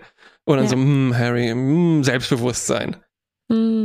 Und 0.45 0.57
dann 0.57 0.65
Ja. 0.65 0.69
so, 0.71 0.75
hm, 0.75 1.15
Harry, 1.17 1.49
hm, 1.49 2.03
Selbstbewusstsein. 2.03 2.97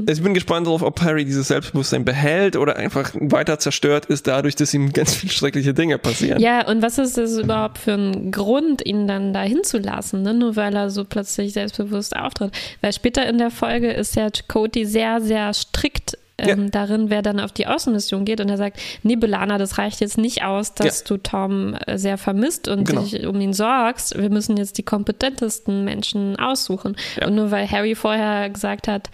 Hm. 0.00 0.06
Ich 0.08 0.22
bin 0.22 0.34
gespannt 0.34 0.66
darauf, 0.66 0.82
ob 0.82 1.00
Harry 1.02 1.24
dieses 1.24 1.48
Selbstbewusstsein 1.48 2.04
behält 2.04 2.56
oder 2.56 2.76
einfach 2.76 3.12
weiter 3.14 3.58
zerstört 3.58 4.06
ist, 4.06 4.26
dadurch, 4.26 4.56
dass 4.56 4.74
ihm 4.74 4.92
ganz 4.92 5.14
viele 5.14 5.32
schreckliche 5.32 5.74
Dinge 5.74 5.98
passieren. 5.98 6.40
Ja, 6.40 6.66
und 6.66 6.82
was 6.82 6.98
ist 6.98 7.16
das 7.16 7.36
überhaupt 7.36 7.78
für 7.78 7.92
ein 7.92 8.30
Grund, 8.30 8.84
ihn 8.84 9.06
dann 9.06 9.32
da 9.32 9.42
hinzulassen, 9.42 10.22
ne? 10.22 10.34
nur 10.34 10.56
weil 10.56 10.74
er 10.74 10.90
so 10.90 11.04
plötzlich 11.04 11.52
selbstbewusst 11.52 12.16
auftritt? 12.16 12.52
Weil 12.80 12.92
später 12.92 13.28
in 13.28 13.38
der 13.38 13.50
Folge 13.50 13.90
ist 13.90 14.16
ja 14.16 14.28
Cody 14.48 14.86
sehr, 14.86 15.20
sehr 15.20 15.52
strikt 15.54 16.16
ähm, 16.40 16.70
darin, 16.70 17.10
wer 17.10 17.22
dann 17.22 17.40
auf 17.40 17.52
die 17.52 17.66
Außenmission 17.66 18.24
geht 18.24 18.40
und 18.40 18.48
er 18.48 18.56
sagt, 18.56 18.78
nee, 19.02 19.16
Belana, 19.16 19.58
das 19.58 19.78
reicht 19.78 20.00
jetzt 20.00 20.18
nicht 20.18 20.42
aus, 20.42 20.74
dass 20.74 21.04
du 21.04 21.16
Tom 21.16 21.74
äh, 21.86 21.98
sehr 21.98 22.18
vermisst 22.18 22.68
und 22.68 22.84
Genau. 22.88 23.02
dich 23.02 23.26
um 23.26 23.40
ihn 23.40 23.52
sorgst. 23.52 24.18
Wir 24.18 24.30
müssen 24.30 24.56
jetzt 24.56 24.78
die 24.78 24.82
kompetentesten 24.82 25.84
Menschen 25.84 26.38
aussuchen. 26.38 26.96
Ja. 27.20 27.26
Und 27.26 27.34
nur 27.34 27.50
weil 27.50 27.70
Harry 27.70 27.94
vorher 27.94 28.50
gesagt 28.50 28.88
hat, 28.88 29.10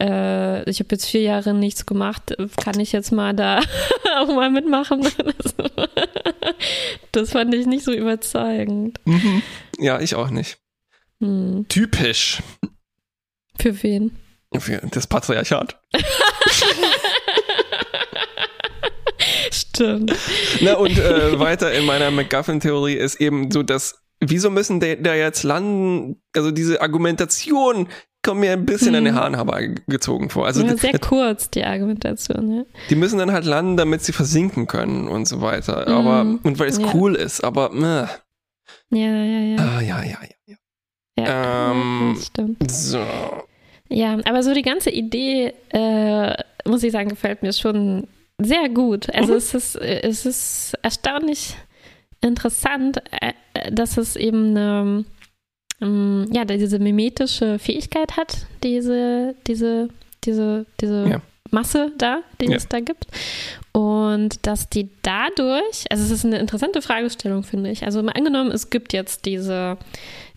äh, 0.00 0.68
ich 0.68 0.80
habe 0.80 0.88
jetzt 0.92 1.06
vier 1.06 1.22
Jahre 1.22 1.54
nichts 1.54 1.86
gemacht, 1.86 2.36
kann 2.56 2.78
ich 2.80 2.92
jetzt 2.92 3.12
mal 3.12 3.34
da 3.34 3.60
auch 4.18 4.28
mal 4.28 4.50
mitmachen. 4.50 5.06
das 7.12 7.30
fand 7.30 7.54
ich 7.54 7.66
nicht 7.66 7.84
so 7.84 7.92
überzeugend. 7.92 9.00
Mhm. 9.04 9.42
Ja, 9.78 10.00
ich 10.00 10.14
auch 10.14 10.30
nicht. 10.30 10.58
Hm. 11.20 11.66
Typisch 11.68 12.42
Für 13.58 13.82
wen? 13.82 14.12
für 14.58 14.80
das 14.90 15.06
Patriarchat. 15.06 15.78
Stimmt. 19.50 20.14
Na 20.60 20.74
und 20.74 20.98
äh, 20.98 21.38
weiter 21.38 21.72
in 21.72 21.84
meiner 21.84 22.10
MacGuffin-Theorie 22.10 22.94
ist 22.94 23.20
eben 23.20 23.50
so, 23.50 23.62
dass 23.62 24.02
wieso 24.20 24.50
müssen 24.50 24.80
der 24.80 24.96
da 24.96 25.14
jetzt 25.14 25.42
landen? 25.42 26.22
Also 26.34 26.50
diese 26.50 26.80
Argumentation 26.80 27.88
kommt 28.26 28.40
mir 28.40 28.52
ein 28.52 28.66
bisschen 28.66 28.94
an 28.94 29.04
den 29.04 29.14
Mhm. 29.14 29.18
Haaren 29.18 29.34
herbeigezogen 29.36 30.28
vor. 30.28 30.44
Also 30.44 30.62
ja, 30.62 30.72
die, 30.74 30.78
sehr 30.78 30.98
kurz, 30.98 31.48
die 31.50 31.64
Argumentation. 31.64 32.52
Ja. 32.58 32.62
die 32.90 32.96
müssen 32.96 33.18
dann 33.18 33.32
halt 33.32 33.46
landen, 33.46 33.78
damit 33.78 34.02
sie 34.02 34.12
versinken 34.12 34.66
können 34.66 35.08
und 35.08 35.26
so 35.26 35.40
weiter. 35.40 35.88
Aber 35.88 36.24
Mhm. 36.24 36.40
und 36.42 36.58
weil 36.58 36.68
es 36.68 36.78
Ja. 36.78 36.92
cool 36.92 37.14
ist, 37.14 37.42
aber 37.42 37.70
äh, 37.72 38.06
Ja, 38.98 39.06
ja, 39.24 39.40
ja. 39.40 39.56
ah, 39.58 39.80
ja, 39.80 40.02
ja, 40.02 40.18
ja. 40.46 40.56
ja, 41.18 41.70
Ähm, 41.70 42.12
das 42.16 42.26
stimmt. 42.26 42.70
So. 42.70 43.00
Ja, 43.88 44.18
aber 44.24 44.42
so 44.42 44.52
die 44.52 44.62
ganze 44.62 44.90
Idee, 44.90 45.52
äh, 45.70 46.34
muss 46.68 46.82
ich 46.82 46.92
sagen, 46.92 47.08
gefällt 47.08 47.42
mir 47.42 47.52
schon 47.52 48.08
sehr 48.38 48.68
gut. 48.68 49.08
Also 49.14 49.32
Mhm. 49.32 49.38
es, 49.38 49.54
ist, 49.54 49.76
es 49.76 50.26
ist 50.26 50.74
erstaunlich 50.82 51.56
interessant, 52.20 53.00
äh, 53.12 53.32
dass 53.72 53.96
es 53.96 54.16
eben 54.16 54.56
eine, 54.56 55.04
ähm, 55.80 56.26
ja, 56.32 56.44
diese 56.44 56.78
mimetische 56.78 57.58
Fähigkeit 57.58 58.16
hat, 58.16 58.46
diese, 58.62 59.34
diese, 59.46 59.88
diese, 60.24 60.66
diese 60.80 61.06
Ja. 61.08 61.22
Masse 61.50 61.92
da, 61.96 62.22
die 62.40 62.46
Ja. 62.46 62.56
es 62.56 62.66
da 62.68 62.80
gibt. 62.80 63.06
Und 63.72 64.46
dass 64.46 64.68
die 64.68 64.88
dadurch, 65.02 65.84
also 65.90 66.02
es 66.04 66.10
ist 66.10 66.24
eine 66.24 66.38
interessante 66.38 66.82
Fragestellung, 66.82 67.42
finde 67.44 67.70
ich. 67.70 67.84
Also 67.84 68.02
mal 68.02 68.12
angenommen, 68.12 68.50
es 68.50 68.70
gibt 68.70 68.92
jetzt 68.92 69.26
diese, 69.26 69.76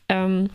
ähm, 0.07 0.49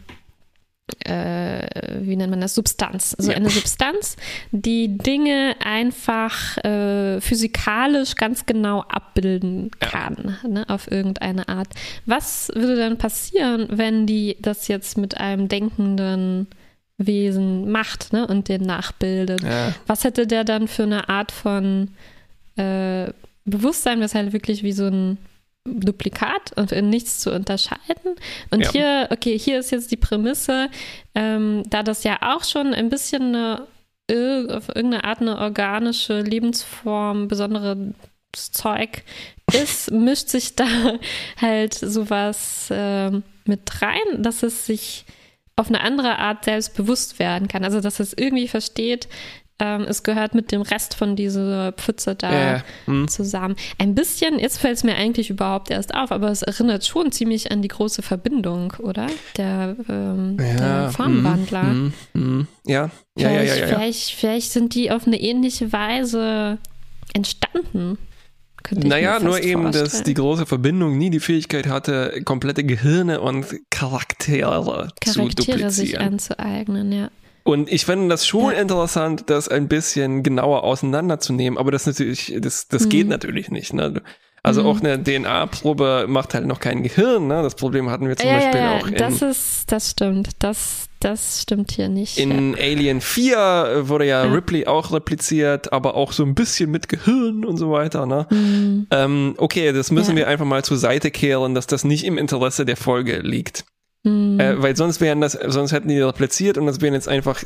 äh, 1.05 1.67
wie 2.03 2.17
nennt 2.17 2.31
man 2.31 2.41
das, 2.41 2.55
Substanz. 2.55 3.15
Also 3.19 3.31
Ja. 3.31 3.37
eine 3.37 3.51
Substanz, 3.51 4.17
die 4.53 4.99
Dinge 4.99 5.57
einfach 5.65 6.59
äh, 6.59 7.21
physikalisch 7.21 8.17
ganz 8.17 8.47
genau 8.47 8.81
abbilden 8.83 9.71
Ja. 9.83 9.89
kann, 9.89 10.37
ne, 10.47 10.65
auf 10.69 10.91
irgendeine 10.91 11.49
Art. 11.49 11.69
Was 12.07 12.51
würde 12.55 12.77
dann 12.77 12.99
passieren, 12.99 13.67
wenn 13.71 14.07
die 14.07 14.37
das 14.41 14.69
jetzt 14.69 14.99
mit 14.99 15.17
einem 15.19 15.49
denkenden 15.49 16.49
Wesen 16.99 17.71
macht 17.71 18.13
ne, 18.13 18.27
und 18.27 18.49
den 18.49 18.63
nachbildet? 18.63 19.43
Ja. 19.43 19.75
Was 19.87 20.05
hätte 20.05 20.27
der 20.27 20.45
dann 20.45 20.69
für 20.69 20.85
eine 20.85 21.09
Art 21.09 21.33
von 21.33 21.89
äh, 22.57 23.07
Bewusstsein, 23.47 24.01
was 24.01 24.15
halt 24.15 24.33
wirklich 24.33 24.63
wie 24.63 24.73
so 24.73 24.87
ein 24.87 25.19
Duplikat 25.67 26.53
und 26.57 26.73
in 26.73 26.91
nichts 26.91 27.21
zu 27.21 27.33
unterscheiden. 27.33 28.17
Und 28.51 28.65
Ja. 28.65 28.73
hier, 28.73 29.09
okay, 29.11 29.39
hier 29.39 29.59
ist 29.59 29.71
jetzt 29.71 29.91
die 29.91 29.97
Prämisse, 29.97 30.69
ähm, 31.15 31.63
da 31.69 31.83
das 31.83 32.05
ja 32.05 32.19
auch 32.21 32.45
schon 32.45 32.75
ein 32.75 32.91
bisschen 32.91 33.35
eine, 33.35 33.67
auf 34.55 34.69
irgendeine 34.69 35.05
Art 35.05 35.21
eine 35.23 35.39
organische 35.39 36.21
Lebensform, 36.21 37.29
besonderes 37.29 37.95
Zeug 38.35 39.03
ist, 39.53 39.91
mischt 39.91 40.29
sich 40.29 40.55
da 40.55 40.67
halt 41.41 41.73
sowas 41.75 42.69
ähm, 42.71 43.23
mit 43.47 43.81
rein, 43.81 44.23
dass 44.23 44.43
es 44.43 44.67
sich 44.67 45.07
auf 45.57 45.69
eine 45.69 45.81
andere 45.81 46.19
Art 46.19 46.45
selbst 46.45 46.75
bewusst 46.75 47.19
werden 47.19 47.49
kann. 47.49 47.65
Also, 47.65 47.81
dass 47.81 48.01
es 48.01 48.13
irgendwie 48.13 48.49
versteht, 48.49 49.09
ähm, 49.61 49.83
es 49.83 50.03
gehört 50.03 50.35
mit 50.35 50.51
dem 50.51 50.63
Rest 50.63 50.95
von 50.95 51.15
dieser 51.15 51.73
Pfütze 51.73 52.17
da 52.17 52.33
Ja, 52.33 52.57
ja. 52.57 52.65
Hm. 52.87 53.09
zusammen. 53.09 53.55
Ein 53.79 53.95
bisschen, 53.95 54.39
jetzt 54.39 54.59
fällt 54.59 54.77
es 54.77 54.85
mir 54.85 54.97
eigentlich 54.97 55.31
überhaupt 55.31 55.71
erst 55.71 55.95
auf, 55.95 56.11
aber 56.11 56.31
es 56.31 56.43
erinnert 56.43 56.85
schon 56.85 57.13
ziemlich 57.13 57.53
an 57.53 57.63
die 57.63 57.69
große 57.69 58.03
Verbindung, 58.03 58.73
oder? 58.79 59.07
Der, 59.37 59.77
ähm, 59.89 60.37
der 60.39 60.91
Formwandler. 60.91 61.63
hm, 61.63 61.93
hm, 62.15 62.23
hm. 62.23 62.47
Ja, 62.67 62.91
ja, 63.17 63.31
ja, 63.31 63.31
ja, 63.31 63.39
Vielleicht, 63.43 63.57
ja, 63.57 63.67
ja. 63.67 63.67
Vielleicht, 63.67 64.11
vielleicht 64.11 64.53
sind 64.53 64.75
die 64.75 64.91
auf 64.91 65.07
eine 65.07 65.21
ähnliche 65.21 65.73
Weise 65.73 66.59
entstanden. 67.13 67.99
Naja, 68.71 69.21
nur 69.21 69.43
eben, 69.43 69.73
dass 69.73 70.03
die 70.05 70.15
große 70.15 70.47
Verbindung 70.47 70.97
nie 70.97 71.11
die 71.11 71.21
Fähigkeit 71.21 71.67
hatte, 71.67 72.23
komplette 72.25 72.65
Gehirne 72.65 73.21
und 73.21 73.45
Charaktere, 73.71 74.89
zu 75.05 75.21
Charaktere 75.21 75.71
sich 75.71 75.91
duplizieren. 75.93 76.15
anzueignen, 76.15 76.91
ja. 76.91 77.11
Und 77.45 77.71
ich 77.71 77.85
finde 77.85 78.09
das 78.09 78.27
schon 78.27 78.53
Ja. 78.55 78.61
interessant, 78.61 79.25
das 79.27 79.49
ein 79.49 79.69
bisschen 79.69 80.23
genauer 80.23 80.65
auseinanderzunehmen, 80.65 81.59
aber 81.59 81.71
das 81.71 81.87
natürlich, 81.87 82.35
das, 82.41 82.69
das 82.69 82.85
Mhm. 82.85 82.89
geht 82.89 83.09
natürlich 83.09 83.51
nicht. 83.51 83.75
Ne? 83.75 84.03
Also 84.43 84.63
Mhm. 84.63 84.67
auch 84.69 84.81
eine 84.81 85.03
DNA-Probe 85.03 86.07
macht 86.09 86.35
halt 86.35 86.47
noch 86.47 86.61
kein 86.61 86.83
Gehirn. 86.83 87.27
Ne? 87.29 87.43
Das 87.43 87.55
Problem 87.55 87.91
hatten 87.91 88.09
wir 88.09 88.17
zum 88.17 88.29
ja, 88.29 88.35
Beispiel 88.37 88.61
ja, 88.61 88.73
ja, 88.75 88.79
auch 88.81 88.87
in, 88.87 88.95
das 88.95 89.23
ist, 89.23 89.73
das 89.73 89.91
stimmt. 89.91 90.31
Das, 90.39 90.87
das 91.01 91.43
stimmt 91.43 91.71
hier 91.73 91.89
nicht. 91.89 92.17
ja. 92.19 92.25
in 92.25 92.55
Alien 92.55 93.01
4 93.03 93.83
wurde 93.89 94.07
ja, 94.07 94.25
Ja. 94.25 94.33
Ripley 94.33 94.67
auch 94.67 94.93
repliziert, 94.93 95.73
aber 95.73 95.95
auch 95.97 96.13
so 96.13 96.25
ein 96.25 96.35
bisschen 96.35 96.71
mit 96.71 96.89
Gehirn 96.89 97.45
und 97.45 97.57
so 97.59 97.71
weiter. 97.71 98.07
Ne? 98.07 98.27
Mhm. 98.31 98.87
Ähm, 98.91 99.35
okay, 99.39 99.73
das 99.73 99.91
müssen 99.91 100.13
Ja. 100.13 100.17
wir 100.19 100.29
einfach 100.29 100.47
mal 100.47 100.65
zur 100.65 100.79
Seite 100.79 101.11
kehren, 101.11 101.55
dass 101.55 101.67
das 101.67 101.85
nicht 101.85 102.05
im 102.05 102.17
Interesse 102.19 102.65
der 102.65 102.77
Folge 102.79 103.19
liegt. 103.19 103.65
Mhm. 104.05 104.39
Äh, 104.39 104.63
weil 104.63 104.77
sonst 104.77 105.01
wären 105.01 105.21
das, 105.21 105.33
sonst 105.33 105.73
hätten 105.73 105.89
die 105.89 106.01
repliziert 106.01 106.59
und 106.59 106.67
das 106.67 106.81
wären 106.81 106.95
jetzt 106.95 107.09
einfach 107.09 107.43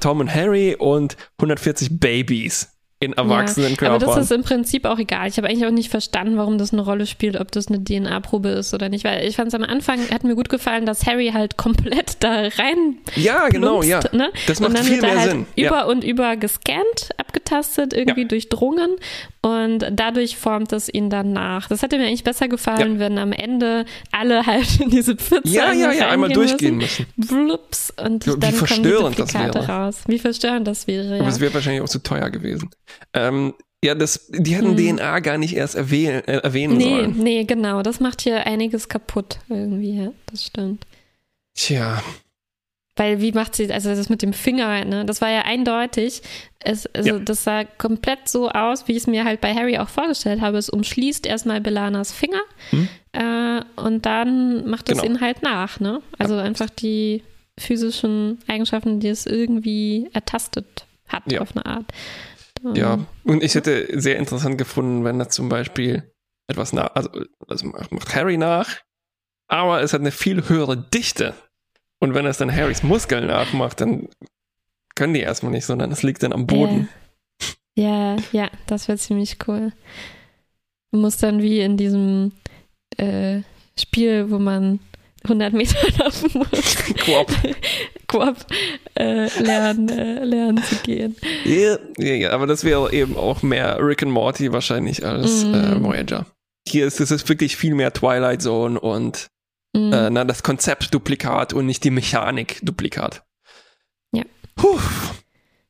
Tom 0.00 0.20
und 0.20 0.32
Harry 0.32 0.76
und 0.78 1.16
140 1.38 1.98
Babys 1.98 2.73
in 3.04 3.12
erwachsenen 3.12 3.76
Ja, 3.80 3.90
aber 3.94 3.98
das 4.06 4.16
ist 4.16 4.32
im 4.32 4.42
Prinzip 4.42 4.84
auch 4.84 4.98
egal. 4.98 5.28
Ich 5.28 5.36
habe 5.36 5.48
eigentlich 5.48 5.66
auch 5.66 5.70
nicht 5.70 5.90
verstanden, 5.90 6.36
warum 6.36 6.58
das 6.58 6.72
eine 6.72 6.82
Rolle 6.82 7.06
spielt, 7.06 7.38
ob 7.38 7.52
das 7.52 7.68
eine 7.68 7.82
DNA-Probe 7.82 8.48
ist 8.50 8.74
oder 8.74 8.88
nicht. 8.88 9.04
Weil 9.04 9.26
ich 9.26 9.36
fand 9.36 9.48
es 9.48 9.54
am 9.54 9.62
Anfang, 9.62 10.00
hat 10.10 10.24
mir 10.24 10.34
gut 10.34 10.48
gefallen, 10.48 10.86
dass 10.86 11.06
Harry 11.06 11.30
halt 11.32 11.56
komplett 11.56 12.16
da 12.20 12.32
rein 12.42 12.98
ja, 13.16 13.48
genau, 13.48 13.82
ja. 13.82 14.00
plumpst, 14.00 14.14
Ne? 14.14 14.30
Das 14.46 14.58
und 14.60 14.64
macht 14.68 14.78
dann 14.78 14.84
viel 14.84 14.94
wird 14.96 15.04
er 15.04 15.10
mehr 15.12 15.20
halt 15.20 15.30
Sinn. 15.30 15.46
über 15.56 15.64
Ja. 15.78 15.84
und 15.84 16.04
über 16.04 16.36
gescannt, 16.36 17.10
abgetastet, 17.18 17.92
irgendwie 17.92 18.22
Ja. 18.22 18.28
durchdrungen 18.28 18.96
und 19.42 19.86
dadurch 19.92 20.36
formt 20.36 20.72
es 20.72 20.92
ihn 20.92 21.10
dann 21.10 21.32
nach. 21.32 21.68
Das 21.68 21.82
hätte 21.82 21.98
mir 21.98 22.06
eigentlich 22.06 22.24
besser 22.24 22.48
gefallen, 22.48 22.98
wenn 22.98 23.18
am 23.18 23.32
Ende 23.32 23.84
alle 24.12 24.46
halt 24.46 24.80
in 24.80 24.90
diese 24.90 25.16
Pfütze 25.16 25.48
Ja, 25.48 25.72
ja, 25.72 25.92
ja, 25.92 26.08
einmal 26.08 26.30
durchgehen 26.30 26.76
müssen. 26.78 27.06
Blups, 27.16 27.92
und 28.02 28.24
Ja, 28.26 28.34
wie 28.34 28.40
dann 28.40 28.50
kommen 28.50 28.52
die 28.52 28.56
verstörend 28.66 29.18
das 29.18 29.32
Duplikate 29.32 29.54
wäre. 29.68 29.72
raus. 29.84 30.00
Wie 30.06 30.18
verstörend 30.18 30.66
das 30.66 30.86
wäre, 30.86 31.14
Aber 31.14 31.24
ja. 31.24 31.28
es 31.28 31.40
wäre 31.40 31.52
wahrscheinlich 31.54 31.82
auch 31.82 31.88
zu 31.88 32.02
teuer 32.02 32.30
gewesen. 32.30 32.70
Ähm, 33.12 33.54
ja, 33.84 33.94
das, 33.94 34.28
die 34.30 34.54
hätten 34.56 34.76
Hm. 34.78 34.96
DNA 34.96 35.20
gar 35.20 35.36
nicht 35.38 35.54
erst 35.54 35.74
erwähnen, 35.74 36.22
äh, 36.26 36.38
erwähnen 36.38 36.76
Nee, 36.78 36.84
sollen. 36.84 37.16
nee, 37.18 37.44
genau. 37.44 37.82
Das 37.82 38.00
macht 38.00 38.22
hier 38.22 38.46
einiges 38.46 38.88
kaputt 38.88 39.38
irgendwie, 39.48 39.98
ja. 40.04 40.12
Das 40.30 40.44
stimmt. 40.46 40.86
Tja, 41.54 42.02
Weil 42.96 43.20
wie 43.20 43.32
macht 43.32 43.56
sie, 43.56 43.72
also 43.72 43.90
das 43.90 44.08
mit 44.08 44.22
dem 44.22 44.32
Finger, 44.32 44.84
ne, 44.84 45.04
das 45.04 45.20
war 45.20 45.28
ja 45.28 45.42
eindeutig. 45.42 46.22
Es, 46.60 46.86
also 46.94 47.08
Ja. 47.10 47.18
das 47.18 47.42
sah 47.44 47.64
komplett 47.64 48.28
so 48.28 48.48
aus, 48.50 48.86
wie 48.86 48.92
ich 48.92 48.98
es 48.98 49.06
mir 49.08 49.24
halt 49.24 49.40
bei 49.40 49.52
Harry 49.52 49.78
auch 49.78 49.88
vorgestellt 49.88 50.40
habe. 50.40 50.58
Es 50.58 50.70
umschließt 50.70 51.26
erstmal 51.26 51.60
Belanas 51.60 52.12
Finger 52.12 52.40
Hm. 52.70 52.88
äh, 53.12 53.60
und 53.76 54.06
dann 54.06 54.68
macht 54.70 54.88
es 54.90 55.00
Genau. 55.02 55.12
ihn 55.14 55.20
halt 55.20 55.42
nach, 55.42 55.80
ne? 55.80 56.00
Also 56.18 56.36
einfach 56.36 56.70
die 56.70 57.22
physischen 57.58 58.38
Eigenschaften, 58.46 59.00
die 59.00 59.08
es 59.08 59.26
irgendwie 59.26 60.08
ertastet 60.12 60.86
hat 61.08 61.30
Ja. 61.30 61.40
auf 61.40 61.56
eine 61.56 61.66
Art. 61.66 61.86
Ja. 62.72 62.94
Ähm, 62.94 63.06
Und 63.24 63.42
ich 63.42 63.54
hätte 63.54 63.88
sehr 64.00 64.16
interessant 64.16 64.58
gefunden, 64.58 65.04
wenn 65.04 65.18
das 65.18 65.28
zum 65.28 65.48
Beispiel 65.48 66.10
etwas 66.46 66.72
nach, 66.72 66.94
also, 66.94 67.10
also 67.46 67.66
macht, 67.66 68.14
Harry 68.14 68.36
nach, 68.36 68.80
aber 69.48 69.82
es 69.82 69.92
hat 69.92 70.00
eine 70.00 70.10
viel 70.10 70.48
höhere 70.48 70.76
Dichte. 70.76 71.34
Und 72.00 72.14
wenn 72.14 72.26
es 72.26 72.38
dann 72.38 72.54
Harrys 72.54 72.82
Muskeln 72.82 73.26
nachmacht, 73.26 73.80
dann 73.80 74.08
können 74.94 75.14
die 75.14 75.20
erstmal 75.20 75.52
nicht, 75.52 75.64
sondern 75.64 75.90
es 75.90 76.02
liegt 76.02 76.22
dann 76.22 76.32
am 76.32 76.46
Boden. 76.46 76.88
Ja, 77.76 78.16
ja, 78.32 78.50
das 78.66 78.88
wäre 78.88 78.98
ziemlich 78.98 79.38
cool. 79.48 79.72
Du 80.92 80.98
musst 80.98 81.22
dann 81.22 81.42
wie 81.42 81.60
in 81.60 81.76
diesem 81.76 82.32
äh, 82.96 83.40
Spiel, 83.78 84.30
wo 84.30 84.38
man 84.38 84.78
100 85.24 85.52
Meter 85.52 85.76
laufen 85.98 86.30
muss, 86.34 86.76
Koop. 87.04 87.30
Koop 88.06 88.36
äh, 88.98 89.26
lernen, 89.42 89.88
äh, 89.88 90.24
lernen 90.24 90.62
zu 90.62 90.76
gehen. 90.76 91.16
Ja, 91.44 91.78
ja, 91.98 92.14
ja, 92.14 92.30
aber 92.30 92.46
das 92.46 92.64
wäre 92.64 92.92
eben 92.92 93.16
auch 93.16 93.42
mehr 93.42 93.78
Rick 93.80 94.02
and 94.02 94.12
Morty 94.12 94.52
wahrscheinlich 94.52 95.04
als 95.04 95.44
Mhm. 95.44 95.54
äh, 95.54 95.82
Voyager. 95.82 96.26
Hier 96.68 96.86
ist 96.86 97.00
es 97.00 97.10
ist 97.10 97.28
wirklich 97.28 97.56
viel 97.56 97.74
mehr 97.74 97.92
Twilight 97.92 98.42
Zone 98.42 98.78
und 98.78 99.28
Mhm. 99.74 99.92
äh, 99.92 100.10
na, 100.10 100.24
das 100.24 100.42
Konzept 100.42 100.94
Duplikat 100.94 101.52
und 101.52 101.66
nicht 101.66 101.82
die 101.84 101.90
Mechanik 101.90 102.60
Duplikat. 102.62 103.22
Ja. 104.12 104.22
Puh. 104.54 104.78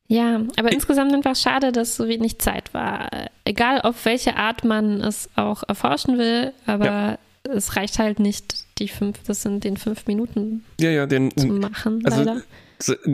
Ja, 0.08 0.42
aber 0.58 0.68
Ich- 0.68 0.74
insgesamt 0.74 1.12
einfach 1.14 1.34
schade, 1.36 1.72
dass 1.72 1.96
so 1.96 2.06
wenig 2.08 2.38
Zeit 2.38 2.74
war. 2.74 3.10
Äh, 3.12 3.26
Egal 3.46 3.80
auf 3.82 4.04
welche 4.04 4.36
Art 4.36 4.64
man 4.64 5.00
es 5.00 5.28
auch 5.36 5.62
erforschen 5.68 6.18
will, 6.18 6.52
aber 6.66 7.18
es 7.48 7.76
reicht 7.76 7.98
halt 7.98 8.18
nicht, 8.20 8.64
die 8.78 8.88
fünf, 8.88 9.18
das 9.26 9.42
sind 9.42 9.64
den 9.64 9.76
fünf 9.76 10.06
Minuten 10.06 10.64
Ja, 10.80 10.90
ja, 10.90 11.06
den, 11.06 11.30
zu 11.36 11.46
machen, 11.46 12.00
also 12.04 12.18
leider. 12.22 12.42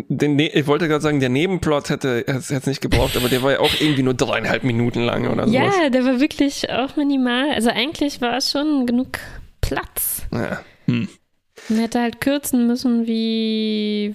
den, 0.08 0.36
ne- 0.36 0.52
ich 0.52 0.66
wollte 0.66 0.88
gerade 0.88 1.02
sagen, 1.02 1.20
der 1.20 1.28
Nebenplot 1.28 1.90
hätte 1.90 2.26
es 2.26 2.48
jetzt 2.48 2.66
nicht 2.66 2.80
gebraucht, 2.80 3.16
aber 3.16 3.28
der 3.28 3.42
war 3.42 3.52
ja 3.52 3.60
auch 3.60 3.72
irgendwie 3.80 4.02
nur 4.02 4.14
dreieinhalb 4.14 4.64
Minuten 4.64 5.00
lang 5.02 5.26
oder 5.28 5.46
sowas. 5.48 5.74
Ja, 5.82 5.90
der 5.90 6.04
war 6.04 6.20
wirklich 6.20 6.70
auch 6.70 6.96
minimal. 6.96 7.50
Also 7.50 7.70
eigentlich 7.70 8.20
war 8.20 8.36
es 8.36 8.50
schon 8.50 8.86
genug 8.86 9.18
Platz. 9.60 10.22
Ja. 10.32 10.60
Hm. 10.86 11.08
Man 11.68 11.78
hätte 11.80 12.00
halt 12.00 12.20
kürzen 12.20 12.66
müssen, 12.66 13.06
wie 13.06 14.14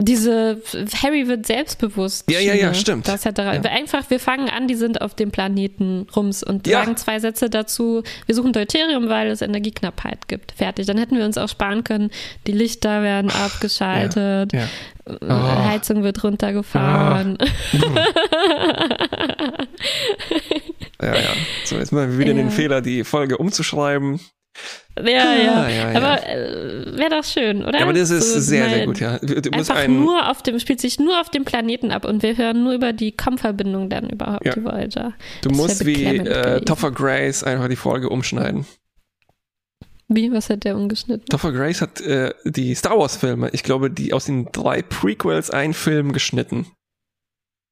diese 0.00 0.60
Harry 1.02 1.28
wird 1.28 1.46
selbstbewusst. 1.46 2.30
Ja, 2.30 2.40
ja, 2.40 2.54
ja, 2.54 2.74
stimmt. 2.74 3.06
Das 3.08 3.24
hätte 3.24 3.42
Ja. 3.42 3.50
einfach, 3.50 4.08
wir 4.10 4.18
fangen 4.20 4.48
an, 4.48 4.66
die 4.68 4.74
sind 4.74 5.00
auf 5.02 5.14
dem 5.14 5.30
Planeten 5.30 6.06
Rums 6.16 6.42
und 6.42 6.66
Ja. 6.66 6.80
sagen 6.80 6.96
zwei 6.96 7.18
Sätze 7.20 7.50
dazu. 7.50 8.02
Wir 8.26 8.34
suchen 8.34 8.52
Deuterium, 8.52 9.08
weil 9.08 9.28
es 9.28 9.42
Energieknappheit 9.42 10.28
gibt. 10.28 10.52
Fertig. 10.52 10.86
Dann 10.86 10.98
hätten 10.98 11.16
wir 11.16 11.24
uns 11.24 11.38
auch 11.38 11.48
sparen 11.48 11.84
können. 11.84 12.10
Die 12.46 12.52
Lichter 12.52 13.02
werden 13.02 13.30
abgeschaltet, 13.30 14.52
Ja. 14.52 14.60
äh, 14.64 14.66
Oh. 15.22 15.64
Heizung 15.68 16.02
wird 16.04 16.22
runtergefahren. 16.22 17.36
ja, 21.02 21.14
ja. 21.14 21.30
So, 21.64 21.76
jetzt 21.76 21.92
machen 21.92 22.12
wir 22.12 22.18
wieder 22.18 22.30
Ja. 22.32 22.36
den 22.36 22.50
Fehler, 22.50 22.80
die 22.80 23.04
Folge 23.04 23.38
umzuschreiben. 23.38 24.20
Ja, 24.98 25.04
ja. 25.06 25.22
Ja, 25.34 25.68
ja, 25.68 25.92
ja. 25.92 25.96
Aber 25.96 26.26
äh, 26.28 26.96
wäre 26.98 27.10
doch 27.10 27.24
schön, 27.24 27.64
oder? 27.64 27.78
Ja, 27.78 27.84
aber 27.84 27.92
das 27.94 28.10
ist 28.10 28.32
So 28.34 28.40
sehr, 28.40 28.68
sehr 28.68 28.86
gut, 28.86 29.00
ja. 29.00 29.18
Du, 29.18 29.34
Einfach 29.52 29.76
einen, 29.76 30.00
nur 30.00 30.28
auf 30.30 30.42
dem, 30.42 30.58
spielt 30.58 30.80
sich 30.80 30.98
nur 30.98 31.20
auf 31.20 31.30
dem 31.30 31.44
Planeten 31.44 31.90
ab 31.90 32.04
und 32.04 32.22
wir 32.22 32.36
hören 32.36 32.64
nur 32.64 32.72
über 32.74 32.92
die 32.92 33.12
Com-Verbindung 33.12 33.88
dann 33.88 34.10
überhaupt, 34.10 34.44
Ja. 34.44 34.52
die 34.54 34.64
Voyager. 34.64 35.14
du 35.42 35.48
das 35.48 35.56
musst 35.58 35.86
wie 35.86 36.04
äh. 36.04 36.60
Topher 36.62 36.90
Grace 36.90 37.42
einfach 37.44 37.68
die 37.68 37.76
Folge 37.76 38.08
umschneiden. 38.08 38.66
Wie, 40.08 40.32
was 40.32 40.50
hat 40.50 40.64
der 40.64 40.76
umgeschnitten? 40.76 41.24
Topher 41.26 41.52
Grace 41.52 41.80
hat 41.82 42.00
äh, 42.00 42.34
die 42.44 42.74
Star 42.74 42.98
Wars 42.98 43.16
Filme, 43.16 43.48
ich 43.52 43.62
glaube, 43.62 43.90
die 43.90 44.12
aus 44.12 44.24
den 44.26 44.48
drei 44.50 44.82
Prequels 44.82 45.50
einen 45.50 45.72
Film 45.72 46.12
geschnitten, 46.12 46.66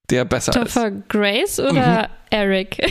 der 0.08 0.24
besser 0.24 0.52
Topher 0.52 0.92
Grace 0.92 1.58
oder 1.58 2.02
Mhm. 2.02 2.14
Eric? 2.30 2.78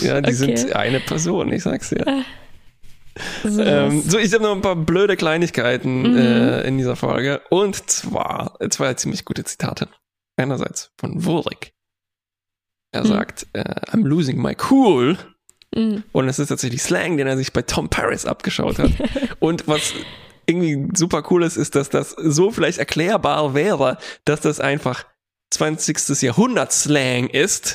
Ja, 0.00 0.20
die 0.20 0.28
okay. 0.32 0.56
sind 0.56 0.74
eine 0.76 1.00
Person, 1.00 1.52
ich 1.52 1.62
sag's 1.62 1.90
dir. 1.90 2.24
So, 3.44 3.62
Ähm, 3.62 4.02
so, 4.02 4.18
ich 4.18 4.32
habe 4.32 4.42
noch 4.42 4.52
ein 4.54 4.62
paar 4.62 4.76
blöde 4.76 5.16
Kleinigkeiten 5.16 6.12
Mhm. 6.12 6.16
äh, 6.16 6.60
in 6.62 6.78
dieser 6.78 6.96
Folge. 6.96 7.42
Und 7.50 7.90
zwar 7.90 8.58
zwei 8.70 8.94
ziemlich 8.94 9.24
gute 9.24 9.44
Zitate. 9.44 9.88
Einerseits 10.36 10.90
von 10.98 11.24
Wulrich. 11.24 11.74
Er 12.92 13.02
Mhm. 13.04 13.08
sagt, 13.08 13.46
äh, 13.52 13.62
I'm 13.90 14.06
losing 14.06 14.40
my 14.40 14.56
cool. 14.70 15.18
mm, 15.74 15.98
Und 16.12 16.28
es 16.28 16.38
ist 16.38 16.48
tatsächlich 16.48 16.82
Slang, 16.82 17.16
den 17.18 17.26
er 17.26 17.36
sich 17.36 17.52
bei 17.52 17.62
Tom 17.62 17.88
Paris 17.90 18.24
abgeschaut 18.26 18.78
hat. 18.78 18.90
Und 19.40 19.68
was 19.68 19.92
irgendwie 20.46 20.88
super 20.96 21.22
cool 21.30 21.42
ist, 21.44 21.56
ist, 21.56 21.74
dass 21.74 21.88
das 21.90 22.10
so 22.10 22.50
vielleicht 22.50 22.78
erklärbar 22.78 23.54
wäre, 23.54 23.98
dass 24.24 24.40
das 24.40 24.58
einfach 24.60 25.04
20. 25.52 26.22
Jahrhundert 26.22 26.72
Slang 26.72 27.28
ist, 27.28 27.74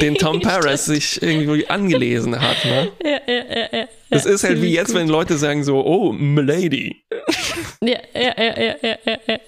den 0.00 0.14
Tom 0.14 0.40
Paris 0.42 0.86
sich 0.86 1.20
irgendwie 1.22 1.68
angelesen 1.68 2.40
hat. 2.40 2.64
Ne? 2.64 2.92
ja, 3.04 3.20
ja, 3.26 3.44
ja, 3.44 3.78
ja, 3.80 3.88
Das 4.08 4.26
ist 4.26 4.44
halt 4.44 4.62
wie 4.62 4.72
jetzt, 4.72 4.88
gut. 4.88 4.96
wenn 4.96 5.08
Leute 5.08 5.36
sagen 5.36 5.62
so, 5.64 5.84
oh, 5.84 6.12
Milady. 6.12 7.04
Ja, 7.82 7.98
ja, 8.14 8.34
ja, 8.36 8.60
ja, 8.60 8.74
ja, 8.82 8.98
ja, 9.04 9.18
ja. 9.26 9.38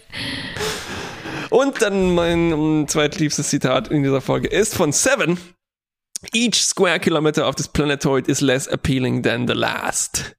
Und 1.51 1.83
dann 1.83 2.15
mein 2.15 2.53
um, 2.53 2.89
zweitliebstes 2.89 3.49
Zitat 3.51 3.89
in 3.89 4.03
dieser 4.03 4.21
Folge 4.21 4.49
ist 4.49 4.75
von 4.75 4.93
Seven. 4.93 5.39
Each 6.33 6.63
square 6.63 7.01
kilometer 7.01 7.49
of 7.49 7.57
this 7.57 7.69
planetoid 7.69 8.29
is 8.29 8.41
less 8.41 8.69
appealing 8.69 9.23
than 9.23 9.47
the 9.47 9.55
last. 9.55 10.35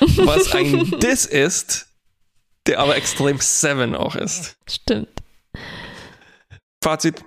Was 0.00 0.54
ein 0.54 0.90
Diss 1.02 1.26
ist, 1.26 1.86
der 2.66 2.78
aber 2.80 2.96
extrem 2.96 3.38
Seven 3.40 3.94
auch 3.94 4.16
ist. 4.16 4.56
Stimmt. 4.68 5.13
Fazit. 6.84 7.24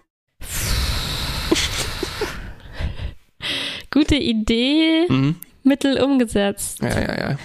Gute 3.89 4.16
Idee, 4.16 5.08
Mhm. 5.10 5.36
Mittel 5.64 5.99
umgesetzt. 5.99 6.80
Ja, 6.84 6.89
ja, 7.01 7.20
ja. 7.32 7.39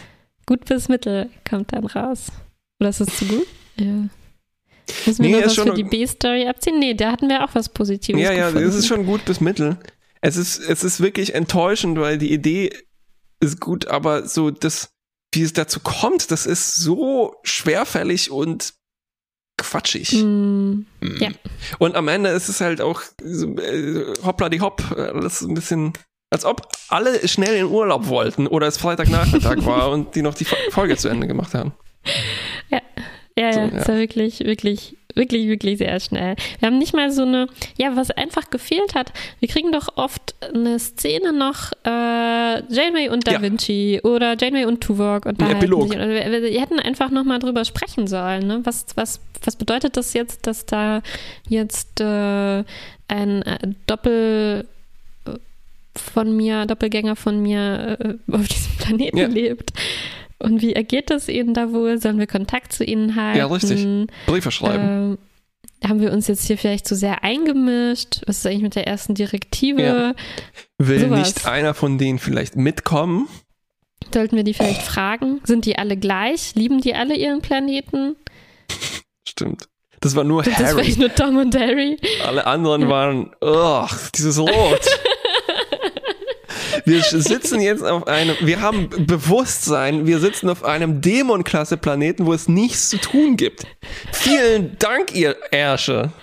Gut 0.45 0.67
bis 0.67 0.89
Mittel 0.91 1.31
kommt 1.49 1.73
dann 1.73 1.87
raus. 1.87 2.27
Oder 2.79 2.91
ist 2.91 3.01
das 3.01 3.17
zu 3.17 3.25
gut? 3.25 3.47
Ja. 3.79 3.87
Müssen 5.07 5.23
wir 5.25 5.31
Nee, 5.31 5.37
noch 5.37 5.47
was 5.47 5.55
schon- 5.55 5.69
für 5.69 5.75
die 5.75 5.85
B-Story 5.85 6.47
abziehen? 6.47 6.79
Nee, 6.79 6.93
da 6.93 7.13
hatten 7.13 7.31
wir 7.31 7.43
auch 7.45 7.55
was 7.55 7.71
Positives 7.71 8.21
Ja, 8.21 8.33
ja, 8.33 8.49
gefunden. 8.49 8.69
es 8.69 8.75
ist 8.75 8.89
schon 8.89 9.07
gut 9.07 9.25
bis 9.25 9.41
mittel. 9.41 9.79
Es 10.21 10.37
ist, 10.37 10.59
es 10.59 10.85
ist 10.85 11.01
wirklich 11.01 11.35
enttäuschend, 11.35 11.99
weil 11.99 12.19
die 12.19 12.31
Idee 12.31 12.77
ist 13.41 13.59
gut, 13.59 13.89
aber 13.89 14.27
so 14.29 14.51
das, 14.51 14.91
wie 15.33 15.43
es 15.43 15.55
dazu 15.55 15.81
kommt, 15.81 16.31
das 16.31 16.45
ist 16.45 16.75
so 16.75 17.35
schwerfällig 17.43 18.31
und 18.31 18.75
quatschig. 19.63 20.13
Mm, 20.23 20.85
Mhm. 21.01 21.17
Ja. 21.19 21.29
Und 21.79 21.97
am 21.97 22.09
Ende 22.09 22.31
ist 22.31 22.49
es 22.49 22.61
halt 22.61 22.81
auch 22.81 23.01
so, 23.23 23.57
äh, 23.57 24.05
hoppla 24.25 24.49
die 24.49 24.61
hopp, 24.61 24.83
alles 24.97 25.41
ein 25.43 25.55
bisschen, 25.55 25.93
als 26.31 26.45
ob 26.45 26.69
alle 26.89 27.27
schnell 27.29 27.57
in 27.57 27.67
Urlaub 27.67 28.07
wollten 28.09 28.47
oder 28.47 28.67
es 28.67 28.77
Freitagnachmittag 28.79 29.57
war 29.67 29.91
und 29.91 30.15
die 30.15 30.23
noch 30.23 30.35
die 30.35 30.45
Fo- 30.45 30.57
Folge 30.71 30.97
zu 30.97 31.09
Ende 31.09 31.27
gemacht 31.27 31.55
haben. 31.55 31.73
ja, 32.71 32.81
ja, 33.37 33.53
So, 33.53 33.61
ja, 33.61 33.67
ja. 33.67 33.79
es 33.79 33.89
war 33.89 33.97
wirklich, 33.97 34.41
wirklich, 34.41 34.97
wirklich, 35.15 35.47
wirklich 35.49 35.79
sehr 35.79 35.99
schnell. 36.01 36.37
Wir 36.59 36.67
haben 36.69 36.79
nicht 36.79 36.95
mal 36.95 37.11
so 37.11 37.23
eine, 37.23 37.47
ja, 37.77 37.95
was 37.97 38.11
einfach 38.11 38.51
gefehlt 38.51 38.95
hat. 38.95 39.13
Wir 39.41 39.49
kriegen 39.49 39.73
doch 39.73 39.89
oft 39.97 40.35
eine 40.55 40.79
Szene 40.79 41.33
noch, 41.33 41.73
äh, 41.85 41.89
Janeway 42.73 43.09
und 43.11 43.27
Da 43.27 43.33
Ja. 43.33 43.43
Vinci 43.43 44.01
oder 44.03 44.37
Janeway 44.39 44.65
und 44.67 44.81
Tuvok 44.81 45.27
und 45.27 45.43
Ein 45.43 45.57
Epilog. 45.57 45.89
Sich. 45.89 45.99
Also 45.99 46.13
wir, 46.13 46.43
wir 46.43 46.61
hätten 46.61 46.79
einfach 46.79 47.11
noch 47.11 47.25
mal 47.25 47.39
drüber 47.39 47.65
sprechen 47.65 48.07
sollen. 48.07 48.47
Ne? 48.47 48.61
Was, 48.65 48.87
was, 48.95 49.21
was 49.45 49.57
bedeutet 49.57 49.97
das 49.97 50.13
jetzt, 50.15 50.47
dass 50.47 50.67
da 50.67 51.03
jetzt 51.49 52.01
äh, 52.01 52.65
ein 53.09 53.43
äh, 53.43 53.59
Doppel 53.87 54.67
äh, 55.27 55.31
von 55.97 56.37
mir, 56.37 56.67
Doppelgänger 56.67 57.17
von 57.17 57.43
mir 57.43 57.97
äh, 58.01 58.33
auf 58.35 58.47
diesem 58.49 58.73
Planeten 58.79 59.19
Ja. 59.19 59.27
lebt? 59.27 59.73
Und 60.43 60.61
wie 60.61 60.73
ergeht 60.73 61.11
es 61.11 61.29
ihnen 61.29 61.55
da 61.55 61.73
wohl? 61.73 62.01
Sollen 62.01 62.19
wir 62.19 62.27
Kontakt 62.27 62.73
zu 62.73 62.85
ihnen 62.85 63.17
halten? 63.17 63.39
Ja, 63.39 63.47
richtig. 63.47 63.87
Briefe 64.27 64.51
schreiben. 64.51 65.19
Ähm, 65.83 65.89
haben 65.89 66.01
wir 66.01 66.13
uns 66.13 66.29
jetzt 66.29 66.47
hier 66.47 66.59
vielleicht 66.59 66.87
zu 66.87 66.95
sehr 66.95 67.25
eingemischt? 67.25 68.23
Was 68.27 68.39
ist 68.39 68.47
eigentlich 68.47 68.63
mit 68.63 68.75
der 68.77 68.87
ersten 68.87 69.15
Direktive? 69.15 69.83
Ja. 69.83 70.15
Will 70.79 71.01
sowas. 71.01 71.19
nicht 71.19 71.47
einer 71.47 71.75
von 71.75 71.99
denen 71.99 72.19
vielleicht 72.19 72.57
mitkommen? 72.57 73.29
Sollten 74.13 74.37
wir 74.37 74.45
die 74.45 74.55
vielleicht 74.55 74.83
fragen? 74.83 75.41
Sind 75.45 75.65
die 75.65 75.79
alle 75.79 75.97
gleich? 75.97 76.55
Lieben 76.55 76.81
die 76.81 76.95
alle 76.95 77.15
ihren 77.17 77.41
Planeten? 77.41 78.17
Stimmt. 79.27 79.69
Das 80.01 80.17
war 80.17 80.25
nur 80.25 80.43
Sind 80.43 80.59
das 80.59 80.71
Harry. 80.73 80.83
vielleicht 80.83 80.99
nur 80.99 81.15
Tom 81.15 81.37
und 81.37 81.55
Harry? 81.57 81.97
Alle 82.27 82.47
anderen 82.47 82.89
waren, 82.89 83.31
ugh, 83.41 83.89
dieses 84.17 84.39
Rot. 84.39 84.51
Wir 86.85 87.03
sitzen 87.03 87.61
jetzt 87.61 87.83
auf 87.83 88.07
einem, 88.07 88.37
wir 88.41 88.61
haben 88.61 88.89
Bewusstsein, 89.07 90.07
wir 90.07 90.19
sitzen 90.19 90.49
auf 90.49 90.65
einem 90.65 91.01
Dämonklasse-Planeten, 91.01 92.27
wo 92.27 92.33
es 92.33 92.49
nichts 92.49 92.89
zu 92.89 92.99
tun 92.99 93.37
gibt. 93.37 93.65
Vielen 94.13 94.77
Dank, 94.79 95.15
ihr 95.15 95.37
Ärsche. 95.51 96.13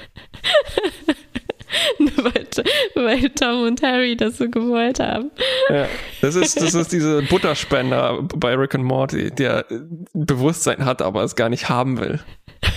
Nur 1.99 2.25
weil, 2.25 2.47
weil 2.95 3.29
Tom 3.29 3.63
und 3.63 3.83
Harry 3.83 4.17
das 4.17 4.37
so 4.37 4.49
gewollt 4.49 4.99
haben. 4.99 5.29
Ja, 5.69 5.87
das 6.21 6.35
ist, 6.35 6.59
das 6.59 6.73
ist 6.73 6.91
diese 6.91 7.21
Butterspender 7.21 8.23
bei 8.35 8.55
Rick 8.55 8.73
and 8.73 8.85
Morty, 8.85 9.29
der 9.29 9.65
Bewusstsein 10.13 10.83
hat, 10.83 11.03
aber 11.03 11.23
es 11.23 11.35
gar 11.35 11.49
nicht 11.49 11.69
haben 11.69 11.99
will. 11.99 12.19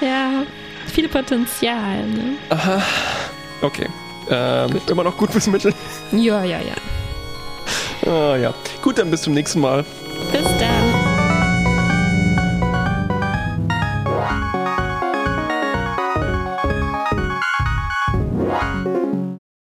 Ja, 0.00 0.44
viel 0.86 1.08
Potenzial. 1.08 2.06
Ne? 2.06 2.36
Aha. 2.50 2.80
Okay. 3.62 3.86
Ähm, 4.30 4.80
immer 4.90 5.04
noch 5.04 5.16
gut 5.16 5.32
bis 5.32 5.46
Mittel. 5.46 5.72
Ja, 6.12 6.44
ja, 6.44 6.58
ja. 6.60 8.10
Ah, 8.10 8.36
ja. 8.36 8.54
Gut, 8.82 8.98
dann 8.98 9.10
bis 9.10 9.22
zum 9.22 9.34
nächsten 9.34 9.60
Mal. 9.60 9.84
Bis 10.32 10.57